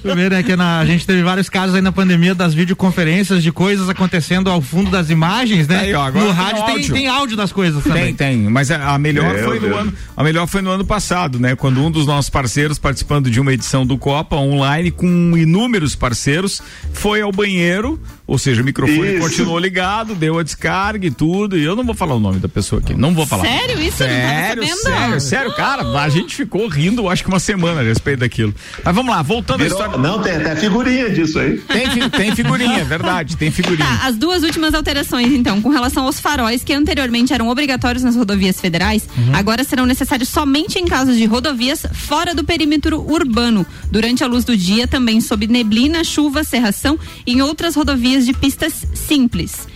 Tu 0.03 0.15
vê, 0.15 0.31
né, 0.31 0.43
que 0.43 0.55
na- 0.55 0.79
a 0.79 0.85
gente 0.87 1.05
teve 1.07 1.23
vários 1.23 1.49
casos 1.49 1.75
aí 1.75 1.83
na 1.83 1.91
pandemia 1.91 2.35
das 2.35 2.55
videoconferências 2.55 3.43
de 3.43 3.51
coisas 3.51 3.89
acontecendo 3.89 4.49
ao 4.49 4.61
fundo 4.63 4.91
das 4.91 5.11
imagens, 5.11 5.67
né? 5.67 5.81
Aí, 5.81 5.95
ó, 5.95 6.03
agora 6.03 6.25
no 6.27 6.33
tem 6.35 6.43
rádio 6.45 6.65
tem, 6.65 6.75
áudio. 6.75 6.95
tem 6.95 7.07
áudio 7.09 7.37
das 7.37 7.53
coisas 7.53 7.83
Tem, 7.83 7.93
também. 7.93 8.15
tem. 8.15 8.37
Mas 8.49 8.71
a, 8.71 8.95
a 8.95 8.99
melhor 8.99 9.35
Meu 9.35 9.45
foi 9.45 9.59
no 9.61 9.77
ano, 9.77 9.93
a 10.17 10.23
melhor 10.25 10.47
foi 10.47 10.63
no 10.63 10.71
ano 10.71 10.85
passado, 10.85 11.41
né? 11.41 11.57
Quando 11.57 11.81
um 11.85 11.91
dos 11.91 12.07
nossos 12.07 12.31
parceiros, 12.31 12.79
participando 12.79 13.29
de 13.31 13.41
uma 13.41 13.53
edição 13.53 13.85
do 13.85 13.99
Copa 13.99 14.37
online 14.37 14.91
com 14.91 15.07
inúmeros 15.37 15.97
parceiros, 15.97 16.63
foi 16.93 17.21
ao 17.21 17.33
banheiro, 17.33 18.01
ou 18.27 18.39
seja, 18.39 18.61
o 18.63 18.65
microfone 18.65 19.15
Isso. 19.15 19.21
continuou 19.21 19.59
ligado, 19.59 20.15
deu 20.15 20.39
a 20.39 20.43
descarga 20.43 21.07
e 21.07 21.11
tudo. 21.11 21.57
E 21.57 21.65
eu 21.65 21.77
não 21.77 21.85
vou 21.85 21.95
falar 21.95 22.15
o 22.15 22.21
nome 22.21 22.39
da 22.41 22.49
pessoa 22.49 22.81
aqui, 22.81 22.95
não 22.95 23.15
vou 23.15 23.25
falar. 23.27 23.45
Sério? 23.45 23.81
Isso? 23.81 24.03
Eu 24.03 24.09
não 24.09 24.17
tava 24.17 24.27
Sério, 24.37 24.63
sabendo. 24.67 24.83
sério, 24.83 25.21
sério, 25.21 25.55
cara, 25.55 25.83
a 26.03 26.09
gente 26.09 26.35
ficou 26.35 26.67
rindo, 26.69 27.09
acho 27.09 27.23
que 27.23 27.29
uma 27.29 27.39
semana 27.41 27.81
a 27.81 27.85
respeito 27.85 28.21
daquilo. 28.21 28.55
Mas 28.85 28.95
vamos 28.95 29.15
lá, 29.15 29.23
voltando 29.23 29.61
à 29.61 29.65
Virou- 29.65 29.79
história. 29.81 29.99
não, 29.99 30.23
tem 30.23 30.33
até 30.37 30.57
figurinha 30.57 31.11
disso 31.11 31.39
aí. 31.39 31.59
Tem, 31.59 32.09
tem 32.11 32.35
figurinha, 32.35 32.79
é 32.81 32.85
verdade, 32.85 33.37
tem 33.37 33.51
figurinha. 33.51 33.87
Tá, 33.87 34.07
as 34.07 34.17
duas 34.17 34.43
últimas 34.43 34.75
alterações, 34.75 35.33
então, 35.33 35.61
com 35.63 35.69
relação 35.69 36.05
aos 36.05 36.19
faróis 36.19 36.63
que 36.65 36.73
anteriormente 36.73 37.33
eram 37.33 37.49
obrigatórios 37.49 38.03
nas 38.03 38.17
rodovias 38.17 38.61
federais, 38.61 39.09
agora 39.33 39.63
serão 39.65 39.87
necessários 39.87 40.29
somente 40.29 40.79
em 40.79 40.85
casos 40.87 41.17
de 41.17 41.25
rodovias 41.27 41.85
fora 41.93 42.35
do 42.35 42.43
perímetro 42.45 43.01
urbano, 43.11 43.65
durante 43.91 44.25
a 44.25 44.27
luz 44.27 44.45
do 44.45 44.57
dia, 44.57 44.87
também 44.89 45.21
sob 45.21 45.47
neblina, 45.47 46.03
chuva, 46.05 46.43
serração 46.45 46.99
e 47.27 47.33
em 47.35 47.43
outras 47.43 47.75
rodovias 47.75 48.16
de 48.25 48.33
pistas 48.33 48.87
simples. 48.95 49.69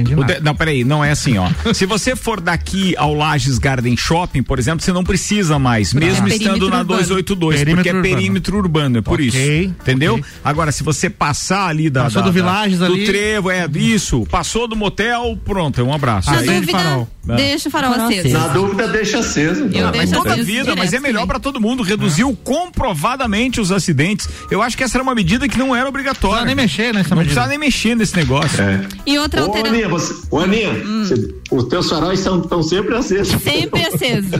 Entendi 0.00 0.16
nada. 0.16 0.34
de- 0.34 0.40
não, 0.44 0.54
peraí, 0.54 0.84
não 0.84 1.04
é 1.04 1.10
assim, 1.10 1.36
ó. 1.38 1.48
Se 1.74 1.86
você 1.86 2.14
for 2.16 2.40
daqui 2.40 2.94
ao 2.96 3.14
Lages 3.14 3.58
Garden 3.58 3.96
Shopping, 3.96 4.42
por 4.42 4.58
exemplo, 4.58 4.80
você 4.84 4.92
não 4.92 5.04
precisa 5.04 5.58
mais, 5.58 5.92
mesmo 5.92 6.26
É 6.28 6.30
estando 6.30 6.68
na 6.70 6.78
urbano. 6.80 6.84
282, 6.84 7.56
Perímetro 7.58 7.74
porque 7.76 7.88
é 7.88 7.92
urbano. 7.94 8.14
perímetro 8.16 8.56
urbano, 8.58 8.98
é 8.98 9.02
por 9.02 9.14
Ok, 9.20 9.26
isso. 9.26 9.74
Entendeu? 9.82 10.14
ok. 10.14 10.24
Agora, 10.44 10.72
se 10.72 10.82
você 10.82 11.08
passar 11.10 11.68
ali 11.68 11.88
da. 11.90 12.04
Passou 12.04 12.22
da- 12.22 12.28
do 12.28 12.34
da- 12.34 12.40
Villages 12.40 12.78
do 12.78 12.84
ali. 12.86 13.04
trevo, 13.04 13.50
é, 13.50 13.66
isso. 13.74 14.26
Passou 14.30 14.66
do 14.68 14.76
motel, 14.76 15.38
pronto, 15.44 15.80
é 15.80 15.84
um 15.84 15.92
abraço. 15.92 16.30
Na 16.30 16.38
Ah, 16.38 16.42
de 16.42 16.46
dúvida, 16.48 16.72
farol. 16.72 17.08
deixa 17.36 17.68
o 17.68 17.72
farol 17.72 17.92
Farol 17.92 18.06
aceso. 18.08 18.28
Na 18.38 18.48
dúvida, 18.48 18.88
deixa 18.88 19.18
aceso. 19.18 19.62
Eu 19.64 19.90
deixo 19.90 19.96
Mas 19.96 20.10
toda 20.10 20.30
a 20.30 20.32
aceso 20.34 20.46
vida, 20.46 20.76
mas 20.76 20.92
é 20.92 21.00
melhor 21.00 21.26
pra 21.26 21.38
todo 21.38 21.60
mundo. 21.60 21.82
Reduziu 21.82 22.36
comprovadamente 22.44 23.60
os 23.60 23.70
acidentes. 23.72 24.28
Eu 24.50 24.62
acho 24.62 24.76
que 24.76 24.84
essa 24.84 24.96
era 24.96 25.02
uma 25.02 25.14
medida 25.14 25.48
que 25.48 25.58
não 25.58 25.74
era 25.74 25.88
obrigatória. 25.88 26.44
Não 26.44 26.44
precisa 26.44 26.46
nem 26.46 26.56
mexer 26.56 26.94
nessa 26.94 27.10
Não 27.10 27.18
medida. 27.22 27.34
precisa 27.34 27.46
nem 27.48 27.58
mexer 27.58 27.94
nesse 27.96 28.16
negócio. 28.16 28.62
É. 28.62 28.80
E 29.06 29.18
outra 29.18 29.42
alteração. 29.42 29.87
Aninha, 29.88 29.98
você, 29.98 30.14
ô, 30.30 30.38
Aninha, 30.38 30.72
você- 31.04 31.34
os 31.50 31.64
teus 31.64 31.88
faróis 31.88 32.20
estão 32.20 32.62
sempre 32.62 32.94
acesos. 32.96 33.40
Sempre 33.42 33.86
aceso. 33.86 34.30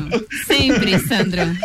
Sempre, 0.46 0.98
Sandra. 1.00 1.56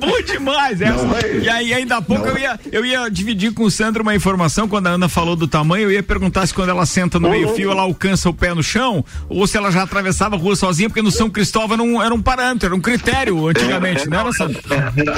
Bom 0.00 0.22
demais, 0.24 0.80
essa. 0.80 1.04
Não 1.04 1.16
é? 1.16 1.38
E 1.38 1.48
aí, 1.48 1.74
ainda 1.74 1.96
há 1.96 2.02
pouco 2.02 2.26
Não 2.26 2.32
eu 2.32 2.38
ia, 2.38 2.60
eu 2.70 2.84
ia 2.84 3.08
dividir 3.08 3.52
com 3.52 3.64
o 3.64 3.70
Sandro 3.70 4.02
uma 4.02 4.14
informação. 4.14 4.68
Quando 4.68 4.86
a 4.86 4.90
Ana 4.90 5.08
falou 5.08 5.34
do 5.36 5.46
tamanho, 5.48 5.84
eu 5.84 5.92
ia 5.92 6.02
perguntar 6.02 6.46
se 6.46 6.54
quando 6.54 6.68
ela 6.70 6.86
senta 6.86 7.18
no 7.18 7.28
meio-fio, 7.30 7.70
ela 7.70 7.82
alcança 7.82 8.28
o 8.28 8.34
pé 8.34 8.54
no 8.54 8.62
chão, 8.62 9.04
ou 9.28 9.46
se 9.46 9.56
ela 9.56 9.70
já 9.70 9.82
atravessava 9.82 10.36
a 10.36 10.38
rua 10.38 10.56
sozinha, 10.56 10.88
porque 10.88 11.02
no 11.02 11.10
São 11.10 11.28
Cristóvão 11.28 11.74
era 11.74 11.82
um, 11.82 12.02
era 12.02 12.14
um 12.14 12.22
parâmetro, 12.22 12.66
era 12.66 12.74
um 12.74 12.80
critério 12.80 13.48
antigamente, 13.48 14.08
não 14.08 14.20
era, 14.20 14.32
Sandro? 14.32 14.60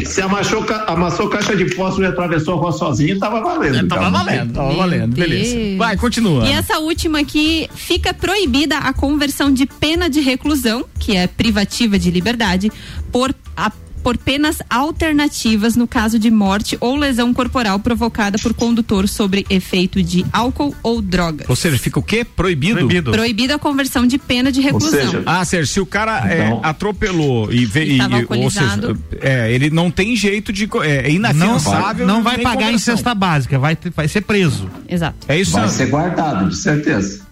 Se 0.05 0.23
amassou, 0.23 0.65
amassou 0.87 1.29
caixa 1.29 1.55
de 1.57 1.69
fósforo 1.75 2.05
e 2.05 2.09
atravessou 2.09 2.55
a 2.55 2.57
rua 2.59 2.73
sozinho, 2.73 3.19
tava 3.19 3.41
valendo. 3.41 3.89
Tava 3.89 4.09
então. 4.09 4.13
valendo, 4.13 4.53
tava 4.53 4.73
valendo, 4.73 5.15
beleza. 5.15 5.40
Deus. 5.43 5.79
Vai, 5.79 5.97
continua. 5.97 6.47
E 6.47 6.53
essa 6.53 6.79
última 6.79 7.21
aqui 7.21 7.69
fica 7.75 8.13
proibida 8.15 8.79
a 8.79 8.93
conversão 8.93 9.53
de 9.53 9.67
pena 9.67 10.09
de 10.11 10.21
reclusão, 10.21 10.85
que 10.99 11.17
é 11.17 11.27
privativa 11.27 11.99
de 11.99 12.11
liberdade, 12.11 12.71
por 13.13 13.35
a- 13.57 13.73
por 14.03 14.17
penas 14.19 14.59
alternativas 14.69 15.77
no 15.77 15.87
caso 15.87 16.19
de 16.19 16.31
morte 16.31 16.77
ou 16.81 16.97
lesão 16.97 17.33
corporal 17.35 17.79
provocada 17.79 18.39
por 18.43 18.55
condutor 18.55 19.09
sobre 19.09 19.47
efeito 19.51 20.03
de 20.03 20.25
álcool 20.33 20.75
ou 20.83 21.01
drogas. 21.03 21.49
Ou 21.49 21.57
seja, 21.57 21.79
fica 21.79 21.99
o 21.99 22.03
quê? 22.03 22.25
Proibido? 22.25 22.75
Proibido. 22.77 23.11
Proibida 23.13 23.55
a 23.57 23.59
conversão 23.59 24.07
de 24.07 24.19
pena 24.19 24.51
de 24.53 24.61
reclusão. 24.61 24.91
seja, 24.91 25.23
Ah, 25.27 25.45
Sérgio, 25.45 25.67
se 25.67 25.81
o 25.81 25.87
cara 25.87 26.31
é, 26.31 26.47
Então- 26.47 26.61
atropelou 26.63 27.53
e, 27.53 27.65
ve- 27.67 27.99
tava 27.99 28.21
e- 28.21 28.27
ou 28.29 28.51
seja, 28.51 28.97
é, 29.21 29.53
ele 29.53 29.71
não 29.71 29.91
tem 29.91 30.15
jeito 30.17 30.53
de. 30.53 30.69
É, 30.83 30.99
é 30.99 31.03
Não, 31.05 31.11
inafiançável. 31.11 32.07
não 32.07 32.23
vai 32.23 32.37
nem 32.37 32.45
pagar 32.45 32.63
em 32.63 32.65
conversão. 32.67 32.97
cesta 32.97 33.15
básica, 33.15 33.59
vai, 33.59 33.77
vai 33.95 34.09
ser 34.09 34.23
preso. 34.23 34.69
Exato. 34.89 35.17
É 35.29 35.39
isso, 35.39 35.53
Vai 35.53 35.69
ser 35.69 35.87
guardado, 35.87 36.49
de 36.49 36.57
certeza. 36.57 37.29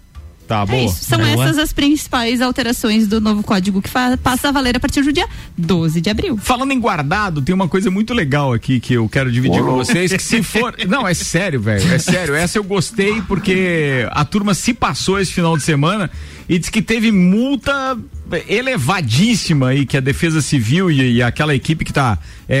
Tá, 0.49 0.63
É 0.63 0.65
boa. 0.65 0.81
isso. 0.81 1.05
São 1.05 1.19
Boa. 1.19 1.45
essas 1.45 1.59
as 1.59 1.71
principais 1.71 2.41
alterações 2.41 3.05
do 3.07 3.21
novo 3.21 3.43
código 3.43 3.83
que 3.83 3.89
passa 4.23 4.49
a 4.49 4.51
valer 4.51 4.75
a 4.75 4.79
partir 4.79 5.03
do 5.03 5.13
dia 5.13 5.27
12 5.55 6.01
de 6.01 6.09
abril. 6.09 6.37
Falando 6.41 6.71
em 6.71 6.79
guardado, 6.79 7.39
tem 7.39 7.53
uma 7.53 7.67
coisa 7.67 7.91
muito 7.91 8.15
legal 8.15 8.51
aqui 8.51 8.79
que 8.79 8.95
eu 8.95 9.07
quero 9.07 9.31
dividir 9.31 9.61
com 9.61 9.75
vocês. 9.75 10.11
Que 10.11 10.17
se 10.23 10.41
for. 10.41 10.73
Não, 10.89 11.07
é 11.07 11.13
sério, 11.13 11.61
velho. 11.61 11.93
É 11.93 11.99
sério. 11.99 12.33
Essa 12.33 12.57
eu 12.57 12.63
gostei 12.63 13.21
porque 13.27 14.07
a 14.09 14.25
turma 14.25 14.55
se 14.55 14.73
passou 14.73 15.19
esse 15.19 15.31
final 15.31 15.55
de 15.55 15.61
semana 15.61 16.09
e 16.49 16.57
diz 16.57 16.69
que 16.69 16.81
teve 16.81 17.11
multa 17.11 17.95
elevadíssima 18.47 19.67
aí 19.69 19.85
que 19.85 19.95
a 19.95 19.99
Defesa 19.99 20.41
Civil 20.41 20.89
e, 20.91 21.17
e 21.17 21.23
aquela 21.23 21.53
equipe 21.55 21.85
que 21.85 21.91
está 21.91 22.17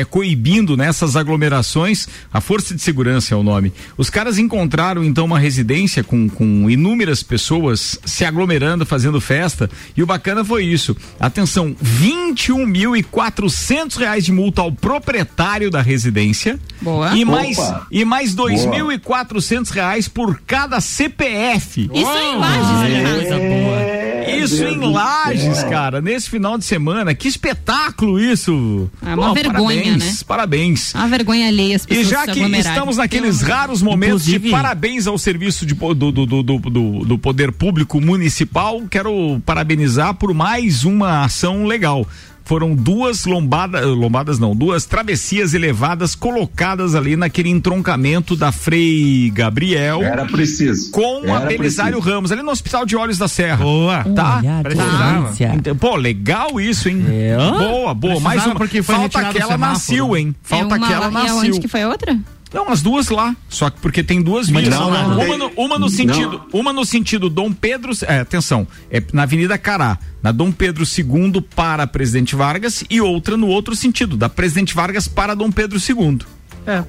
coibindo 0.09 0.75
nessas 0.77 1.15
aglomerações, 1.15 2.07
a 2.31 2.39
Força 2.39 2.75
de 2.75 2.81
Segurança 2.81 3.33
é 3.33 3.37
o 3.37 3.41
nome. 3.41 3.73
Os 3.97 4.07
caras 4.09 4.37
encontraram 4.37 5.03
então 5.03 5.25
uma 5.25 5.39
residência 5.39 6.03
com, 6.03 6.29
com 6.29 6.69
inúmeras 6.69 7.23
pessoas 7.23 7.99
se 8.05 8.23
aglomerando, 8.23 8.85
fazendo 8.85 9.19
festa 9.19 9.67
e 9.97 10.03
o 10.03 10.05
bacana 10.05 10.45
foi 10.45 10.65
isso. 10.65 10.95
Atenção, 11.19 11.75
21.400 11.83 13.97
reais 13.97 14.23
de 14.25 14.31
multa 14.31 14.61
ao 14.61 14.71
proprietário 14.71 15.71
da 15.71 15.81
residência. 15.81 16.59
Boa. 16.81 17.15
E 17.15 17.25
mais, 17.25 17.57
Opa. 17.57 17.87
e 17.89 18.05
mais 18.05 18.35
2.400 18.35 19.71
reais 19.71 20.07
por 20.07 20.39
cada 20.45 20.79
CPF. 20.79 21.89
Isso 21.91 22.17
em 22.17 22.37
Lages, 22.37 22.69
aliás. 22.83 23.27
Coisa 23.27 23.78
boa. 23.79 24.19
Isso 24.39 24.63
em 24.63 24.79
Lages, 24.79 25.63
cara, 25.63 25.99
nesse 26.01 26.29
final 26.29 26.57
de 26.57 26.65
semana. 26.65 27.13
Que 27.13 27.27
espetáculo 27.27 28.19
isso! 28.19 28.89
É 29.05 29.13
uma 29.15 29.33
vergonha, 29.33 29.81
parabéns, 29.81 30.03
né? 30.03 30.17
Parabéns. 30.27 30.93
Uma 30.93 31.07
vergonha 31.07 31.47
alheia 31.47 31.75
as 31.75 31.83
E 31.83 31.87
pessoas 31.87 32.07
já 32.07 32.25
se 32.25 32.31
que 32.31 32.39
estamos 32.57 32.97
naqueles 32.97 33.41
raros 33.41 33.81
momentos 33.81 34.23
de 34.25 34.39
parabéns 34.51 35.07
ao 35.07 35.17
serviço 35.17 35.65
de 35.65 35.73
do, 35.73 35.93
do, 35.95 36.11
do, 36.25 36.43
do- 36.43 37.05
do 37.05 37.17
poder 37.17 37.51
público 37.51 37.99
municipal, 37.99 38.81
quero 38.89 39.41
parabenizar 39.45 40.13
por 40.13 40.33
mais 40.33 40.83
uma 40.83 41.23
ação 41.25 41.65
legal. 41.65 42.07
Foram 42.49 42.73
duas 42.73 43.25
lombadas, 43.25 43.85
lombadas 43.85 44.39
não, 44.39 44.55
duas 44.55 44.83
travessias 44.83 45.53
elevadas 45.53 46.15
colocadas 46.15 46.95
ali 46.95 47.15
naquele 47.15 47.47
entroncamento 47.47 48.35
da 48.35 48.51
Frei 48.51 49.29
Gabriel. 49.29 50.01
Era 50.01 50.25
preciso. 50.25 50.89
Com 50.89 51.31
a 51.31 51.41
Era 51.41 51.45
Belisário 51.45 51.97
preciso. 51.97 52.15
Ramos, 52.15 52.31
ali 52.31 52.41
no 52.41 52.49
Hospital 52.49 52.87
de 52.87 52.95
Olhos 52.95 53.19
da 53.19 53.27
Serra. 53.27 53.57
Boa. 53.57 54.03
Tá? 54.15 54.41
Olha. 54.43 55.53
Então, 55.53 55.75
Pô, 55.75 55.95
legal 55.95 56.59
isso, 56.59 56.89
hein? 56.89 57.05
É. 57.07 57.37
Boa, 57.37 57.93
boa. 57.93 58.19
Mais 58.19 58.41
Precisava 58.41 58.49
uma. 58.49 58.55
porque 58.55 58.81
foi 58.81 58.95
Falta 58.95 59.19
aquela 59.19 59.45
na 59.55 59.75
semáforo. 59.75 59.79
Sil, 59.85 60.17
hein? 60.17 60.35
Falta 60.41 60.73
é 60.73 60.77
uma, 60.79 60.87
aquela 60.87 61.11
na 61.11 61.25
E 61.25 61.27
aonde 61.27 61.59
que 61.59 61.67
foi 61.67 61.83
a 61.83 61.89
outra? 61.89 62.17
Não, 62.53 62.69
as 62.69 62.81
duas 62.81 63.09
lá. 63.09 63.35
Só 63.47 63.69
que 63.69 63.79
porque 63.79 64.03
tem 64.03 64.21
duas 64.21 64.49
vias. 64.49 64.69
não, 64.69 64.89
não, 64.89 65.13
uma, 65.13 65.25
tem- 65.25 65.37
no, 65.37 65.51
uma 65.55 65.77
no 65.79 65.89
sentido, 65.89 66.41
uma 66.51 66.73
no 66.73 66.83
sentido 66.85 67.29
Dom 67.29 67.51
Pedro, 67.51 67.91
é, 68.07 68.19
atenção, 68.19 68.67
é 68.89 69.01
na 69.13 69.23
Avenida 69.23 69.57
Cará, 69.57 69.97
na 70.23 70.31
Dom 70.31 70.51
Pedro 70.51 70.83
II 70.83 71.41
para 71.55 71.85
Presidente 71.85 72.35
Vargas 72.35 72.83
e 72.89 72.99
outra 73.01 73.37
no 73.37 73.47
outro 73.47 73.75
sentido, 73.75 74.17
da 74.17 74.27
Presidente 74.29 74.73
Vargas 74.73 75.07
para 75.07 75.35
Dom 75.35 75.51
Pedro 75.51 75.77
II. 75.77 76.19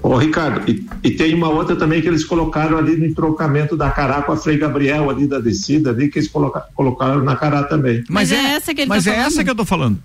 Ô, 0.02 0.16
Ricardo, 0.18 0.70
e, 0.70 0.84
e 1.02 1.10
tem 1.12 1.32
uma 1.34 1.48
outra 1.48 1.74
também 1.74 2.02
que 2.02 2.08
eles 2.08 2.22
colocaram 2.24 2.76
ali 2.76 2.96
no 2.98 3.06
entrocamento 3.06 3.76
da 3.78 3.88
Cará 3.90 4.20
com 4.20 4.32
a 4.32 4.36
Frei 4.36 4.58
Gabriel 4.58 5.08
ali 5.08 5.26
da 5.26 5.38
descida 5.38 5.88
ali, 5.88 6.08
que 6.10 6.18
eles 6.18 6.28
coloca- 6.28 6.66
colocaram 6.74 7.22
na 7.24 7.34
Cará 7.34 7.62
também. 7.62 8.04
Mas 8.08 8.30
é 8.30 8.36
essa 8.56 8.74
que 8.74 8.82
ele 8.82 8.88
Mas 8.88 9.04
tá 9.04 9.10
é 9.10 9.14
falando. 9.14 9.26
essa 9.28 9.44
que 9.44 9.48
eu 9.50 9.54
tô 9.54 9.64
falando. 9.64 9.98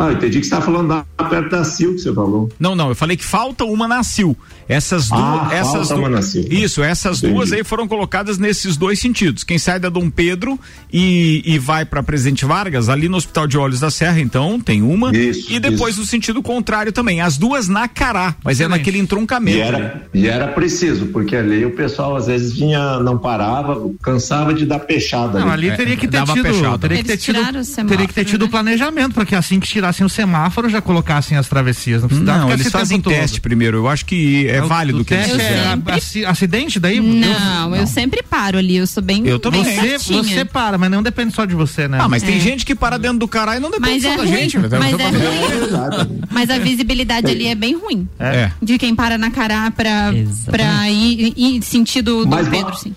Ah, 0.00 0.12
entendi 0.12 0.38
que 0.38 0.46
você 0.46 0.54
estava 0.54 0.64
falando 0.64 0.90
lá 0.90 1.04
perto 1.28 1.50
da 1.50 1.64
Sil 1.66 1.98
que 1.98 1.98
você 1.98 2.14
falou. 2.14 2.48
Não, 2.56 2.76
não, 2.76 2.88
eu 2.88 2.94
falei 2.94 3.16
que 3.16 3.24
falta 3.24 3.64
uma 3.64 3.88
na 3.88 4.04
Sil. 4.06 4.38
Essas 4.68 5.08
duas, 5.08 5.20
Ah, 5.20 5.48
essas 5.52 5.88
falta 5.88 6.08
duas, 6.10 6.34
isso, 6.34 6.82
essas 6.82 7.18
Entendi. 7.18 7.32
duas 7.34 7.52
aí 7.52 7.64
foram 7.64 7.88
colocadas 7.88 8.36
nesses 8.38 8.76
dois 8.76 8.98
sentidos. 8.98 9.42
Quem 9.42 9.56
sai 9.58 9.80
da 9.80 9.88
Dom 9.88 10.10
Pedro 10.10 10.58
e, 10.92 11.42
e 11.44 11.58
vai 11.58 11.84
para 11.84 12.02
Presidente 12.02 12.44
Vargas, 12.44 12.88
ali 12.88 13.08
no 13.08 13.16
Hospital 13.16 13.46
de 13.46 13.56
Olhos 13.56 13.80
da 13.80 13.90
Serra, 13.90 14.20
então 14.20 14.60
tem 14.60 14.82
uma 14.82 15.16
Isso, 15.16 15.50
e 15.52 15.58
depois 15.58 15.96
no 15.96 16.04
sentido 16.04 16.42
contrário 16.42 16.92
também. 16.92 17.20
As 17.20 17.36
duas 17.38 17.66
na 17.68 17.88
Cará, 17.88 18.34
mas 18.44 18.60
é 18.60 18.64
Excelente. 18.64 18.78
naquele 18.78 18.98
entroncamento. 18.98 19.56
E 19.56 19.60
né? 19.60 19.66
era, 19.68 20.06
e 20.12 20.26
era 20.28 20.48
preciso, 20.48 21.06
porque 21.06 21.34
ali 21.36 21.64
o 21.64 21.70
pessoal 21.70 22.14
às 22.16 22.26
vezes 22.26 22.52
vinha, 22.52 22.98
não 23.00 23.16
parava, 23.16 23.80
cansava 24.02 24.52
de 24.52 24.66
dar 24.66 24.80
peixada. 24.80 25.40
Não, 25.40 25.48
ali. 25.50 25.68
ali 25.68 25.76
teria 25.76 25.96
que 25.96 26.06
ter 26.06 26.18
dava 26.18 26.32
tido, 26.34 26.42
peixada. 26.42 26.78
teria 26.78 26.98
que 26.98 27.04
ter 27.04 27.16
tido, 27.16 27.36
semáforo, 27.64 27.88
teria 27.88 28.06
que 28.06 28.14
ter 28.14 28.24
tido 28.24 28.44
né? 28.44 28.50
planejamento 28.50 29.14
para 29.14 29.24
que 29.24 29.34
assim 29.34 29.58
que 29.58 29.66
tirassem 29.66 30.04
o 30.04 30.08
semáforo 30.08 30.68
já 30.68 30.80
colocassem 30.82 31.38
as 31.38 31.48
travessias. 31.48 32.02
Não, 32.02 32.18
Não, 32.20 32.52
eles 32.52 32.68
fazem 32.70 33.00
todo. 33.00 33.12
teste 33.14 33.40
primeiro. 33.40 33.78
Eu 33.78 33.88
acho 33.88 34.04
que 34.04 34.46
é, 34.58 34.66
válido 34.66 35.00
o 35.00 35.04
que 35.04 35.14
eles 35.14 35.26
teste 35.26 35.40
fizeram. 35.40 35.60
é 35.60 35.70
sempre- 35.74 35.94
aci- 35.94 36.24
acidente 36.24 36.78
daí? 36.80 37.00
Não, 37.00 37.74
eu 37.76 37.86
sempre 37.86 38.22
paro 38.22 38.58
ali, 38.58 38.76
eu 38.76 38.86
sou 38.86 39.02
bem, 39.02 39.26
Eu 39.26 39.38
também. 39.38 39.62
bem 39.62 39.98
Você, 39.98 40.12
você 40.12 40.44
para, 40.44 40.76
mas 40.78 40.90
não 40.90 41.02
depende 41.02 41.34
só 41.34 41.44
de 41.44 41.54
você, 41.54 41.88
né? 41.88 41.98
Ah, 42.00 42.08
mas 42.08 42.22
tem 42.22 42.36
É. 42.36 42.40
gente 42.40 42.64
que 42.64 42.74
para 42.74 42.98
dentro 42.98 43.18
do 43.18 43.28
caralho 43.28 43.58
e 43.58 43.60
não 43.62 43.70
depende 43.70 43.92
Mas 43.92 44.02
só 44.02 44.08
é 44.12 44.16
da 44.16 44.22
ruim, 44.22 44.32
gente. 44.32 44.58
né? 44.58 44.68
mas 44.78 44.96
Tá 44.96 45.02
é 45.04 45.08
ruim. 45.08 46.20
Mas 46.30 46.50
a 46.50 46.58
visibilidade 46.58 47.26
ali 47.30 47.46
é 47.46 47.54
bem 47.54 47.76
ruim. 47.76 48.08
É. 48.18 48.50
De 48.62 48.78
quem 48.78 48.94
para 48.94 49.16
na 49.18 49.30
Cará 49.30 49.70
pra, 49.70 50.12
Exatamente. 50.14 50.44
pra 50.50 50.90
ir, 50.90 51.32
ir 51.36 51.62
sentido 51.62 52.24
do 52.24 52.30
Mas 52.30 52.48
Pedro, 52.48 52.74
sim. 52.76 52.94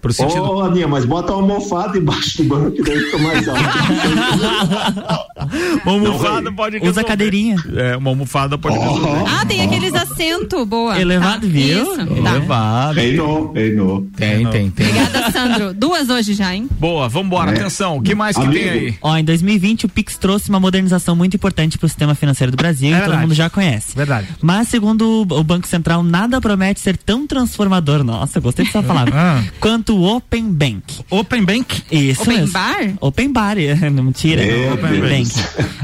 Pro 0.00 0.12
sentido. 0.12 0.42
Ô, 0.42 0.60
Aninha, 0.62 0.86
mas 0.86 1.04
bota 1.04 1.32
uma 1.32 1.42
almofada 1.42 1.98
embaixo 1.98 2.38
do 2.38 2.44
banco, 2.44 2.70
que 2.70 2.82
daí 2.82 2.98
fica 3.00 3.18
mais 3.18 3.48
alto. 3.48 3.60
Uma 5.84 5.92
almofada 5.92 6.52
pode 6.52 6.76
Usa 6.76 6.84
resolver. 6.86 7.04
cadeirinha. 7.08 7.56
É, 7.76 7.96
uma 7.96 8.10
almofada 8.10 8.56
pode 8.58 8.78
resolver. 8.78 9.24
Ah, 9.26 9.44
tem 9.46 9.62
aqueles 9.62 9.94
assentos, 9.94 10.66
boa. 10.66 10.98
Elevado, 11.00 11.46
Tá, 11.46 11.52
viu? 11.52 11.82
Isso, 11.82 11.96
tá. 12.06 12.16
Elevado. 12.16 12.94
Reinou, 12.94 13.52
reinou. 13.52 14.06
Tem, 14.16 14.46
tem, 14.46 14.70
tem. 14.70 14.86
Obrigada, 14.88 15.30
Sandro. 15.32 15.74
Duas 15.74 16.08
hoje 16.08 16.34
já, 16.34 16.54
hein? 16.54 16.68
Boa, 16.78 17.08
vambora. 17.08 17.50
É. 17.50 17.54
Atenção, 17.58 17.96
o 17.98 18.02
que 18.02 18.14
mais 18.14 18.36
que 18.36 18.42
Amigo. 18.42 18.60
tem 18.62 18.68
aí? 18.70 18.94
Ó, 19.02 19.16
em 19.16 19.24
2020 19.24 19.86
o 19.86 19.88
Pix 19.88 20.16
trouxe 20.16 20.48
uma 20.48 20.60
modernização 20.60 21.14
muito 21.16 21.34
importante 21.34 21.76
para 21.78 21.86
o 21.86 21.88
sistema 21.88 22.14
financeiro 22.14 22.50
do 22.52 22.56
Brasil, 22.56 22.94
É 22.94 22.98
e 22.98 23.04
todo 23.04 23.18
mundo 23.18 23.34
já 23.34 23.48
conhece. 23.50 23.96
Verdade. 23.96 24.28
Mas 24.40 24.68
segundo 24.68 25.22
o 25.28 25.44
Banco 25.44 25.66
Central, 25.66 26.02
nada 26.02 26.40
promete 26.40 26.80
ser 26.80 26.96
tão 26.96 27.26
transformador, 27.26 28.02
nossa, 28.04 28.40
gostei 28.40 28.64
dessa 28.64 28.82
palavra, 28.84 29.12
Ah. 29.14 29.42
quanto 29.60 29.87
o 29.88 30.02
Open 30.02 30.52
Bank. 30.52 31.00
Open 31.10 31.44
Bank? 31.44 31.82
Isso 31.90 32.22
Open 32.22 32.38
mesmo. 32.38 32.52
bar? 32.52 32.94
Open 33.00 33.32
Bar, 33.32 33.56
não 33.92 34.04
mentira. 34.04 34.42
É, 34.42 34.72
Open. 34.72 35.00
Bank. 35.00 35.30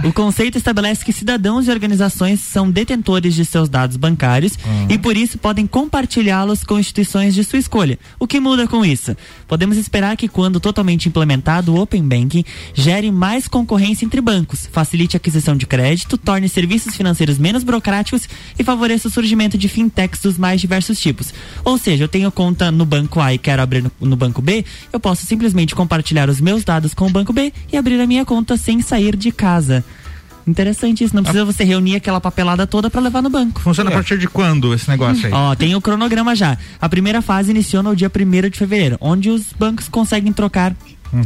O 0.04 0.12
conceito 0.12 0.58
estabelece 0.58 1.04
que 1.04 1.12
cidadãos 1.12 1.66
e 1.66 1.70
organizações 1.70 2.40
são 2.40 2.70
detentores 2.70 3.34
de 3.34 3.44
seus 3.44 3.68
dados 3.68 3.96
bancários 3.96 4.58
e 4.88 4.98
por 4.98 5.16
isso 5.16 5.38
podem 5.38 5.66
compartilhá-los 5.66 6.62
com 6.64 6.78
instituições 6.78 7.34
de 7.34 7.44
sua 7.44 7.58
escolha. 7.58 7.98
O 8.18 8.26
que 8.26 8.40
muda 8.40 8.66
com 8.66 8.84
isso? 8.84 9.16
Podemos 9.48 9.76
esperar 9.76 10.16
que 10.16 10.28
quando 10.28 10.60
totalmente 10.60 11.08
implementado, 11.08 11.74
o 11.74 11.80
Open 11.80 12.02
Banking 12.02 12.44
gere 12.74 13.10
mais 13.10 13.48
concorrência 13.48 14.04
entre 14.04 14.20
bancos, 14.20 14.68
facilite 14.70 15.16
a 15.16 15.18
aquisição 15.18 15.56
de 15.56 15.66
crédito, 15.66 16.18
torne 16.18 16.48
serviços 16.48 16.94
financeiros 16.94 17.38
menos 17.38 17.62
burocráticos 17.62 18.28
e 18.58 18.64
favoreça 18.64 19.08
o 19.08 19.10
surgimento 19.10 19.56
de 19.56 19.68
fintechs 19.68 20.20
dos 20.20 20.38
mais 20.38 20.60
diversos 20.60 21.00
tipos. 21.00 21.32
Ou 21.64 21.78
seja, 21.78 22.04
eu 22.04 22.08
tenho 22.08 22.30
conta 22.30 22.70
no 22.70 22.84
banco 22.84 23.20
A 23.20 23.32
e 23.34 23.38
quero 23.38 23.62
abrir 23.62 23.82
no, 23.82 23.90
no 24.00 24.16
banco 24.16 24.42
B, 24.42 24.64
eu 24.92 25.00
posso 25.00 25.24
simplesmente 25.26 25.74
compartilhar 25.74 26.28
os 26.28 26.40
meus 26.40 26.64
dados 26.64 26.94
com 26.94 27.06
o 27.06 27.10
banco 27.10 27.32
B 27.32 27.52
e 27.72 27.76
abrir 27.76 28.00
a 28.00 28.06
minha 28.06 28.24
conta 28.24 28.56
sem 28.56 28.80
sair 28.80 29.16
de 29.16 29.30
casa. 29.32 29.84
Interessante 30.46 31.02
isso, 31.02 31.16
não 31.16 31.22
precisa 31.22 31.44
você 31.44 31.64
reunir 31.64 31.96
aquela 31.96 32.20
papelada 32.20 32.66
toda 32.66 32.90
para 32.90 33.00
levar 33.00 33.22
no 33.22 33.30
banco. 33.30 33.60
Funciona 33.60 33.88
a 33.88 33.92
partir 33.92 34.18
de 34.18 34.28
quando 34.28 34.74
esse 34.74 34.88
negócio 34.88 35.26
aí? 35.26 35.32
Ó, 35.32 35.54
tem 35.54 35.74
o 35.74 35.80
cronograma 35.80 36.36
já. 36.36 36.58
A 36.80 36.88
primeira 36.88 37.22
fase 37.22 37.50
iniciou 37.50 37.82
no 37.82 37.96
dia 37.96 38.10
1 38.14 38.50
de 38.50 38.58
fevereiro, 38.58 38.98
onde 39.00 39.30
os 39.30 39.52
bancos 39.58 39.88
conseguem 39.88 40.32
trocar 40.32 40.76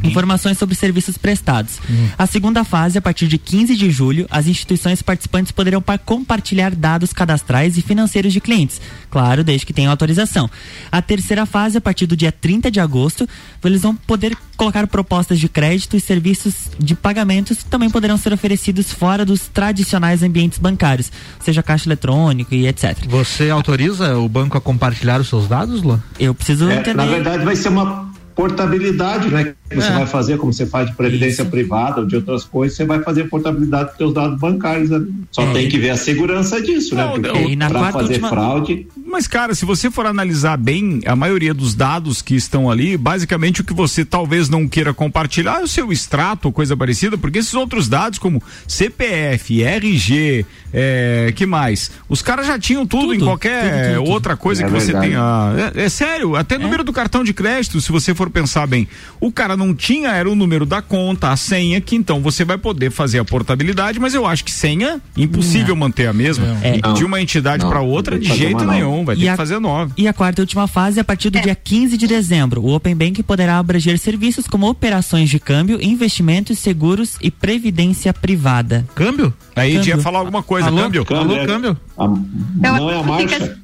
informações 0.04 0.58
sobre 0.58 0.74
serviços 0.74 1.16
prestados. 1.18 1.78
A 2.16 2.26
segunda 2.26 2.64
fase, 2.64 2.98
a 2.98 3.00
partir 3.02 3.26
de 3.28 3.38
15 3.38 3.76
de 3.76 3.90
julho, 3.90 4.26
as 4.30 4.46
instituições 4.46 5.02
participantes 5.02 5.52
poderão 5.52 5.80
pa- 5.82 5.98
compartilhar 5.98 6.74
dados 6.74 7.12
cadastrais 7.12 7.76
e 7.76 7.82
financeiros 7.82 8.32
de 8.32 8.40
clientes. 8.40 8.80
Claro, 9.10 9.42
desde 9.42 9.64
que 9.66 9.72
tenham 9.72 9.90
autorização. 9.90 10.50
A 10.92 11.00
terceira 11.00 11.46
fase, 11.46 11.78
a 11.78 11.80
partir 11.80 12.06
do 12.06 12.16
dia 12.16 12.30
30 12.32 12.70
de 12.70 12.80
agosto, 12.80 13.28
eles 13.64 13.82
vão 13.82 13.94
poder 13.94 14.36
colocar 14.56 14.86
propostas 14.86 15.38
de 15.38 15.48
crédito 15.48 15.96
e 15.96 16.00
serviços 16.00 16.54
de 16.78 16.94
pagamentos 16.94 17.58
que 17.58 17.64
também 17.66 17.88
poderão 17.90 18.16
ser 18.16 18.32
oferecidos 18.32 18.92
fora 18.92 19.24
dos 19.24 19.42
tradicionais 19.48 20.22
ambientes 20.22 20.58
bancários, 20.58 21.10
seja 21.40 21.62
caixa 21.62 21.88
eletrônico 21.88 22.54
e 22.54 22.66
etc. 22.66 22.96
Você 23.08 23.50
autoriza 23.50 24.18
o 24.18 24.28
banco 24.28 24.56
a 24.58 24.60
compartilhar 24.60 25.20
os 25.20 25.28
seus 25.28 25.46
dados, 25.48 25.82
Luan? 25.82 26.02
Eu 26.18 26.34
preciso 26.34 26.68
É, 26.68 26.74
entender. 26.80 26.94
na 26.96 27.06
verdade, 27.06 27.44
vai 27.44 27.54
ser 27.56 27.68
uma 27.68 28.07
portabilidade, 28.38 29.28
né? 29.30 29.52
Que 29.68 29.74
você 29.76 29.88
É. 29.88 29.92
vai 29.94 30.06
fazer, 30.06 30.38
como 30.38 30.52
você 30.52 30.64
faz 30.64 30.88
de 30.88 30.94
previdência 30.96 31.44
privada 31.44 32.00
ou 32.00 32.06
de 32.06 32.14
outras 32.16 32.44
coisas, 32.44 32.76
você 32.76 32.84
vai 32.86 33.02
fazer 33.02 33.24
portabilidade 33.24 33.88
dos 33.90 33.96
seus 33.98 34.14
dados 34.14 34.38
bancários. 34.38 34.88
né? 34.90 35.04
Só 35.32 35.42
É. 35.42 35.52
tem 35.52 35.68
que 35.68 35.76
ver 35.78 35.90
a 35.90 35.96
segurança 35.96 36.62
disso, 36.62 36.94
né? 36.94 37.04
Não, 37.04 37.12
Porque 37.20 37.56
na 37.56 37.68
para 37.68 37.92
fazer 37.92 38.04
última- 38.14 38.28
fraude, 38.30 38.86
Mas, 39.10 39.26
cara, 39.26 39.54
se 39.54 39.64
você 39.64 39.90
for 39.90 40.06
analisar 40.06 40.56
bem, 40.56 41.00
a 41.06 41.16
maioria 41.16 41.52
dos 41.52 41.74
dados 41.74 42.22
que 42.22 42.34
estão 42.36 42.70
ali, 42.70 42.96
basicamente 42.96 43.60
o 43.62 43.64
que 43.64 43.72
você 43.74 44.04
talvez 44.04 44.48
não 44.48 44.68
queira 44.68 44.92
compartilhar 44.94 45.60
é 45.60 45.64
o 45.64 45.68
seu 45.68 45.90
extrato 45.92 46.46
ou 46.46 46.52
coisa 46.52 46.76
parecida, 46.76 47.16
porque 47.18 47.38
esses 47.38 47.54
outros 47.54 47.88
dados, 47.88 48.18
como 48.18 48.42
CPF, 48.66 49.62
RG, 49.62 50.44
é, 50.72 51.32
que 51.34 51.44
mais? 51.46 51.90
Os 52.08 52.22
caras 52.22 52.46
já 52.46 52.58
tinham 52.58 52.86
tudo, 52.86 53.14
em 53.14 53.18
Tudo, 53.18 53.28
qualquer 53.28 53.62
tudo, 53.62 53.82
tudo, 53.94 53.98
tudo. 54.04 54.10
outra 54.12 54.36
coisa 54.36 54.62
É 54.62 54.66
que 54.66 54.72
você 54.72 54.92
verdade. 54.92 55.08
tenha. 55.08 55.72
É, 55.74 55.84
é 55.84 55.88
sério, 55.88 56.36
até 56.36 56.56
número 56.58 56.84
do 56.84 56.92
cartão 56.92 57.24
de 57.24 57.32
crédito, 57.34 57.80
se 57.80 57.90
você 57.90 58.14
for 58.14 58.27
pensar 58.30 58.66
bem. 58.66 58.86
O 59.20 59.30
cara 59.32 59.56
não 59.56 59.74
tinha, 59.74 60.10
era 60.10 60.28
o 60.30 60.34
número 60.34 60.64
da 60.66 60.80
conta, 60.82 61.30
a 61.30 61.36
senha, 61.36 61.80
que 61.80 61.96
então 61.96 62.20
você 62.20 62.44
vai 62.44 62.56
poder 62.58 62.90
fazer 62.90 63.18
a 63.18 63.24
portabilidade, 63.24 63.98
mas 63.98 64.14
eu 64.14 64.26
acho 64.26 64.44
que 64.44 64.50
senha, 64.50 65.00
impossível 65.16 65.74
manter 65.76 66.06
a 66.06 66.12
mesma. 66.12 66.46
É. 66.62 66.78
De 66.92 67.04
uma 67.04 67.20
entidade 67.20 67.62
Não, 67.64 67.70
para 67.70 67.80
outra, 67.80 68.18
de 68.18 68.28
que 68.30 68.36
jeito 68.36 68.64
nenhum, 68.64 69.04
vai 69.04 69.16
ter 69.16 69.22
E 69.22 69.24
que 69.24 69.28
a- 69.30 69.36
fazer 69.36 69.58
nova. 69.58 69.92
E 69.96 70.06
a 70.08 70.12
quarta 70.12 70.40
e 70.40 70.42
última 70.42 70.66
fase, 70.66 71.00
a 71.00 71.04
partir 71.04 71.30
do 71.30 71.40
dia 71.40 71.54
15 71.54 71.96
de 71.96 72.06
dezembro, 72.06 72.60
o 72.62 72.74
Open 72.74 72.94
Bank 72.94 73.22
poderá 73.22 73.58
abranger 73.58 73.98
serviços 73.98 74.46
como 74.46 74.68
operações 74.68 75.28
de 75.30 75.38
câmbio, 75.38 75.78
investimentos, 75.82 76.58
seguros 76.58 77.16
e 77.22 77.30
previdência 77.30 78.12
privada. 78.12 78.86
Câmbio? 78.94 79.32
Aí 79.56 79.74
Câmbio. 79.74 79.88
ia 79.88 79.98
falar 79.98 80.18
alguma 80.20 80.42
coisa, 80.42 80.68
Alô? 80.68 80.76
câmbio? 80.78 81.06
Alô, 81.10 81.36
é- 81.36 81.46
câmbio? 81.46 81.76
a- 81.96 82.06
não 82.08 82.90
é 82.90 82.96
a 82.98 83.02
que 83.02 83.08
marcha. 83.08 83.58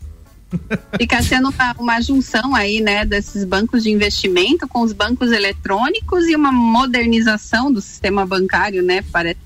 Fica 0.99 1.23
sendo 1.23 1.51
uma, 1.51 1.75
uma 1.79 2.01
junção 2.01 2.55
aí, 2.55 2.81
né, 2.81 3.05
desses 3.05 3.45
bancos 3.45 3.83
de 3.83 3.91
investimento 3.91 4.67
com 4.69 4.81
os 4.81 4.93
bancos 4.93 5.33
eletrônicos 5.33 6.27
e 6.27 6.37
uma 6.37 6.53
modernização 6.53 7.73
do 7.73 7.81
sistema 7.81 8.27
bancário, 8.27 8.83
né, 8.83 9.03
parece. 9.13 9.39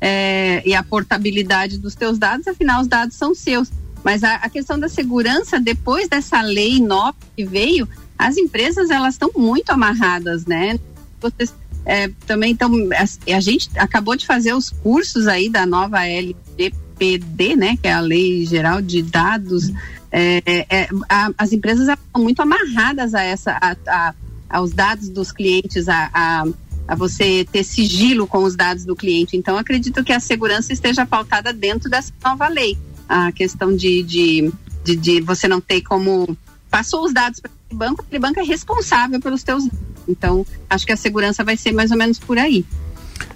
É, 0.00 0.62
e 0.66 0.74
a 0.74 0.82
portabilidade 0.82 1.78
dos 1.78 1.94
teus 1.94 2.18
dados, 2.18 2.46
afinal 2.46 2.82
os 2.82 2.86
dados 2.86 3.16
são 3.16 3.34
seus. 3.34 3.70
Mas 4.04 4.22
a, 4.22 4.34
a 4.34 4.50
questão 4.50 4.78
da 4.78 4.88
segurança, 4.88 5.58
depois 5.58 6.08
dessa 6.08 6.40
lei 6.42 6.80
nova 6.80 7.16
que 7.34 7.44
veio, 7.44 7.88
as 8.18 8.36
empresas 8.36 8.90
elas 8.90 9.14
estão 9.14 9.30
muito 9.34 9.70
amarradas, 9.70 10.46
né? 10.46 10.78
Você 11.20 11.48
é, 11.84 12.08
também 12.26 12.50
então 12.50 12.70
a, 12.92 13.36
a, 13.36 13.40
gente 13.40 13.70
acabou 13.76 14.16
de 14.16 14.26
fazer 14.26 14.52
os 14.52 14.70
cursos 14.70 15.28
aí 15.28 15.48
da 15.48 15.64
nova 15.64 16.04
LGPD, 16.04 16.74
né, 17.56 17.76
que 17.76 17.88
é 17.88 17.92
a 17.92 18.00
Lei 18.00 18.44
Geral 18.46 18.80
de 18.80 19.02
Dados. 19.02 19.70
É, 20.10 20.42
é, 20.46 20.88
a, 21.08 21.30
as 21.36 21.52
empresas 21.52 21.88
estão 21.88 22.22
muito 22.22 22.40
amarradas 22.40 23.14
a 23.14 23.22
essa, 23.22 23.52
a, 23.60 23.76
a, 23.86 24.14
aos 24.48 24.72
dados 24.72 25.08
dos 25.08 25.32
clientes, 25.32 25.88
a, 25.88 26.10
a, 26.88 26.94
você 26.94 27.46
ter 27.50 27.64
sigilo 27.64 28.26
com 28.26 28.44
os 28.44 28.56
dados 28.56 28.84
do 28.84 28.96
cliente. 28.96 29.36
Então, 29.36 29.58
acredito 29.58 30.04
que 30.04 30.12
a 30.12 30.20
segurança 30.20 30.72
esteja 30.72 31.04
pautada 31.04 31.52
dentro 31.52 31.90
dessa 31.90 32.12
nova 32.24 32.48
lei. 32.48 32.78
A 33.08 33.30
questão 33.32 33.74
de, 33.74 34.02
de, 34.02 34.52
de, 34.84 34.96
de 34.96 35.20
você 35.20 35.46
não 35.46 35.60
ter 35.60 35.82
como 35.82 36.36
passou 36.70 37.04
os 37.04 37.12
dados 37.12 37.40
para 37.40 37.50
o 37.70 37.76
banco, 37.76 38.02
aquele 38.02 38.20
banco 38.20 38.40
é 38.40 38.44
responsável 38.44 39.20
pelos 39.20 39.42
teus 39.42 39.64
dados. 39.64 39.86
Então, 40.08 40.46
acho 40.70 40.86
que 40.86 40.92
a 40.92 40.96
segurança 40.96 41.42
vai 41.42 41.56
ser 41.56 41.72
mais 41.72 41.90
ou 41.90 41.96
menos 41.96 42.18
por 42.18 42.38
aí. 42.38 42.64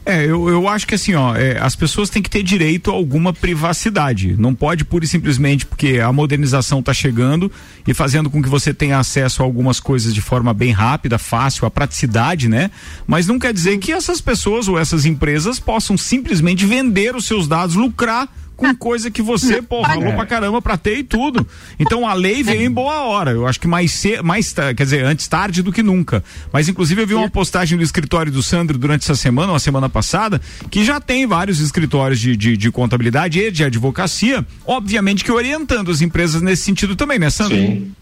É, 0.04 0.24
eu, 0.24 0.48
eu 0.48 0.66
acho 0.66 0.86
que 0.86 0.94
assim, 0.94 1.14
ó, 1.14 1.36
é, 1.36 1.58
as 1.58 1.76
pessoas 1.76 2.10
têm 2.10 2.22
que 2.22 2.30
ter 2.30 2.42
direito 2.42 2.90
a 2.90 2.94
alguma 2.94 3.32
privacidade. 3.32 4.34
Não 4.38 4.54
pode 4.54 4.84
pura 4.84 5.04
e 5.04 5.08
simplesmente 5.08 5.66
porque 5.66 6.00
a 6.00 6.12
modernização 6.12 6.80
está 6.80 6.92
chegando 6.92 7.50
e 7.86 7.94
fazendo 7.94 8.30
com 8.30 8.42
que 8.42 8.48
você 8.48 8.72
tenha 8.72 8.98
acesso 8.98 9.42
a 9.42 9.44
algumas 9.44 9.78
coisas 9.78 10.14
de 10.14 10.20
forma 10.20 10.52
bem 10.52 10.72
rápida, 10.72 11.18
fácil, 11.18 11.66
a 11.66 11.70
praticidade, 11.70 12.48
né? 12.48 12.70
Mas 13.06 13.26
não 13.26 13.38
quer 13.38 13.52
dizer 13.52 13.78
que 13.78 13.92
essas 13.92 14.20
pessoas 14.20 14.68
ou 14.68 14.78
essas 14.78 15.04
empresas 15.04 15.60
possam 15.60 15.96
simplesmente 15.96 16.66
vender 16.66 17.14
os 17.14 17.26
seus 17.26 17.46
dados, 17.46 17.76
lucrar 17.76 18.28
com 18.60 18.76
coisa 18.76 19.10
que 19.10 19.22
você, 19.22 19.62
pô, 19.62 19.80
ralou 19.80 20.12
pra 20.12 20.26
caramba 20.26 20.60
pra 20.60 20.76
ter 20.76 20.98
e 20.98 21.02
tudo. 21.02 21.46
Então 21.78 22.06
a 22.06 22.12
lei 22.12 22.42
veio 22.42 22.62
em 22.62 22.70
boa 22.70 23.02
hora. 23.02 23.30
Eu 23.32 23.46
acho 23.46 23.58
que 23.58 23.66
mais 23.66 23.90
cedo, 23.90 24.22
mais, 24.22 24.52
quer 24.52 24.84
dizer, 24.84 25.04
antes 25.04 25.26
tarde 25.26 25.62
do 25.62 25.72
que 25.72 25.82
nunca. 25.82 26.22
Mas 26.52 26.68
inclusive 26.68 27.02
eu 27.02 27.06
vi 27.06 27.14
uma 27.14 27.30
postagem 27.30 27.78
do 27.78 27.82
escritório 27.82 28.30
do 28.30 28.42
Sandro 28.42 28.78
durante 28.78 29.02
essa 29.02 29.16
semana, 29.16 29.52
uma 29.52 29.58
semana 29.58 29.88
passada, 29.88 30.40
que 30.70 30.84
já 30.84 31.00
tem 31.00 31.26
vários 31.26 31.60
escritórios 31.60 32.20
de, 32.20 32.36
de, 32.36 32.56
de 32.56 32.70
contabilidade 32.70 33.40
e 33.40 33.50
de 33.50 33.64
advocacia, 33.64 34.46
obviamente 34.66 35.24
que 35.24 35.32
orientando 35.32 35.90
as 35.90 36.02
empresas 36.02 36.42
nesse 36.42 36.62
sentido 36.62 36.94
também, 36.94 37.18
né, 37.18 37.30
Sandro? 37.30 37.56
Sim. 37.56 37.92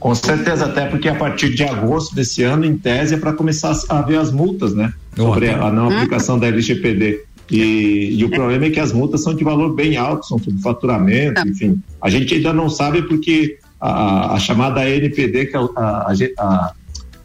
Com 0.00 0.14
certeza, 0.14 0.66
até 0.66 0.84
porque 0.84 1.08
a 1.08 1.14
partir 1.14 1.54
de 1.54 1.62
agosto 1.64 2.14
desse 2.14 2.42
ano, 2.42 2.66
em 2.66 2.76
tese, 2.76 3.14
é 3.14 3.16
para 3.16 3.32
começar 3.32 3.74
a 3.88 4.02
ver 4.02 4.18
as 4.18 4.30
multas, 4.30 4.74
né? 4.74 4.92
Sobre 5.16 5.48
a 5.48 5.70
não 5.70 5.88
aplicação 5.88 6.38
da 6.38 6.46
LGPD. 6.46 7.20
E, 7.50 8.16
e, 8.18 8.24
o 8.24 8.30
problema 8.30 8.64
é 8.66 8.70
que 8.70 8.80
as 8.80 8.92
multas 8.92 9.22
são 9.22 9.34
de 9.34 9.44
valor 9.44 9.74
bem 9.74 9.96
alto, 9.96 10.26
são 10.26 10.38
tudo 10.38 10.58
faturamento, 10.60 11.34
tá. 11.34 11.46
enfim. 11.46 11.80
A 12.00 12.08
gente 12.08 12.34
ainda 12.34 12.52
não 12.52 12.70
sabe 12.70 13.02
porque 13.02 13.58
a, 13.80 14.34
a 14.34 14.38
chamada 14.38 14.88
NPD, 14.88 15.46
que 15.46 15.56
é 15.56 15.60
a, 15.60 15.66
a, 15.76 16.12
a 16.38 16.74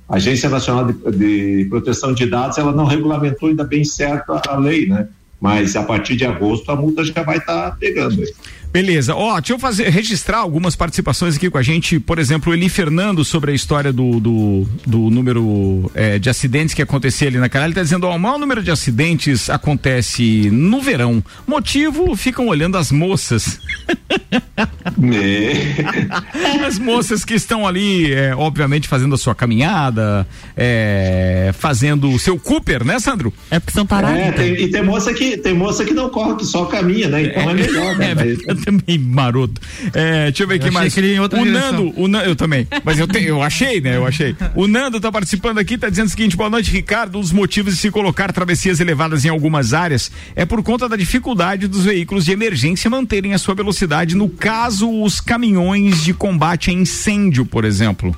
Agência 0.10 0.50
Nacional 0.50 0.86
de, 0.86 0.94
de, 1.18 1.66
Proteção 1.70 2.14
de 2.14 2.26
Dados, 2.26 2.58
ela 2.58 2.72
não 2.72 2.86
regulamentou 2.86 3.50
ainda 3.50 3.64
bem 3.64 3.84
certo 3.84 4.34
a, 4.34 4.58
lei, 4.58 4.88
né? 4.88 5.08
Mas 5.40 5.76
a 5.76 5.84
partir 5.84 6.18
de 6.18 6.26
agosto 6.26 6.70
a 6.70 6.76
multa 6.76 7.04
já 7.04 7.24
vai 7.24 7.38
estar 7.38 7.72
tá 7.72 7.78
pegando. 7.80 8.22
Aí. 8.22 8.34
Beleza. 8.72 9.16
Ó, 9.16 9.40
deixa 9.40 9.54
eu 9.54 9.60
fazer, 9.60 9.90
registrar 9.90 10.38
algumas 10.38 10.76
participações 10.76 11.36
aqui 11.36 11.50
com 11.50 11.58
a 11.58 11.64
gente. 11.64 12.00
Por 12.00 12.20
exemplo, 12.20 12.54
Eli 12.54 12.70
Fernando 12.70 13.26
sobre 13.26 13.52
a 13.52 13.56
história 13.56 13.92
do, 13.92 14.20
do, 14.20 14.68
do 14.86 15.10
número 15.10 15.92
é, 15.96 16.20
de 16.20 16.30
acidentes 16.30 16.76
que 16.76 16.82
acontecia 16.82 17.28
ali 17.28 17.38
naquela. 17.38 17.66
Ele 17.66 17.72
está 17.72 17.82
dizendo, 17.82 18.06
ó, 18.06 18.16
o 18.16 18.20
maior 18.20 18.38
número 18.38 18.62
de 18.62 18.70
acidentes 18.70 19.50
acontece 19.50 20.50
no 20.52 20.82
verão. 20.82 21.24
Motivo, 21.48 22.16
ficam 22.16 22.48
olhando 22.48 22.78
as 22.78 22.92
moças. 22.92 23.60
as 26.66 26.80
moças 26.80 27.26
que 27.26 27.34
estão 27.34 27.68
ali, 27.68 28.14
é, 28.14 28.36
obviamente, 28.36 28.88
fazendo 28.88 29.16
a 29.16 29.18
sua 29.18 29.34
caminhada, 29.34 30.28
é, 30.56 31.52
fazendo 31.54 32.10
o 32.10 32.20
seu 32.20 32.38
Cooper, 32.38 32.84
né, 32.84 33.00
Sandro? 33.00 33.34
É 33.50 33.60
porque 33.60 33.74
são 33.74 33.86
paradas. 33.86 34.20
É, 34.20 34.32
tem, 34.32 34.54
e 34.54 34.70
tem 34.70 34.84
moça 34.84 35.14
que 35.14 35.38
tem 35.38 35.54
moça 35.54 35.86
que 35.86 35.94
não 35.94 36.10
corre, 36.10 36.36
que 36.36 36.46
só 36.46 36.66
caminha, 36.66 37.08
né? 37.08 37.24
Então 37.24 37.50
é, 37.50 37.52
é 37.52 37.54
melhor, 37.54 37.98
né? 37.98 38.16
É, 38.70 38.72
também 38.72 38.98
maroto. 38.98 39.62
É, 39.94 40.26
deixa 40.26 40.44
eu 40.44 40.48
ver 40.48 40.56
aqui 40.56 40.72
mais. 40.72 40.96
o 40.96 41.02
direção. 41.02 41.46
Nando, 41.46 41.94
o 41.96 42.08
Nando, 42.08 42.26
eu 42.26 42.36
também. 42.36 42.68
Mas 42.84 43.00
eu, 43.00 43.08
te, 43.08 43.24
eu 43.24 43.42
achei, 43.42 43.82
né? 43.82 43.96
Eu 43.96 44.06
achei. 44.06 44.36
O 44.56 44.68
Nando 44.68 45.00
tá 45.00 45.12
participando 45.12 45.58
aqui, 45.58 45.78
tá 45.78 45.90
dizendo 45.90 46.08
o 46.08 46.10
seguinte: 46.10 46.36
boa 46.36 46.50
noite, 46.50 46.72
Ricardo. 46.72 47.18
Um 47.18 47.22
dos 47.22 47.32
motivos 47.32 47.74
de 47.74 47.80
se 47.80 47.92
colocar 47.92 48.32
travessias 48.32 48.80
elevadas 48.80 49.26
em 49.26 49.30
algumas 49.30 49.74
áreas 49.74 50.12
é 50.36 50.46
por 50.46 50.62
conta 50.64 50.88
da 50.88 50.96
dificuldade 50.96 51.68
dos 51.68 51.86
veículos 51.86 52.26
de 52.26 52.32
emergência 52.32 52.90
manterem 52.90 53.34
a 53.34 53.38
sua 53.38 53.56
velocidade. 53.56 54.16
No 54.16 54.30
caso, 54.30 54.90
os 55.02 55.20
caminhões 55.20 56.04
de 56.04 56.14
combate 56.14 56.70
a 56.70 56.74
incêndio, 56.74 57.46
por 57.46 57.66
exemplo. 57.66 58.16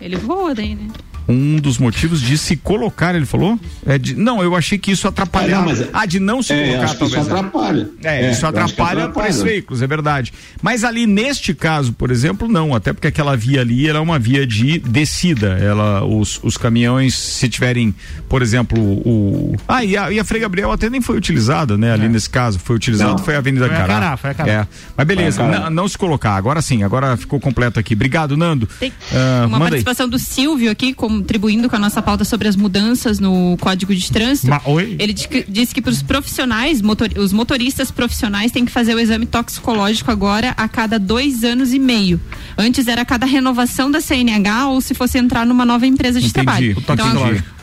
Ele 0.00 0.16
voa 0.16 0.54
daí, 0.54 0.74
né? 0.74 0.88
Um 1.30 1.56
dos 1.56 1.78
motivos 1.78 2.20
de 2.20 2.36
se 2.36 2.56
colocar, 2.56 3.14
ele 3.14 3.26
falou? 3.26 3.58
É 3.86 3.98
de, 3.98 4.14
não, 4.14 4.42
eu 4.42 4.54
achei 4.56 4.78
que 4.78 4.90
isso 4.90 5.06
atrapalhava. 5.06 5.72
É, 5.72 5.88
ah, 5.92 6.06
de 6.06 6.18
não 6.18 6.42
se 6.42 6.52
é, 6.52 6.66
colocar, 6.66 6.84
acho 6.84 6.98
talvez. 6.98 7.22
Isso 7.22 7.34
atrapalha. 7.34 7.90
É, 8.02 8.24
é 8.24 8.30
isso 8.30 8.46
atrapalha, 8.46 9.08
para 9.08 9.30
os 9.30 9.42
veículos, 9.42 9.82
é 9.82 9.86
verdade. 9.86 10.32
Mas 10.62 10.84
ali 10.84 11.06
neste 11.06 11.54
caso, 11.54 11.92
por 11.92 12.10
exemplo, 12.10 12.48
não, 12.48 12.74
até 12.74 12.92
porque 12.92 13.06
aquela 13.06 13.36
via 13.36 13.60
ali 13.60 13.88
ela 13.88 13.98
é 13.98 14.02
uma 14.02 14.18
via 14.18 14.46
de 14.46 14.78
descida. 14.78 15.58
Ela, 15.60 16.04
os, 16.04 16.40
os 16.42 16.56
caminhões, 16.56 17.16
se 17.16 17.48
tiverem, 17.48 17.94
por 18.28 18.42
exemplo, 18.42 18.80
o. 18.80 19.56
Ah, 19.68 19.84
e 19.84 19.96
a, 19.96 20.10
e 20.10 20.18
a 20.18 20.24
Frei 20.24 20.40
Gabriel 20.40 20.72
até 20.72 20.88
nem 20.90 21.00
foi 21.00 21.16
utilizada, 21.16 21.76
né? 21.76 21.92
Ali 21.92 22.06
é. 22.06 22.08
nesse 22.08 22.28
caso, 22.28 22.58
foi 22.58 22.76
utilizado, 22.76 23.12
não. 23.12 23.18
foi 23.18 23.34
a 23.34 23.38
Avenida 23.38 23.66
foi 23.66 23.76
Cará. 23.76 23.86
Cará, 23.86 24.16
foi 24.16 24.30
a 24.30 24.34
Cará. 24.34 24.52
É. 24.52 24.66
Mas 24.96 25.06
beleza, 25.06 25.42
não, 25.42 25.70
não, 25.70 25.88
se 25.88 25.96
colocar. 25.96 26.36
Agora 26.36 26.60
sim, 26.62 26.82
agora 26.82 27.16
ficou 27.16 27.40
completo 27.40 27.78
aqui. 27.78 27.94
Obrigado, 27.94 28.36
Nando. 28.36 28.68
Tem 28.78 28.90
uh, 28.90 29.46
uma 29.46 29.58
participação 29.58 30.06
aí. 30.06 30.10
do 30.10 30.18
Silvio 30.18 30.70
aqui, 30.70 30.94
contribuindo 31.20 31.68
com 31.68 31.76
a 31.76 31.78
nossa 31.78 32.00
pauta 32.00 32.24
sobre 32.24 32.48
as 32.48 32.56
mudanças 32.56 33.18
no 33.18 33.56
Código 33.60 33.94
de 33.94 34.10
Trânsito. 34.10 34.48
Ma 34.48 34.60
Ele 34.98 35.12
disse 35.12 35.74
que 35.74 35.82
para 35.82 35.90
os 35.90 36.02
profissionais, 36.02 36.80
motor, 36.80 37.10
os 37.16 37.32
motoristas 37.32 37.90
profissionais 37.90 38.50
têm 38.50 38.64
que 38.64 38.72
fazer 38.72 38.94
o 38.94 38.98
exame 38.98 39.26
toxicológico 39.26 40.10
agora 40.10 40.54
a 40.56 40.66
cada 40.66 40.98
dois 40.98 41.44
anos 41.44 41.72
e 41.72 41.78
meio. 41.78 42.20
Antes 42.56 42.88
era 42.88 43.02
a 43.02 43.04
cada 43.04 43.26
renovação 43.26 43.90
da 43.90 44.00
CNH 44.00 44.68
ou 44.68 44.80
se 44.80 44.94
fosse 44.94 45.18
entrar 45.18 45.44
numa 45.46 45.64
nova 45.64 45.86
empresa 45.86 46.20
de 46.20 46.26
Entendi. 46.26 46.44
trabalho. 46.44 46.76
Então, 46.78 46.96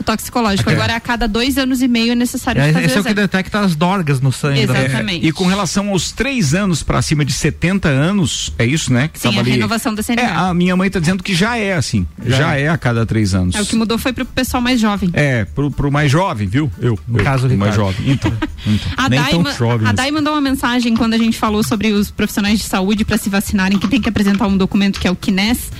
toxicológico. 0.08 0.70
Agora 0.70 0.96
a 0.96 1.00
cada 1.00 1.28
dois 1.28 1.58
anos 1.58 1.82
e 1.82 1.88
meio 1.88 2.12
é 2.12 2.14
necessário 2.14 2.62
é, 2.62 2.72
fazer 2.72 2.86
Esse 2.86 2.94
o 2.94 2.98
é 2.98 3.00
o 3.00 3.04
que 3.04 3.14
detecta 3.14 3.60
as 3.60 3.76
dorgas 3.76 4.22
no 4.22 4.32
sangue. 4.32 4.60
Exatamente. 4.60 5.26
É, 5.26 5.28
e 5.28 5.32
com 5.32 5.46
relação 5.46 5.90
aos 5.90 6.12
três 6.12 6.54
anos 6.54 6.82
para 6.82 7.02
cima 7.02 7.26
de 7.26 7.32
70 7.32 7.88
anos, 7.88 8.50
é 8.58 8.64
isso, 8.64 8.90
né? 8.90 9.08
Que 9.12 9.20
Sim, 9.20 9.36
a 9.36 9.40
ali... 9.40 9.50
renovação 9.50 9.94
da 9.94 10.02
CNH. 10.02 10.22
É, 10.22 10.34
a 10.34 10.54
minha 10.54 10.74
mãe 10.74 10.86
está 10.86 10.98
dizendo 10.98 11.22
que 11.22 11.34
já 11.34 11.58
é 11.58 11.74
assim. 11.74 12.06
Já, 12.24 12.38
já 12.38 12.56
é. 12.56 12.62
é. 12.62 12.68
a 12.70 12.78
cada 12.78 13.04
três 13.04 13.34
anos. 13.34 13.54
É 13.54 13.60
o 13.60 13.66
que 13.66 13.76
mudou 13.76 13.98
foi 13.98 14.14
pro 14.14 14.24
pessoal 14.24 14.62
mais 14.62 14.80
jovem. 14.80 15.10
É, 15.12 15.44
pro, 15.44 15.70
pro 15.70 15.92
mais 15.92 16.10
jovem, 16.10 16.48
viu? 16.48 16.72
Eu, 16.78 16.98
no 17.06 17.18
eu, 17.18 17.24
caso 17.24 17.48
mais 17.56 17.74
jovem. 17.74 18.10
Então, 18.10 18.32
então 18.66 18.88
a, 18.96 19.08
nem 19.10 19.20
Dai, 19.20 19.30
tão 19.30 19.52
jovem 19.52 19.86
a 19.86 19.92
Dai 19.92 20.10
mandou 20.10 20.32
uma 20.32 20.40
mensagem 20.40 20.94
quando 20.96 21.14
a 21.14 21.18
gente 21.18 21.36
falou 21.36 21.62
sobre 21.62 21.92
os 21.92 22.10
profissionais 22.10 22.58
de 22.58 22.64
saúde 22.64 23.04
para 23.04 23.18
se 23.18 23.28
vacinarem 23.28 23.78
que 23.78 23.88
tem 23.88 24.00
que 24.00 24.08
apresentar 24.08 24.46
um 24.46 24.56
documento 24.56 24.98
que 24.98 25.06
é 25.06 25.10
o 25.10 25.16
KINES. 25.16 25.70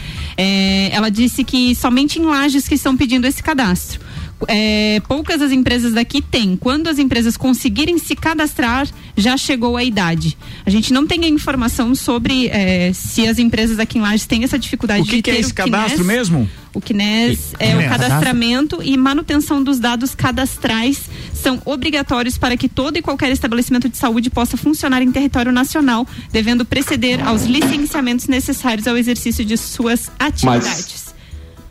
É, 0.40 0.94
ela 0.94 1.10
disse 1.10 1.42
que 1.42 1.74
somente 1.74 2.20
em 2.20 2.24
lajes 2.24 2.68
que 2.68 2.76
estão 2.76 2.96
pedindo 2.96 3.26
esse 3.26 3.42
cadastro 3.42 4.00
é, 4.46 5.00
poucas 5.08 5.42
as 5.42 5.50
empresas 5.50 5.94
daqui 5.94 6.22
têm. 6.22 6.56
Quando 6.56 6.88
as 6.88 6.98
empresas 6.98 7.36
conseguirem 7.36 7.98
se 7.98 8.14
cadastrar, 8.14 8.86
já 9.16 9.36
chegou 9.36 9.76
a 9.76 9.82
idade. 9.82 10.36
A 10.64 10.70
gente 10.70 10.92
não 10.92 11.06
tem 11.06 11.24
a 11.24 11.28
informação 11.28 11.94
sobre 11.94 12.48
é, 12.48 12.92
se 12.92 13.26
as 13.26 13.38
empresas 13.38 13.78
aqui 13.78 13.98
em 13.98 14.00
Lages 14.00 14.26
têm 14.26 14.44
essa 14.44 14.58
dificuldade 14.58 15.02
o 15.02 15.04
que 15.04 15.16
de 15.16 15.22
que 15.22 15.30
ter 15.30 15.36
é 15.36 15.40
esse 15.40 15.52
cadastro 15.54 16.04
mesmo? 16.04 16.48
O 16.74 16.80
CNES 16.80 17.54
é 17.58 17.76
o 17.76 17.88
cadastramento 17.88 18.80
e 18.82 18.96
manutenção 18.96 19.62
dos 19.64 19.80
dados 19.80 20.14
cadastrais 20.14 21.08
são 21.32 21.60
obrigatórios 21.64 22.36
para 22.36 22.56
que 22.56 22.68
todo 22.68 22.96
e 22.96 23.02
qualquer 23.02 23.32
estabelecimento 23.32 23.88
de 23.88 23.96
saúde 23.96 24.28
possa 24.28 24.56
funcionar 24.56 25.02
em 25.02 25.10
território 25.10 25.50
nacional, 25.50 26.06
devendo 26.30 26.64
preceder 26.64 27.20
aos 27.26 27.44
licenciamentos 27.44 28.28
necessários 28.28 28.86
ao 28.86 28.96
exercício 28.96 29.44
de 29.44 29.56
suas 29.56 30.10
atividades. 30.18 31.06
Mas 31.06 31.07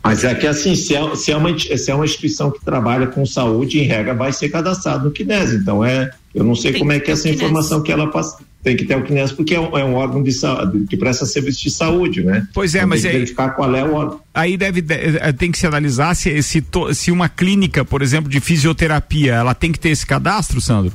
mas 0.02 0.24
é 0.24 0.34
que 0.34 0.46
assim, 0.46 0.74
se 0.74 0.94
é, 0.94 1.16
se 1.16 1.32
é, 1.32 1.36
uma, 1.36 1.58
se 1.58 1.90
é 1.90 1.94
uma 1.94 2.04
instituição 2.04 2.50
que 2.50 2.64
trabalha 2.64 3.06
com 3.06 3.26
saúde, 3.26 3.78
em 3.78 3.84
regra, 3.84 4.14
vai 4.14 4.32
ser 4.32 4.48
cadastrado 4.48 5.04
no 5.04 5.14
CNES. 5.14 5.52
Então, 5.52 5.84
é, 5.84 6.10
eu 6.34 6.44
não 6.44 6.54
sei 6.54 6.72
tem 6.72 6.80
como 6.80 6.92
é 6.92 7.00
que 7.00 7.10
é 7.10 7.14
essa 7.14 7.28
informação 7.28 7.82
que 7.82 7.92
ela 7.92 8.10
passa. 8.10 8.38
Tem 8.62 8.76
que 8.76 8.84
ter 8.84 8.96
o 8.96 9.06
CNES 9.06 9.32
porque 9.32 9.54
é 9.54 9.60
um, 9.60 9.78
é 9.78 9.84
um 9.84 9.94
órgão 9.94 10.22
de 10.22 10.32
saúde, 10.32 10.86
que 10.88 10.96
presta 10.96 11.26
serviço 11.26 11.62
de 11.62 11.70
saúde, 11.70 12.24
né? 12.24 12.46
Pois 12.52 12.74
é, 12.74 12.78
então, 12.78 12.88
mas 12.88 13.02
tem 13.02 13.10
que 13.10 13.16
aí, 13.16 13.20
verificar 13.20 13.50
qual 13.50 13.74
é 13.74 13.84
o 13.84 13.94
órgão. 13.94 14.20
Aí 14.34 14.56
deve, 14.56 14.84
eh, 14.88 15.32
tem 15.32 15.50
que 15.50 15.58
se 15.58 15.66
analisar 15.66 16.14
se, 16.14 16.42
se, 16.42 16.64
se 16.94 17.10
uma 17.10 17.28
clínica, 17.28 17.84
por 17.84 18.02
exemplo, 18.02 18.30
de 18.30 18.40
fisioterapia, 18.40 19.34
ela 19.34 19.54
tem 19.54 19.72
que 19.72 19.78
ter 19.78 19.90
esse 19.90 20.06
cadastro, 20.06 20.60
Sandro? 20.60 20.92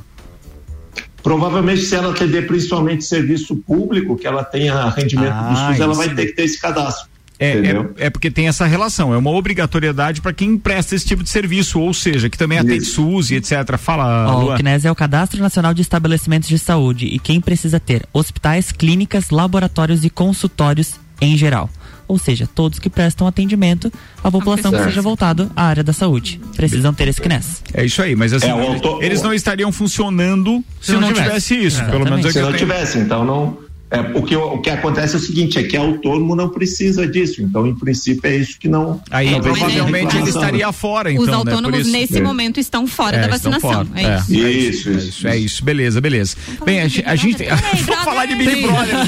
Provavelmente, 1.22 1.80
se 1.80 1.94
ela 1.94 2.10
atender 2.10 2.46
principalmente 2.46 3.02
serviço 3.02 3.56
público, 3.56 4.14
que 4.14 4.26
ela 4.26 4.44
tenha 4.44 4.90
rendimento 4.90 5.32
ah, 5.32 5.48
do 5.48 5.72
SUS, 5.72 5.80
ela 5.80 5.94
vai 5.94 6.14
ter 6.14 6.26
que 6.26 6.32
ter 6.32 6.42
esse 6.42 6.60
cadastro. 6.60 7.08
É, 7.38 7.50
é, 7.58 8.06
é, 8.06 8.10
porque 8.10 8.30
tem 8.30 8.46
essa 8.48 8.64
relação, 8.64 9.12
é 9.12 9.16
uma 9.18 9.30
obrigatoriedade 9.30 10.20
para 10.20 10.32
quem 10.32 10.56
presta 10.56 10.94
esse 10.94 11.04
tipo 11.04 11.22
de 11.22 11.28
serviço, 11.28 11.80
ou 11.80 11.92
seja, 11.92 12.30
que 12.30 12.38
também 12.38 12.58
atende 12.58 12.84
SUS 12.84 13.30
e 13.30 13.34
etc. 13.36 13.76
Fala. 13.76 14.32
Oh, 14.36 14.52
o 14.52 14.56
CNES 14.56 14.84
é 14.84 14.90
o 14.90 14.94
Cadastro 14.94 15.40
Nacional 15.42 15.74
de 15.74 15.82
Estabelecimentos 15.82 16.48
de 16.48 16.58
Saúde 16.58 17.06
e 17.06 17.18
quem 17.18 17.40
precisa 17.40 17.80
ter 17.80 18.06
hospitais, 18.12 18.70
clínicas, 18.70 19.30
laboratórios 19.30 20.04
e 20.04 20.10
consultórios 20.10 20.94
em 21.20 21.36
geral. 21.36 21.68
ou 22.06 22.18
seja, 22.18 22.46
todos 22.46 22.78
que 22.78 22.90
prestam 22.90 23.26
atendimento 23.26 23.90
à 24.22 24.30
população 24.30 24.70
que 24.70 24.84
seja 24.84 25.00
voltado 25.00 25.50
à 25.56 25.64
área 25.64 25.82
da 25.82 25.92
saúde. 25.92 26.38
Precisam 26.54 26.92
ter 26.92 27.08
esse 27.08 27.18
CNES. 27.20 27.62
É 27.72 27.82
isso 27.86 28.02
aí, 28.02 28.14
mas 28.14 28.30
assim, 28.34 28.46
É, 28.48 28.54
o 28.54 28.60
autor- 28.60 29.02
eles 29.02 29.22
não 29.22 29.32
estariam 29.32 29.72
funcionando 29.72 30.62
se, 30.82 30.92
não, 30.92 31.12
tivesse, 31.12 31.56
isso. 31.56 31.82
Pelo 31.86 32.04
menos 32.04 32.26
é 32.26 32.30
se 32.32 32.38
não 32.40 32.48
tenho. 32.48 32.58
tivesse, 32.58 32.98
então 32.98 33.24
não. 33.24 33.56
É, 33.96 34.18
o, 34.18 34.22
que, 34.22 34.36
o 34.36 34.58
que 34.58 34.70
acontece 34.70 35.14
é 35.14 35.18
o 35.18 35.20
seguinte, 35.20 35.58
é 35.58 35.62
que 35.62 35.76
autônomo 35.76 36.34
não 36.34 36.48
precisa 36.48 37.06
disso. 37.06 37.42
Então, 37.42 37.66
em 37.66 37.74
princípio, 37.74 38.28
é 38.30 38.36
isso 38.36 38.58
que 38.58 38.68
não. 38.68 39.00
Aí 39.10 39.40
provavelmente 39.40 40.16
ele 40.16 40.24
né? 40.24 40.30
estaria 40.30 40.72
fora, 40.72 41.10
então. 41.12 41.22
Os 41.22 41.28
né? 41.30 41.34
Por 41.36 41.38
autônomos 41.48 41.80
isso- 41.80 41.90
nesse 41.92 42.18
É. 42.18 42.22
momento 42.22 42.58
estão 42.60 42.86
fora 42.86 43.16
É, 43.16 43.20
da 43.22 43.28
vacinação. 43.28 43.60
fora. 43.70 43.86
É 43.94 44.16
isso. 44.18 44.34
É 44.34 44.50
isso, 44.50 44.88
é 44.88 44.92
isso, 44.92 45.28
é 45.28 45.36
isso. 45.38 45.64
Beleza, 45.64 46.00
beleza. 46.00 46.36
Bem, 46.64 46.80
a, 46.80 46.88
gente- 46.88 47.04
a 47.06 47.16
gente. 47.16 47.44
Vamos 47.86 48.04
falar 48.04 48.26
de 48.26 48.34
Big 48.34 48.50
Tem, 48.50 48.62
Brother. 48.62 48.94
né? 48.94 49.04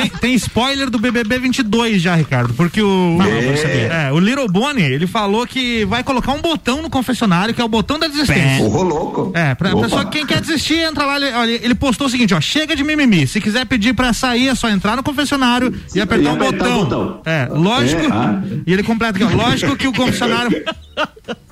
tem, 0.00 0.10
tem 0.20 0.34
spoiler 0.34 0.90
do 0.90 0.98
BBB 0.98 1.38
22 1.38 2.00
já, 2.02 2.14
Ricardo, 2.14 2.54
porque 2.54 2.82
o 2.82 3.18
É. 3.22 4.08
é, 4.08 4.12
o 4.12 4.18
Little 4.18 4.48
Bonnie, 4.48 4.84
ele 4.84 5.06
falou 5.06 5.46
que 5.46 5.84
vai 5.86 6.02
colocar 6.02 6.32
um 6.32 6.40
botão 6.40 6.82
no 6.82 6.90
confessionário, 6.90 7.54
que 7.54 7.60
é 7.60 7.64
o 7.64 7.68
botão 7.68 7.98
da 7.98 8.06
desistência. 8.08 8.64
Ô, 8.64 8.82
louco. 8.82 9.32
É, 9.34 9.54
pra 9.54 9.72
Opa. 9.74 9.82
pessoa 9.82 10.04
quem 10.06 10.26
quer 10.26 10.40
desistir, 10.40 10.78
entra 10.78 11.04
lá, 11.04 11.16
ele, 11.16 11.32
olha, 11.32 11.50
ele 11.64 11.74
postou 11.74 12.06
o 12.06 12.10
seguinte, 12.10 12.34
ó, 12.34 12.40
chega 12.40 12.74
de 12.76 12.82
mimimi, 12.84 13.26
se 13.26 13.40
quiser 13.40 13.64
pedir 13.66 13.94
pra 13.94 14.12
sair, 14.22 14.48
é 14.48 14.54
só 14.54 14.68
entrar 14.70 14.96
no 14.96 15.02
confessionário 15.02 15.74
e 15.94 16.00
apertar, 16.00 16.32
E 16.32 16.36
apertar 16.36 16.64
botão. 16.68 16.80
o 16.80 16.84
botão. 16.84 17.22
É, 17.24 17.46
lógico, 17.50 18.02
É, 18.02 18.06
ah. 18.10 18.42
e 18.66 18.72
ele 18.72 18.82
completa 18.82 19.18
aqui, 19.18 19.24
ó, 19.24 19.36
lógico 19.36 19.76
que 19.76 19.86
o 19.88 19.92
confessionário 19.92 20.50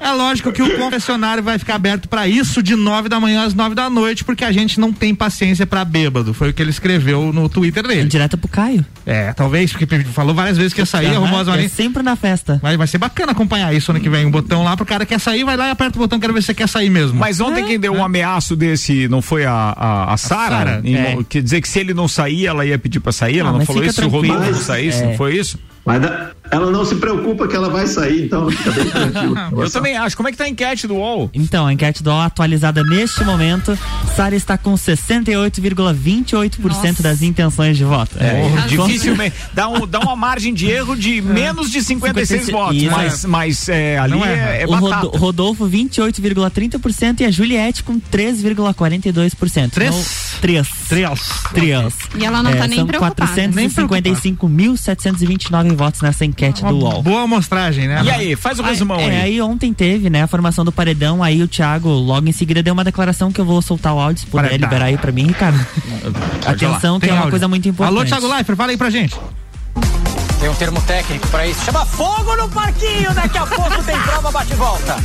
É 0.00 0.10
lógico 0.10 0.50
que 0.52 0.60
o 0.62 0.76
confessionário 0.76 1.42
vai 1.44 1.58
ficar 1.58 1.76
aberto 1.76 2.08
pra 2.08 2.26
isso 2.26 2.60
de 2.62 2.74
nove 2.74 3.08
da 3.08 3.20
manhã 3.20 3.44
às 3.44 3.54
nove 3.54 3.74
da 3.74 3.88
noite, 3.88 4.24
porque 4.24 4.44
a 4.44 4.50
gente 4.50 4.80
não 4.80 4.92
tem 4.92 5.14
paciência 5.14 5.64
pra 5.64 5.84
bêbado. 5.84 6.34
Foi 6.34 6.50
o 6.50 6.52
que 6.52 6.60
ele 6.60 6.70
escreveu 6.70 7.32
no 7.32 7.48
Twitter 7.48 7.86
dele. 7.86 8.08
Direto 8.08 8.36
pro 8.36 8.48
Caio. 8.48 8.84
É, 9.06 9.32
talvez, 9.32 9.70
porque 9.72 9.86
falou 10.04 10.34
várias 10.34 10.56
vezes 10.56 10.74
que 10.74 10.80
ia 10.80 10.86
sair, 10.86 11.14
arrumou 11.14 11.38
as 11.40 11.46
é 11.46 11.50
horinhas. 11.52 11.72
sempre 11.72 12.02
na 12.02 12.16
festa. 12.16 12.58
Vai, 12.60 12.76
vai 12.76 12.86
ser 12.88 12.98
bacana 12.98 13.30
acompanhar 13.32 13.72
isso 13.74 13.90
ano 13.92 14.00
que 14.00 14.08
vem. 14.08 14.26
Um 14.26 14.30
botão 14.30 14.64
lá 14.64 14.76
pro 14.76 14.84
cara 14.84 15.06
que 15.06 15.14
quer 15.14 15.20
sair, 15.20 15.44
vai 15.44 15.56
lá 15.56 15.68
e 15.68 15.70
aperta 15.70 15.96
o 15.98 16.02
botão, 16.02 16.18
quero 16.18 16.32
ver 16.32 16.40
se 16.42 16.46
você 16.46 16.54
quer 16.54 16.68
sair 16.68 16.90
mesmo. 16.90 17.18
Mas 17.18 17.40
ontem 17.40 17.64
quem 17.64 17.78
deu 17.78 17.92
um 17.92 18.04
ameaço 18.04 18.56
desse 18.56 19.06
não 19.08 19.22
foi 19.22 19.44
a, 19.44 19.52
a, 19.76 20.12
a 20.14 20.16
Sara? 20.16 20.82
É. 20.84 21.16
Quer 21.28 21.42
dizer 21.42 21.60
que 21.60 21.68
se 21.68 21.78
ele 21.78 21.94
não 21.94 22.08
sair, 22.08 22.46
ela 22.46 22.66
ia 22.66 22.78
pedir 22.78 22.98
pra 23.00 23.12
sair? 23.12 23.38
Ela 23.38 23.50
Ah, 23.50 23.52
não 23.52 23.58
mas 23.58 23.66
falou 23.68 23.84
isso? 23.84 23.94
Se 23.94 24.00
o 24.00 24.08
tranquilo. 24.10 24.34
Rodolfo 24.34 24.52
Mas- 24.52 24.62
saísse, 24.66 25.02
é. 25.02 25.06
não 25.06 25.14
foi 25.16 25.36
isso? 25.36 25.58
Mas 25.84 26.00
ela 26.50 26.70
não 26.70 26.84
se 26.84 26.94
preocupa 26.96 27.48
que 27.48 27.56
ela 27.56 27.68
vai 27.70 27.86
sair, 27.88 28.24
então 28.26 28.48
fica 28.50 28.70
bem 28.70 28.84
tranquila. 28.86 29.50
Eu 29.64 29.70
também 29.70 29.96
acho. 29.96 30.16
Como 30.16 30.28
é 30.28 30.32
que 30.32 30.38
tá 30.38 30.44
a 30.44 30.48
enquete 30.48 30.86
do 30.86 30.94
UOL? 30.94 31.28
Então, 31.34 31.66
a 31.66 31.72
enquete 31.72 32.00
do 32.02 32.10
UOL 32.10 32.20
atualizada 32.20 32.84
neste 32.84 33.24
momento, 33.24 33.76
Sara 34.14 34.36
está 34.36 34.56
com 34.56 34.74
68,28% 34.74 37.00
das 37.00 37.22
intenções 37.22 37.76
de 37.76 37.82
voto. 37.84 38.16
É, 38.18 38.42
dificilmente. 38.68 39.34
Dá, 39.52 39.68
um, 39.68 39.84
dá 39.86 39.98
uma 40.00 40.14
margem 40.14 40.54
de 40.54 40.70
erro 40.70 40.94
de 40.94 41.20
menos 41.22 41.68
de 41.70 41.82
56 41.82 42.50
votos. 42.50 42.76
Isso. 42.76 42.90
Mas, 42.92 43.24
mas 43.24 43.68
é, 43.68 43.98
ali 43.98 44.12
Não 44.14 44.24
é, 44.24 44.62
é 44.62 44.66
o 44.66 44.70
batata. 44.70 45.06
Rodo- 45.06 45.18
Rodolfo, 45.18 45.66
28,30% 45.68 47.20
e 47.20 47.24
a 47.24 47.30
Juliette 47.30 47.82
com 47.82 47.98
3,42%. 47.98 49.70
Três? 49.70 50.36
Três. 50.40 50.68
Três. 50.88 51.20
Três. 51.54 51.94
E 52.18 52.24
ela 52.24 52.40
não 52.42 52.52
tá 52.54 52.66
nem 52.68 52.78
são 52.78 52.86
preocupada. 52.86 53.26
455.729 53.34 55.71
votos 55.74 56.00
nessa 56.00 56.24
enquete 56.24 56.62
do 56.64 56.76
UOL. 56.76 57.02
Boa 57.02 57.22
amostragem, 57.22 57.88
né? 57.88 58.00
E 58.04 58.10
aí, 58.10 58.36
faz 58.36 58.58
o 58.58 58.62
resumão 58.62 58.98
É, 59.00 59.04
aí. 59.06 59.20
aí 59.22 59.40
ontem 59.42 59.72
teve, 59.72 60.08
né, 60.10 60.22
a 60.22 60.26
formação 60.26 60.64
do 60.64 60.72
paredão, 60.72 61.22
aí 61.22 61.42
o 61.42 61.48
Thiago 61.48 61.88
logo 61.88 62.28
em 62.28 62.32
seguida 62.32 62.62
deu 62.62 62.72
uma 62.74 62.84
declaração 62.84 63.30
que 63.32 63.40
eu 63.40 63.44
vou 63.44 63.60
soltar 63.62 63.94
o 63.94 63.98
áudio, 64.00 64.20
se 64.20 64.26
puder 64.26 64.44
Paredão. 64.48 64.68
liberar 64.68 64.86
aí 64.86 64.96
pra 64.98 65.12
mim, 65.12 65.26
Ricardo. 65.26 65.58
Atenção, 66.46 66.98
que 66.98 67.06
Tem 67.06 67.10
é 67.10 67.12
uma 67.14 67.20
áudio. 67.20 67.30
coisa 67.30 67.48
muito 67.48 67.68
importante. 67.68 67.96
Alô, 67.98 68.04
Thiago 68.04 68.26
Leifert, 68.28 68.56
fala 68.56 68.70
aí 68.70 68.76
pra 68.76 68.90
gente. 68.90 69.16
Tem 70.40 70.50
um 70.50 70.54
termo 70.54 70.80
técnico 70.82 71.28
pra 71.28 71.46
isso. 71.46 71.64
Chama 71.64 71.86
fogo 71.86 72.34
no 72.36 72.48
parquinho. 72.48 73.14
Daqui 73.14 73.38
a 73.38 73.46
pouco 73.46 73.80
tem 73.84 73.96
prova 74.00 74.30
bate-volta. 74.32 74.96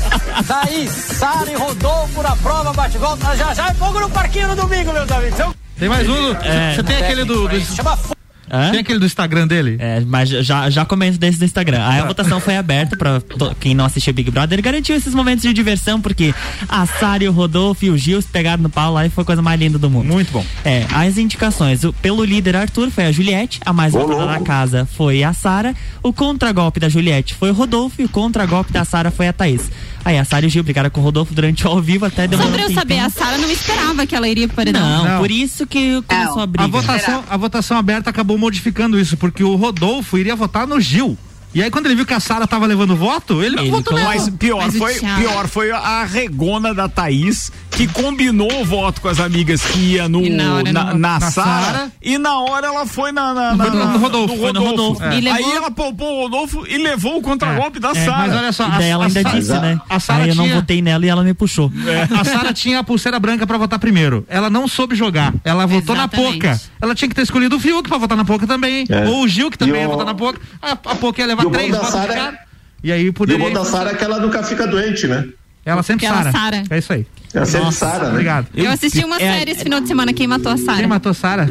Daí, 0.47 0.89
Sara 0.89 1.51
e 1.51 1.55
Rodolfo 1.55 2.23
na 2.23 2.35
prova 2.37 2.73
bate-volta. 2.73 3.35
Já 3.35 3.53
já 3.53 3.67
é 3.67 3.73
fogo 3.75 3.99
no 3.99 4.09
parquinho 4.09 4.47
no 4.47 4.55
domingo, 4.55 4.91
meus 4.91 5.11
amigos. 5.11 5.37
Eu... 5.39 5.53
Tem 5.77 5.87
mais 5.87 6.09
um. 6.09 6.31
É. 6.41 6.73
Você 6.73 6.81
tem 6.81 6.97
aquele 6.97 7.23
do. 7.23 7.47
do- 7.47 7.61
Chama 7.61 7.95
fogo. 7.95 8.15
Hã? 8.51 8.71
Tem 8.71 8.79
aquele 8.79 8.99
do 8.99 9.05
Instagram 9.05 9.47
dele? 9.47 9.75
É, 9.79 9.99
mas 10.01 10.29
já, 10.29 10.69
já 10.69 10.85
comento 10.85 11.17
desse 11.17 11.37
do 11.39 11.45
Instagram. 11.45 11.79
Aí 11.85 11.99
a 11.99 12.01
Tá. 12.03 12.07
votação 12.07 12.39
foi 12.39 12.55
aberta 12.57 12.95
pra 12.95 13.21
quem 13.59 13.73
não 13.75 13.85
assistiu 13.85 14.13
Big 14.13 14.31
Brother. 14.31 14.61
Garantiu 14.61 14.95
esses 14.95 15.13
momentos 15.13 15.41
de 15.43 15.53
diversão, 15.53 15.99
porque 16.01 16.33
a 16.69 16.85
Sara 16.85 17.23
e 17.23 17.27
o 17.27 17.31
Rodolfo 17.31 17.85
e 17.85 17.89
o 17.89 17.97
Gil 17.97 18.21
se 18.21 18.27
pegaram 18.29 18.63
no 18.63 18.69
pau 18.69 18.93
lá 18.93 19.05
e 19.05 19.09
foi 19.09 19.21
a 19.23 19.25
coisa 19.25 19.41
mais 19.41 19.59
linda 19.59 19.77
do 19.77 19.89
mundo. 19.89 20.05
Muito 20.07 20.31
bom. 20.31 20.45
É, 20.63 20.85
as 20.93 21.17
indicações. 21.17 21.83
O- 21.83 21.91
pelo 21.93 22.23
líder 22.23 22.55
Arthur 22.55 22.89
foi 22.89 23.05
a 23.05 23.11
Juliette, 23.11 23.59
a 23.65 23.73
mais 23.73 23.93
votada 23.93 24.25
da 24.27 24.39
casa 24.39 24.87
foi 24.95 25.23
a 25.23 25.33
Sara. 25.33 25.75
O 26.01 26.13
contragolpe 26.13 26.79
da 26.79 26.87
Juliette 26.89 27.33
foi 27.35 27.51
o 27.51 27.53
Rodolfo 27.53 28.01
e 28.01 28.05
o 28.05 28.09
contragolpe 28.09 28.71
da 28.71 28.85
Sara 28.85 29.11
foi 29.11 29.27
a 29.27 29.33
Thaís. 29.33 29.69
Aí 30.07 30.17
a 30.17 30.23
Sara 30.23 30.45
e 30.45 30.47
o 30.47 30.49
Gil 30.49 30.63
brigaram 30.63 30.89
com 30.89 31.01
o 31.01 31.03
Rodolfo 31.03 31.33
durante 31.33 31.67
o 31.67 31.69
ao 31.69 31.81
vivo 31.81 32.05
até 32.05 32.21
Só 32.23 32.27
demorou 32.29 32.53
pra 32.53 32.61
eu 32.61 32.73
saber, 32.73 32.99
a 32.99 33.09
Sara 33.09 33.37
não 33.37 33.51
esperava 33.51 34.07
que 34.07 34.15
ela 34.15 34.25
iria 34.25 34.47
pro 34.47 34.55
paredão. 34.55 34.79
Não, 34.81 35.03
Não. 35.03 35.19
por 35.19 35.29
isso 35.29 35.67
que 35.67 36.01
começou 36.03 36.41
a 36.41 36.47
briga. 36.47 36.63
A 36.63 36.67
votação, 36.67 37.23
a 37.29 37.35
votação 37.35 37.77
aberta 37.77 38.09
acabou 38.09 38.37
modificando 38.37 38.97
isso, 38.97 39.17
porque 39.17 39.43
o 39.43 39.57
Rodolfo 39.57 40.17
iria 40.17 40.33
votar 40.33 40.65
no 40.65 40.79
Gil. 40.79 41.17
E 41.53 41.63
aí, 41.63 41.71
quando 41.71 41.87
ele 41.87 41.95
viu 41.95 42.05
que 42.05 42.13
a 42.13 42.19
Sara 42.19 42.45
tava 42.45 42.65
levando 42.67 42.95
voto, 42.95 43.41
ele, 43.41 43.57
Ele 43.59 43.71
votou 43.71 43.93
nela. 43.97 44.09
Mas 44.09 44.29
pior 44.29 44.57
Mas 44.65 44.77
foi, 44.77 44.93
pior 44.95 45.47
foi 45.47 45.71
a 45.71 46.03
regona 46.03 46.73
da 46.73 46.87
Thaís, 46.87 47.51
que 47.71 47.87
combinou 47.87 48.61
o 48.61 48.65
voto 48.65 49.01
com 49.01 49.07
as 49.07 49.19
amigas 49.19 49.61
que 49.65 49.79
ia 49.93 50.07
no, 50.07 50.21
na 50.29 50.61
na, 50.63 50.83
na 50.93 50.93
Na 50.93 51.31
Sara, 51.31 51.91
e 52.01 52.17
na 52.17 52.39
hora 52.41 52.67
ela 52.67 52.85
foi 52.85 53.11
na, 53.11 53.33
na, 53.33 53.51
No 53.55 53.57
na- 53.57 53.63
Rodolfo. 53.63 53.87
na- 53.87 53.97
Rodolfo. 53.97 54.33
no 54.35 54.41
Foi 54.41 54.53
no 54.53 54.59
Rodolfo. 54.63 54.93
Rodolfo. 55.01 55.17
E 55.17 55.21
levou- 55.21 55.37
Aí 55.49 55.51
ela 55.55 55.71
poupou 55.71 56.17
o 56.19 56.21
Rodolfo 56.23 56.65
e 56.67 56.77
levou 56.77 57.17
o 57.17 57.21
contragolpe 57.21 57.79
da 57.79 57.89
É, 57.91 58.05
Sara. 58.05 58.17
mas 58.27 58.35
olha 58.35 58.51
só, 58.51 58.67
E 58.67 58.71
daí 58.71 58.89
ela 58.89 59.05
ainda 59.05 59.21
Sara- 59.23 59.39
disse, 59.39 59.53
né? 59.53 59.81
A 59.89 59.99
Sara 59.99 60.23
Aí 60.25 60.29
eu 60.29 60.35
não 60.35 60.47
votei 60.49 60.81
nela 60.81 61.05
e 61.05 61.09
ela 61.09 61.23
me 61.23 61.33
puxou. 61.33 61.71
A 62.19 62.23
Sara 62.23 62.53
tinha 62.53 62.79
a 62.79 62.83
pulseira 62.83 63.19
branca 63.19 63.47
pra 63.47 63.57
votar 63.57 63.79
primeiro. 63.79 64.25
Ela 64.29 64.49
não 64.49 64.67
soube 64.67 64.95
jogar. 64.95 65.33
Ela 65.43 65.65
votou 65.65 65.95
Exatamente. 65.95 66.37
na 66.39 66.51
Poca. 66.53 66.61
Ela 66.81 66.93
tinha 66.93 67.09
que 67.09 67.15
ter 67.15 67.21
escolhido 67.23 67.55
o 67.55 67.59
Fiuk 67.59 67.87
pra 67.89 67.97
votar 67.97 68.17
na 68.17 68.25
Poca 68.25 68.45
também. 68.45 68.85
É. 68.89 69.07
Ou 69.07 69.23
o 69.23 69.27
Gil, 69.27 69.49
que 69.49 69.57
também 69.57 69.81
ia 69.81 69.87
votar 69.87 70.05
na 70.05 70.13
Poca. 70.13 70.39
A, 70.61 70.71
a 70.73 70.75
Poca 70.95 71.21
ia 71.21 71.27
levar 71.27 71.46
E 71.47 71.49
o 71.49 71.51
bom 71.51 71.57
três 71.57 71.71
da 71.71 71.83
Sara 71.83 72.13
é-. 72.15 72.39
E 72.83 72.91
aí 72.91 73.03
E 73.05 73.09
o 73.09 73.13
poderia. 73.13 73.43
bom 73.43 73.51
da 73.53 73.65
Sara 73.65 73.91
é 73.91 73.95
que 73.95 74.03
ela 74.03 74.19
nunca 74.19 74.43
fica 74.43 74.67
doente, 74.67 75.07
né? 75.07 75.27
Ela 75.67 75.83
sempre 75.83 76.07
Sara. 76.07 76.31
Sara. 76.31 76.63
É 76.69 76.77
isso 76.77 76.93
aí. 76.93 77.05
Ela 77.33 77.45
sempre 77.45 77.71
Sara, 77.73 78.05
né? 78.05 78.09
Obrigado. 78.11 78.47
Eu 78.55 78.71
assisti 78.71 79.03
uma 79.03 79.17
É, 79.17 79.19
série 79.39 79.51
esse 79.51 79.61
final 79.63 79.81
de 79.81 79.87
semana, 79.87 80.13
Quem 80.13 80.25
Matou 80.27 80.51
a 80.51 80.57
Sara. 80.57 80.77
Quem 80.77 80.87
matou 80.87 81.13
Sara? 81.13 81.47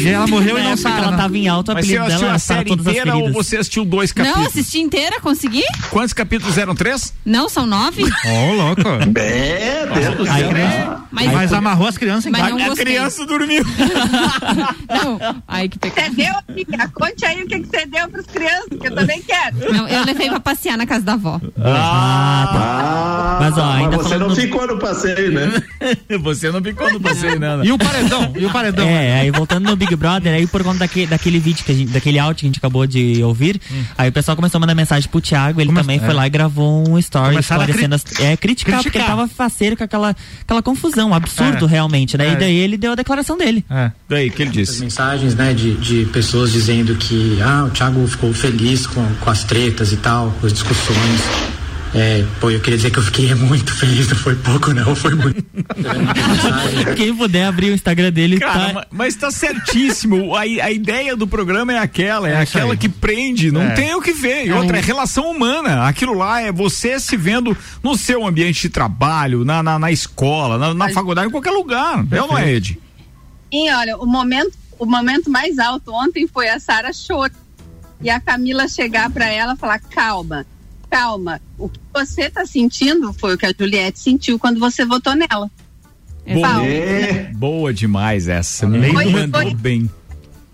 E 0.00 0.08
ela 0.08 0.26
morreu 0.28 0.56
e 0.58 0.62
não 0.62 0.76
Sara. 0.76 0.98
ela 1.02 1.10
né? 1.10 1.16
tava 1.16 1.36
em 1.36 1.48
alto, 1.48 1.72
o 1.72 1.74
Mas 1.74 1.84
você 1.86 1.96
apelido 1.98 2.04
assistiu 2.04 2.20
dela 2.20 2.30
a 2.30 2.34
era 2.34 2.38
Sara 2.38 2.58
série 2.58 2.68
todas 2.70 2.86
as 2.86 2.92
inteira 2.92 3.14
ou 3.16 3.20
feridas. 3.22 3.46
você 3.46 3.56
assistiu 3.56 3.84
dois 3.84 4.14
Não, 4.14 4.24
capítulos? 4.24 4.48
assisti 4.48 4.78
inteira, 4.80 5.20
consegui? 5.20 5.64
Quantos 5.90 6.12
capítulos 6.12 6.56
eram? 6.56 6.74
Três? 6.76 7.12
Não, 7.24 7.48
são 7.48 7.66
nove? 7.66 8.04
Ô, 8.24 8.52
louco. 8.54 8.82
É, 9.18 9.86
Deus 9.92 10.14
do 10.16 10.30
Aí, 10.30 10.42
céu. 10.42 10.52
né? 10.52 10.96
Mas, 11.10 11.32
Mas 11.32 11.52
amarrou 11.52 11.88
as 11.88 11.98
crianças 11.98 12.26
em 12.26 12.30
Mas 12.30 12.42
casa. 12.42 12.54
não 12.54 12.64
a 12.64 12.68
gostei. 12.68 12.84
criança 12.86 13.26
dormiu. 13.26 13.64
não. 14.88 15.42
Ai, 15.48 15.68
que 15.68 15.78
pecado. 15.78 16.14
Você 16.14 16.22
deu, 16.22 16.34
amiga? 16.48 16.88
Conte 16.94 17.24
aí 17.26 17.42
o 17.42 17.46
que, 17.48 17.58
que 17.60 17.66
você 17.66 17.84
deu 17.86 18.08
pras 18.08 18.26
crianças, 18.26 18.68
que 18.80 18.86
eu 18.86 18.94
também 18.94 19.20
quero. 19.22 19.72
Não, 19.72 19.88
eu 19.88 20.04
levei 20.04 20.28
pra 20.28 20.40
passear 20.40 20.78
na 20.78 20.86
casa 20.86 21.04
da 21.04 21.14
avó. 21.14 21.40
Ah, 21.58 22.48
tá. 22.52 22.60
Ah, 22.60 23.38
Mas, 23.40 23.58
ó, 23.58 23.70
ainda 23.72 23.96
você 23.96 24.02
falando 24.10 24.20
não 24.20 24.28
no- 24.28 24.36
ficou 24.36 24.66
no 24.66 24.78
passeio, 24.78 25.32
né? 25.32 25.62
Você 26.22 26.50
não 26.50 26.62
ficou 26.62 26.92
no 26.92 27.00
passeio, 27.00 27.38
né? 27.40 27.60
E 27.64 27.72
o 27.72 27.78
paredão? 27.78 28.32
E 28.36 28.44
o 28.44 28.50
paredão? 28.50 28.86
É, 28.86 29.20
aí 29.20 29.30
voltando 29.30 29.68
no 29.68 29.76
Big 29.76 29.94
Brother, 29.96 30.34
aí 30.34 30.46
por 30.46 30.62
conta 30.62 30.80
daquele, 30.80 31.06
daquele 31.06 31.38
vídeo, 31.38 31.64
que 31.64 31.72
a 31.72 31.74
gente, 31.74 31.90
daquele 31.90 32.18
áudio 32.18 32.40
que 32.40 32.46
a 32.46 32.48
gente 32.48 32.58
acabou 32.58 32.86
de 32.86 33.22
ouvir, 33.22 33.60
aí 33.96 34.08
o 34.08 34.12
pessoal 34.12 34.36
começou 34.36 34.58
a 34.58 34.60
mandar 34.60 34.74
mensagem 34.74 35.08
pro 35.08 35.20
Thiago, 35.20 35.60
ele 35.60 35.68
Come- 35.68 35.80
também 35.80 35.96
é. 35.96 36.00
foi 36.00 36.12
lá 36.14 36.26
e 36.26 36.30
gravou 36.30 36.86
um 36.88 36.98
story 36.98 37.36
esclarecendo 37.38 37.94
as, 37.94 38.04
é, 38.20 38.36
criticar, 38.36 38.74
porque 38.82 38.88
ele 38.88 38.92
criticar. 39.04 39.06
tava 39.16 39.28
faceiro 39.28 39.76
com 39.76 39.84
aquela, 39.84 40.14
aquela 40.42 40.62
confusão, 40.62 41.10
um 41.10 41.14
absurdo 41.14 41.64
É. 41.66 41.68
realmente, 41.68 42.18
né? 42.18 42.28
É. 42.28 42.32
E 42.32 42.36
daí 42.36 42.56
ele 42.56 42.76
deu 42.76 42.92
a 42.92 42.94
declaração 42.94 43.38
dele. 43.38 43.64
É. 43.70 43.90
Daí, 44.08 44.30
que 44.30 44.42
ele 44.42 44.50
As 44.50 44.56
disse? 44.56 44.80
mensagens, 44.80 45.34
né, 45.34 45.54
de, 45.54 45.74
de 45.76 46.04
pessoas 46.06 46.52
dizendo 46.52 46.94
que 46.96 47.38
ah, 47.42 47.64
o 47.66 47.70
Thiago 47.70 48.06
ficou 48.06 48.32
feliz 48.34 48.86
com, 48.86 49.04
com 49.20 49.30
as 49.30 49.44
tretas 49.44 49.92
e 49.92 49.96
tal, 49.96 50.30
com 50.40 50.46
as 50.46 50.52
discussões. 50.52 51.20
É, 51.92 52.24
pô, 52.40 52.50
eu 52.50 52.60
queria 52.60 52.76
dizer 52.76 52.90
que 52.92 52.98
eu 53.00 53.02
fiquei 53.02 53.34
muito 53.34 53.74
feliz, 53.74 54.08
não 54.08 54.16
foi 54.16 54.36
pouco 54.36 54.72
não, 54.72 54.94
foi 54.94 55.12
muito. 55.14 55.44
Quem 56.96 57.14
puder 57.16 57.46
abrir 57.46 57.70
o 57.70 57.74
Instagram 57.74 58.12
dele, 58.12 58.38
Cara, 58.38 58.66
tá, 58.68 58.72
ma- 58.72 58.86
mas 58.92 59.16
tá 59.16 59.30
certíssimo. 59.30 60.36
A, 60.36 60.42
a 60.42 60.70
ideia 60.70 61.16
do 61.16 61.26
programa 61.26 61.72
é 61.72 61.78
aquela, 61.78 62.28
é, 62.28 62.34
É 62.34 62.40
aquela 62.42 62.76
que 62.76 62.88
prende, 62.88 63.50
não 63.50 63.62
É. 63.62 63.70
tem 63.74 63.94
o 63.94 64.00
que 64.00 64.12
ver. 64.12 64.46
E 64.46 64.50
É 64.50 64.54
outra, 64.54 64.78
é 64.78 64.80
relação 64.80 65.30
humana. 65.30 65.86
Aquilo 65.88 66.14
lá 66.14 66.40
é 66.40 66.52
você 66.52 67.00
se 67.00 67.16
vendo 67.16 67.56
no 67.82 67.96
seu 67.96 68.24
ambiente 68.24 68.62
de 68.62 68.68
trabalho, 68.68 69.44
na, 69.44 69.60
na, 69.62 69.78
na 69.78 69.90
escola, 69.90 70.56
na, 70.58 70.72
na 70.72 70.90
faculdade, 70.90 71.26
em 71.26 71.30
qualquer 71.32 71.50
lugar. 71.50 72.04
É 72.12 72.22
ou 72.22 72.28
não 72.28 72.38
é, 72.38 72.52
Ed? 72.52 72.78
E 73.52 73.68
olha, 73.72 73.96
o 73.96 74.06
momento, 74.06 74.52
o 74.78 74.86
momento 74.86 75.28
mais 75.28 75.58
alto 75.58 75.92
ontem 75.92 76.28
foi 76.28 76.48
a 76.48 76.60
Sara 76.60 76.92
chorando. 76.92 77.34
E 78.00 78.08
a 78.08 78.20
Camila 78.20 78.68
chegar 78.68 79.10
pra 79.10 79.26
ela 79.26 79.54
e 79.54 79.56
falar: 79.56 79.78
calma, 79.80 80.46
calma. 80.90 81.40
O 81.58 81.68
que 81.68 81.78
você 81.94 82.28
tá 82.28 82.44
sentindo 82.44 83.12
foi 83.14 83.34
o 83.34 83.38
que 83.38 83.46
a 83.46 83.54
Juliette 83.56 83.98
sentiu 83.98 84.38
quando 84.38 84.58
você 84.58 84.84
votou 84.84 85.14
nela. 85.14 85.50
Boa, 86.32 86.48
Paulo. 86.48 86.66
É. 86.66 87.30
boa 87.34 87.72
demais 87.72 88.28
essa. 88.28 88.68
Nem 88.68 88.92
foi- 88.92 89.06
mandou 89.06 89.42
foi- 89.42 89.54
bem. 89.54 89.90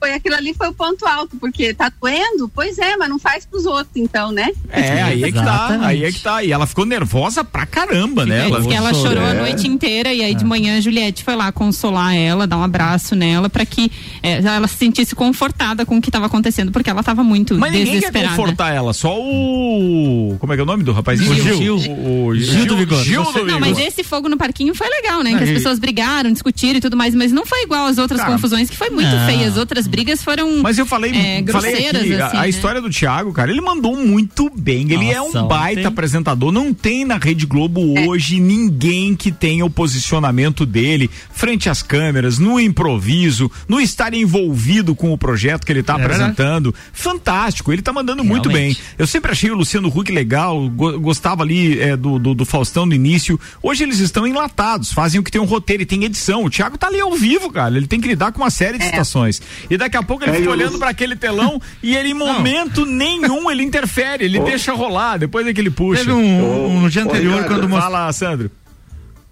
Foi 0.07 0.13
aquilo 0.15 0.37
ali 0.37 0.55
foi 0.55 0.69
o 0.69 0.73
ponto 0.73 1.05
alto, 1.05 1.37
porque 1.37 1.75
tá 1.75 1.91
doendo? 2.01 2.49
Pois 2.55 2.79
é, 2.79 2.97
mas 2.97 3.09
não 3.09 3.19
faz 3.19 3.45
pros 3.45 3.67
outros, 3.67 3.97
então, 3.97 4.31
né? 4.31 4.51
É, 4.71 5.03
aí 5.03 5.25
é 5.25 5.33
que 5.33 5.39
tá, 5.39 5.79
aí 5.83 6.05
é 6.05 6.13
que 6.13 6.21
tá. 6.21 6.45
E 6.45 6.53
ela 6.53 6.65
ficou 6.65 6.87
nervosa 6.87 7.43
pra 7.43 7.67
caramba, 7.67 8.25
né? 8.25 8.47
Ela, 8.49 8.73
ela 8.73 8.95
chorou 8.95 9.25
é. 9.25 9.31
a 9.33 9.35
noite 9.35 9.67
inteira 9.67 10.15
e 10.15 10.23
aí 10.23 10.33
de 10.33 10.45
manhã 10.45 10.79
a 10.79 10.81
Juliette 10.81 11.25
foi 11.25 11.35
lá 11.35 11.51
consolar 11.51 12.15
ela, 12.15 12.47
dar 12.47 12.57
um 12.57 12.63
abraço 12.63 13.17
nela 13.17 13.51
pra 13.51 13.67
que 13.67 13.91
é, 14.23 14.35
ela 14.35 14.69
se 14.69 14.77
sentisse 14.77 15.13
confortada 15.17 15.85
com 15.85 15.97
o 15.97 16.01
que 16.01 16.09
tava 16.11 16.27
acontecendo, 16.27 16.71
porque 16.71 16.89
ela 16.89 17.03
tava 17.03 17.25
muito 17.25 17.59
Mas 17.59 17.73
ninguém 17.73 17.87
quer 17.87 17.99
desesperada. 17.99 18.37
confortar 18.37 18.73
ela, 18.73 18.93
só 18.93 19.19
o. 19.19 20.37
Como 20.39 20.53
é 20.53 20.57
que 20.57 20.61
é 20.61 20.63
o 20.63 20.67
nome 20.67 20.85
do 20.85 20.93
rapazinho? 20.93 21.35
Gil. 21.35 21.57
Gil. 21.57 21.79
Gil. 21.79 21.93
O, 21.95 22.27
o 22.27 22.35
Gil 22.37 22.67
do 22.67 22.77
Vigor. 22.77 23.03
Gil 23.03 23.25
do 23.25 23.33
Não, 23.39 23.45
Vigor. 23.45 23.61
mas 23.61 23.79
esse 23.79 24.05
fogo 24.05 24.29
no 24.29 24.37
parquinho 24.37 24.73
foi 24.73 24.89
legal, 24.89 25.25
né? 25.25 25.37
Que 25.37 25.43
as 25.43 25.51
pessoas 25.51 25.81
brigaram, 25.81 26.31
discutiram 26.31 26.79
e 26.79 26.81
tudo 26.81 26.97
mais, 26.97 27.13
mas 27.13 27.33
não 27.33 27.45
foi 27.45 27.63
igual 27.63 27.87
às 27.87 27.99
outras 27.99 28.21
Cara, 28.21 28.33
confusões, 28.33 28.71
que 28.71 28.77
foi 28.77 28.91
muito 28.91 29.11
não. 29.11 29.27
feia. 29.27 29.49
As 29.49 29.57
outras 29.57 29.87
brigas 29.87 29.96
foram. 30.23 30.63
Mas 30.63 30.79
eu 30.79 30.87
falei, 30.87 31.11
é, 31.13 31.45
falei 31.51 31.75
aqui, 31.75 31.87
a- 31.87 32.27
assim, 32.27 32.37
a, 32.39 32.41
né? 32.43 32.49
história 32.49 32.81
do 32.81 32.91
Thiago, 32.91 33.33
cara, 33.33 33.51
ele 33.51 33.61
mandou 33.61 33.97
muito 33.97 34.51
bem. 34.57 34.91
Ele 34.93 35.11
é 35.11 35.21
um 35.21 35.27
Nossa, 35.27 35.43
baita 35.45 35.81
ontem- 35.81 35.87
apresentador. 35.89 36.53
Não 36.53 36.73
tem 36.75 37.05
na 37.05 37.17
Rede 37.17 37.47
Globo 37.47 37.95
É. 37.97 38.07
hoje 38.07 38.41
ninguém 38.41 39.15
que 39.17 39.31
tenha 39.33 39.65
o 39.65 39.71
posicionamento 39.71 40.65
dele 40.67 41.11
frente 41.33 41.69
às 41.69 41.83
câmeras, 41.83 42.39
no 42.39 42.59
improviso, 42.61 43.51
no 43.69 43.81
estar 43.81 44.13
envolvido 44.15 44.95
com 44.95 45.13
o 45.13 45.19
projeto 45.19 45.65
que 45.65 45.73
ele 45.73 45.83
tá 45.83 45.95
É 45.95 45.99
verdade. 45.99 46.23
apresentando. 46.23 46.75
Fantástico, 46.93 47.73
ele 47.73 47.83
tá 47.83 47.93
mandando 47.93 48.25
muito 48.25 48.49
bem. 48.49 48.57
Realmente. 48.73 48.83
Eu 48.99 49.07
sempre 49.07 49.33
achei 49.33 49.51
o 49.51 49.55
Luciano 49.55 49.89
Huck 49.89 50.11
legal, 50.11 50.69
go- 50.71 50.99
gostava 50.99 51.43
ali 51.43 51.79
é, 51.81 51.97
do, 51.97 52.19
do, 52.19 52.35
do 52.35 52.45
Faustão 52.45 52.85
no 52.87 52.95
início. 52.95 53.39
Hoje 53.63 53.83
eles 53.85 54.01
estão 54.01 54.27
enlatados, 54.27 54.93
fazem 54.93 55.21
o 55.21 55.23
que 55.23 55.31
tem 55.31 55.41
um 55.41 55.45
roteiro 55.45 55.83
e 55.83 55.87
tem 55.87 56.05
edição. 56.05 56.45
O 56.45 56.51
Thiago 56.51 56.77
tá 56.79 56.87
ali 56.89 57.01
ao 57.01 57.13
vivo, 57.15 57.51
cara. 57.51 57.77
Ele 57.77 57.87
tem 57.87 58.01
que 58.01 58.09
lidar 58.09 58.33
com 58.33 58.43
uma 58.43 58.51
série 58.51 58.79
de 58.79 58.85
estações. 58.85 59.41
E 59.71 59.76
daqui 59.79 59.97
a 59.97 60.03
pouco 60.03 60.25
ele 60.25 60.33
É, 60.33 60.35
fica 60.35 60.47
e 60.47 60.49
olhando 60.49 60.79
para 60.79 60.91
aquele 60.91 61.17
telão 61.17 61.61
e 61.83 61.97
ele 61.97 62.11
em 62.11 62.15
momento 62.15 62.85
nenhum 62.87 63.51
ele 63.51 63.63
interfere, 63.63 64.25
ele 64.25 64.41
deixa 64.41 64.73
rolar, 64.73 65.19
depois 65.19 65.47
é 65.47 65.53
que 65.53 65.61
ele 65.61 65.71
puxa. 65.71 66.01
Teve 66.01 66.13
um, 66.13 66.67
um 66.77 66.81
no 66.83 66.91
dia 66.91 67.03
anterior, 67.03 67.35
Ricardo, 67.43 67.49
quando 67.61 67.69
mostrou. 67.69 67.93
Fala, 67.93 68.13
Sandro. 68.13 68.51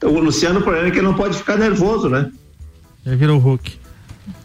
O 0.03 0.19
Luciano, 0.19 0.61
o 0.61 0.63
problema 0.63 0.89
é 0.89 0.91
que 0.91 0.99
ele 0.99 1.07
não 1.07 1.15
pode 1.15 1.37
ficar 1.39 1.57
nervoso, 1.57 2.09
né? 2.09 2.31
Já 3.07 3.15
virou 3.17 3.37
o 3.37 3.41
Hulk. 3.41 3.84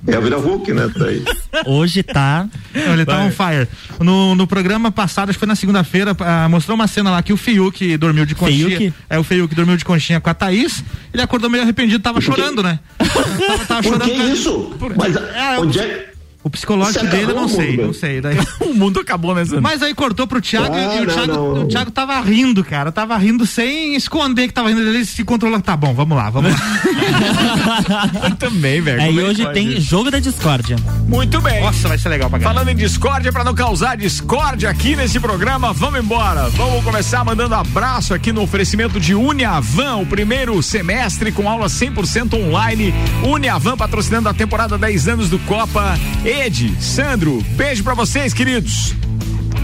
É 0.07 0.19
vira 0.19 0.37
Hulk, 0.37 0.73
né? 0.73 0.89
Daí. 0.97 1.23
Hoje 1.65 2.03
tá. 2.03 2.47
Não, 2.73 2.93
ele 2.93 3.05
tá 3.05 3.19
on 3.19 3.31
fire. 3.31 3.67
No, 3.99 4.35
no 4.35 4.47
programa 4.47 4.91
passado, 4.91 5.29
acho 5.29 5.37
que 5.37 5.39
foi 5.39 5.47
na 5.47 5.55
segunda-feira, 5.55 6.15
ah, 6.19 6.47
mostrou 6.49 6.75
uma 6.75 6.87
cena 6.87 7.11
lá 7.11 7.21
que 7.21 7.33
o 7.33 7.37
Fiuk 7.37 7.97
dormiu 7.97 8.25
de 8.25 8.35
conchinha. 8.35 8.77
Fiuk? 8.77 8.93
É, 9.09 9.19
o 9.19 9.23
Fiuk 9.23 9.53
dormiu 9.53 9.77
de 9.77 9.85
conchinha 9.85 10.19
com 10.19 10.29
a 10.29 10.33
Thaís. 10.33 10.83
Ele 11.13 11.21
acordou 11.21 11.49
meio 11.49 11.63
arrependido, 11.63 12.01
tava 12.01 12.21
chorando, 12.21 12.63
né? 12.63 12.79
tava, 12.97 13.65
tava 13.65 13.83
Por 13.83 13.93
chorando. 13.93 14.05
que 14.11 14.21
isso? 14.31 14.73
Mas 14.97 15.15
É, 15.15 15.59
onde 15.59 15.79
é? 15.79 16.11
O 16.49 16.51
psicológico 16.51 17.05
Isso 17.05 17.15
dele, 17.15 17.31
eu 17.31 17.35
não 17.35 17.45
o 17.45 17.49
sei, 17.49 17.69
mundo, 17.71 17.85
não 17.85 17.93
sei. 17.93 18.21
Daí... 18.21 18.35
o 18.59 18.73
mundo 18.73 18.99
acabou, 18.99 19.35
né, 19.35 19.45
Sandro? 19.45 19.61
Mas 19.61 19.83
aí 19.83 19.93
cortou 19.93 20.25
pro 20.25 20.41
Thiago 20.41 20.73
Ah, 20.73 20.95
e 20.95 21.01
o 21.01 21.05
não, 21.05 21.13
Thiago, 21.13 21.31
não. 21.33 21.63
o 21.63 21.67
Thiago 21.67 21.91
tava 21.91 22.19
rindo, 22.21 22.63
cara. 22.63 22.91
Tava 22.91 23.15
rindo 23.17 23.45
sem 23.45 23.95
esconder 23.95 24.47
que 24.47 24.53
tava 24.53 24.69
rindo. 24.69 24.81
Ele 24.81 25.05
se 25.05 25.23
controlou. 25.23 25.61
Tá 25.61 25.77
bom, 25.77 25.93
vamos 25.93 26.17
lá, 26.17 26.31
vamos 26.31 26.51
lá. 26.51 26.57
Eu 28.29 28.35
também, 28.35 28.81
velho. 28.81 28.99
Aí 28.99 29.07
Como 29.09 29.19
é 29.19 29.23
hoje 29.25 29.41
pode 29.43 29.53
tem 29.53 29.67
isso? 29.73 29.81
jogo 29.81 30.09
da 30.09 30.17
discórdia. 30.19 30.75
Muito 31.07 31.39
bem. 31.39 31.61
Nossa, 31.61 31.87
vai 31.87 31.97
ser 31.99 32.09
legal 32.09 32.29
pra 32.31 32.39
caramba. 32.39 32.59
Falando 32.61 32.69
em 32.73 32.75
discórdia, 32.75 33.31
para 33.31 33.43
não 33.43 33.53
causar 33.53 33.95
discórdia 33.95 34.69
aqui 34.71 34.95
nesse 34.95 35.19
programa, 35.19 35.71
vamos 35.71 35.99
embora. 35.99 36.49
Vamos 36.49 36.83
começar 36.83 37.23
mandando 37.23 37.53
abraço 37.53 38.13
aqui 38.15 38.31
no 38.31 38.41
oferecimento 38.41 38.99
de 38.99 39.13
Uniavan, 39.13 39.97
o 39.97 40.05
primeiro 40.05 40.61
semestre 40.63 41.31
com 41.31 41.47
aula 41.47 41.67
100% 41.67 42.33
online. 42.33 42.91
Uniavan 43.23 43.77
patrocinando 43.77 44.27
a 44.29 44.33
temporada 44.33 44.77
10 44.79 45.07
anos 45.09 45.29
do 45.29 45.37
Copa. 45.39 45.99
Ed, 46.39 46.73
Sandro, 46.79 47.43
beijo 47.57 47.83
pra 47.83 47.93
vocês, 47.93 48.33
queridos. 48.33 48.93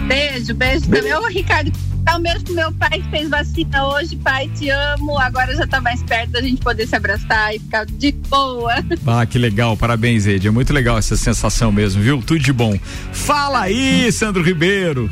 Beijo, 0.07 0.53
beijo 0.53 0.89
também. 0.89 1.13
Ô, 1.13 1.26
Ricardo, 1.28 1.71
um 2.13 2.19
beijo 2.19 2.43
pro 2.43 2.53
meu 2.53 2.69
pai 2.73 3.01
que 3.01 3.09
fez 3.09 3.30
vacina 3.30 3.88
hoje. 3.88 4.17
Pai, 4.17 4.49
te 4.49 4.69
amo. 4.69 5.17
Agora 5.17 5.55
já 5.55 5.65
tá 5.65 5.80
mais 5.80 6.03
perto 6.03 6.32
da 6.32 6.41
gente 6.41 6.61
poder 6.61 6.86
se 6.86 6.93
abraçar 6.93 7.55
e 7.55 7.59
ficar 7.59 7.86
de 7.86 8.11
boa. 8.11 8.73
Ah, 9.07 9.26
que 9.26 9.39
legal, 9.39 9.78
parabéns, 9.78 10.28
Ed. 10.28 10.45
É 10.47 10.51
muito 10.51 10.73
legal 10.73 10.97
essa 10.97 11.15
sensação 11.15 11.71
mesmo, 11.71 12.01
viu? 12.01 12.21
Tudo 12.21 12.39
de 12.39 12.51
bom. 12.51 12.78
Fala 13.13 13.61
aí, 13.61 14.11
Sandro 14.11 14.43
Ribeiro. 14.43 15.09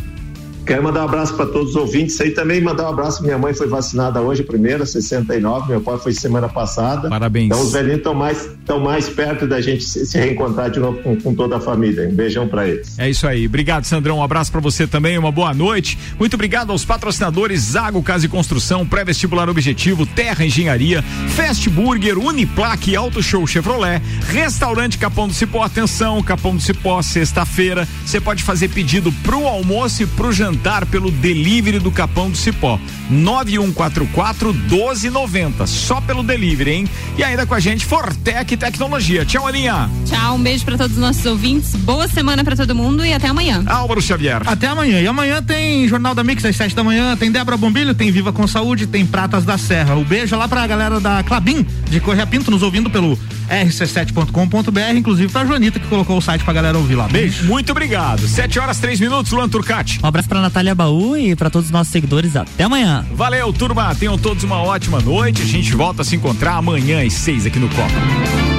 Quero 0.66 0.82
mandar 0.82 1.01
um 1.01 1.05
abraço 1.05 1.36
para 1.36 1.45
todos 1.45 1.72
os 1.72 1.76
ouvintes 1.76 2.20
aí 2.22 2.32
também, 2.32 2.61
mandar 2.61 2.86
um 2.86 2.89
abraço. 2.89 3.22
Minha 3.22 3.38
mãe 3.38 3.53
foi 3.53 3.68
vacinada 3.68 4.22
hoje, 4.22 4.43
primeira, 4.43 4.86
69, 4.86 5.70
meu 5.70 5.82
pai 5.82 5.97
foi 5.97 6.14
semana 6.14 6.47
passada. 6.47 7.09
Parabéns. 7.09 7.47
Então 7.47 7.61
os 7.61 7.74
velhinhos 7.74 7.97
estão 7.97 8.14
mais, 8.14 8.49
tão 8.66 8.80
mais 8.80 9.09
perto 9.09 9.45
da 9.45 9.59
gente 9.59 9.84
se, 9.84 10.05
se 10.05 10.18
reencontrar 10.18 10.70
de 10.70 10.80
novo 10.80 11.01
com, 11.03 11.20
com 11.20 11.36
toda 11.36 11.57
a 11.57 11.59
família. 11.59 12.07
Um 12.07 12.16
beijão 12.16 12.47
para 12.47 12.66
eles. 12.66 12.97
É 12.97 13.09
isso 13.09 13.28
aí. 13.28 13.45
Obrigado, 13.45 13.84
Sandrão. 13.84 14.20
Um 14.20 14.24
abraço 14.24 14.51
pra 14.53 14.61
você 14.61 14.88
também. 14.88 15.18
Uma 15.18 15.34
boa 15.34 15.53
noite. 15.53 15.97
Muito 16.18 16.36
obrigado 16.36 16.72
aos 16.72 16.86
patrocinadores 16.86 17.59
Zago 17.59 18.01
Casa 18.01 18.26
e 18.26 18.30
Construção, 18.30 18.86
Pré-Vestibular 18.86 19.49
Objetivo, 19.49 20.05
Terra 20.05 20.45
Engenharia, 20.45 21.01
Fast 21.36 21.70
Burger, 21.70 22.18
Uniplaque, 22.18 22.95
Auto 22.95 23.22
Show 23.22 23.45
Chevrolet, 23.45 24.01
Restaurante 24.30 24.97
Capão 24.97 25.28
do 25.28 25.34
Cipó. 25.34 25.61
Atenção, 25.61 26.24
Capão 26.24 26.55
do 26.55 26.61
Cipó, 26.61 27.01
sexta-feira. 27.01 27.86
Você 28.05 28.22
pode 28.22 28.43
fazer 28.43 28.70
pedido 28.70 29.11
pro 29.24 29.45
almoço 29.45 30.03
e 30.03 30.05
pro 30.05 30.32
jantar 30.32 30.53
pelo 30.89 31.12
delivery 31.12 31.80
do 31.80 31.91
Capão 31.91 32.30
do 32.30 32.38
Cipó. 32.38 32.80
9144 33.10 34.54
1290. 34.54 35.68
Só 35.68 36.01
pelo 36.01 36.24
delivery, 36.24 36.72
hein? 36.72 36.88
E 37.18 37.24
ainda 37.24 37.45
com 37.45 37.54
a 37.54 37.60
gente, 37.60 37.86
Fortec 37.86 38.56
Tecnologia. 38.58 39.26
Tchau, 39.26 39.47
Aninha. 39.47 39.89
Tchau, 40.06 40.36
um 40.36 40.39
beijo 40.39 40.64
pra 40.66 40.78
todos 40.78 40.93
os 40.93 41.01
nossos 41.01 41.26
ouvintes. 41.26 41.76
Boa 41.76 42.08
semana 42.08 42.43
pra 42.43 42.56
todo 42.56 42.74
mundo 42.74 43.06
e 43.06 43.14
até 43.14 43.28
amanhã. 43.28 43.64
Álvaro 43.68 44.01
Xavier. 44.01 44.41
Até 44.45 44.68
amanhã. 44.68 45.01
E 45.01 45.08
amanhã 45.08 45.41
tem 45.41 45.88
Jornal 45.88 46.16
da 46.16 46.24
Mix 46.24 46.43
às 46.45 46.56
7 46.56 46.76
da 46.76 46.84
manhã, 46.84 47.16
tem 47.18 47.32
Débora 47.32 47.58
Bombilho, 47.58 47.93
tem 47.93 48.12
Viva 48.12 48.32
com 48.32 48.47
Saúde, 48.47 48.88
tem 48.88 49.06
Pratas 49.06 49.45
da 49.45 49.58
Serra. 49.58 49.95
O 49.95 50.06
beijo 50.06 50.36
lá 50.36 50.47
pra 50.47 50.66
galera 50.66 50.99
da 50.99 51.24
Clabin 51.24 51.66
de 51.89 51.99
Correia 51.99 52.26
Pinto 52.26 52.49
nos 52.49 52.64
ouvindo 52.64 52.89
pelo 52.89 53.18
rc7.com.br, 53.54 54.97
inclusive 54.97 55.32
pra 55.32 55.45
Joanita 55.45 55.80
que 55.80 55.88
colocou 55.88 56.18
o 56.18 56.22
site 56.22 56.43
pra 56.43 56.54
galera 56.54 56.78
ouvir 56.78 56.95
lá. 56.95 57.08
Beijo. 57.08 57.45
Muito 57.45 57.72
obrigado. 57.72 58.28
7 58.28 58.60
horas, 58.60 58.80
3 58.80 58.99
minutos, 58.99 59.32
Luan 59.32 59.49
Turcati. 59.49 59.99
Um 60.04 60.08
abraço 60.08 60.28
pra 60.28 60.41
Natália 60.41 60.74
Baú 60.74 61.16
e 61.18 61.36
pra 61.36 61.49
todos 61.49 61.68
os 61.68 61.72
nossos 61.72 61.91
seguidores. 61.91 62.36
Até 62.36 62.64
amanhã. 62.64 63.06
Valeu, 63.14 63.51
turma. 63.54 63.93
Tenham 63.95 64.18
todos 64.18 64.43
uma 64.43 64.62
ótima 64.62 64.99
noite. 64.99 65.41
A 65.41 65.45
gente 65.45 65.76
volta 65.76 66.01
a 66.01 66.06
se 66.06 66.16
encontrar 66.16 66.56
amanhã 66.56 67.06
às 67.06 67.14
seis 67.14 67.45
aqui 67.45 67.60
no 67.60 67.70
Copa. 67.70 68.53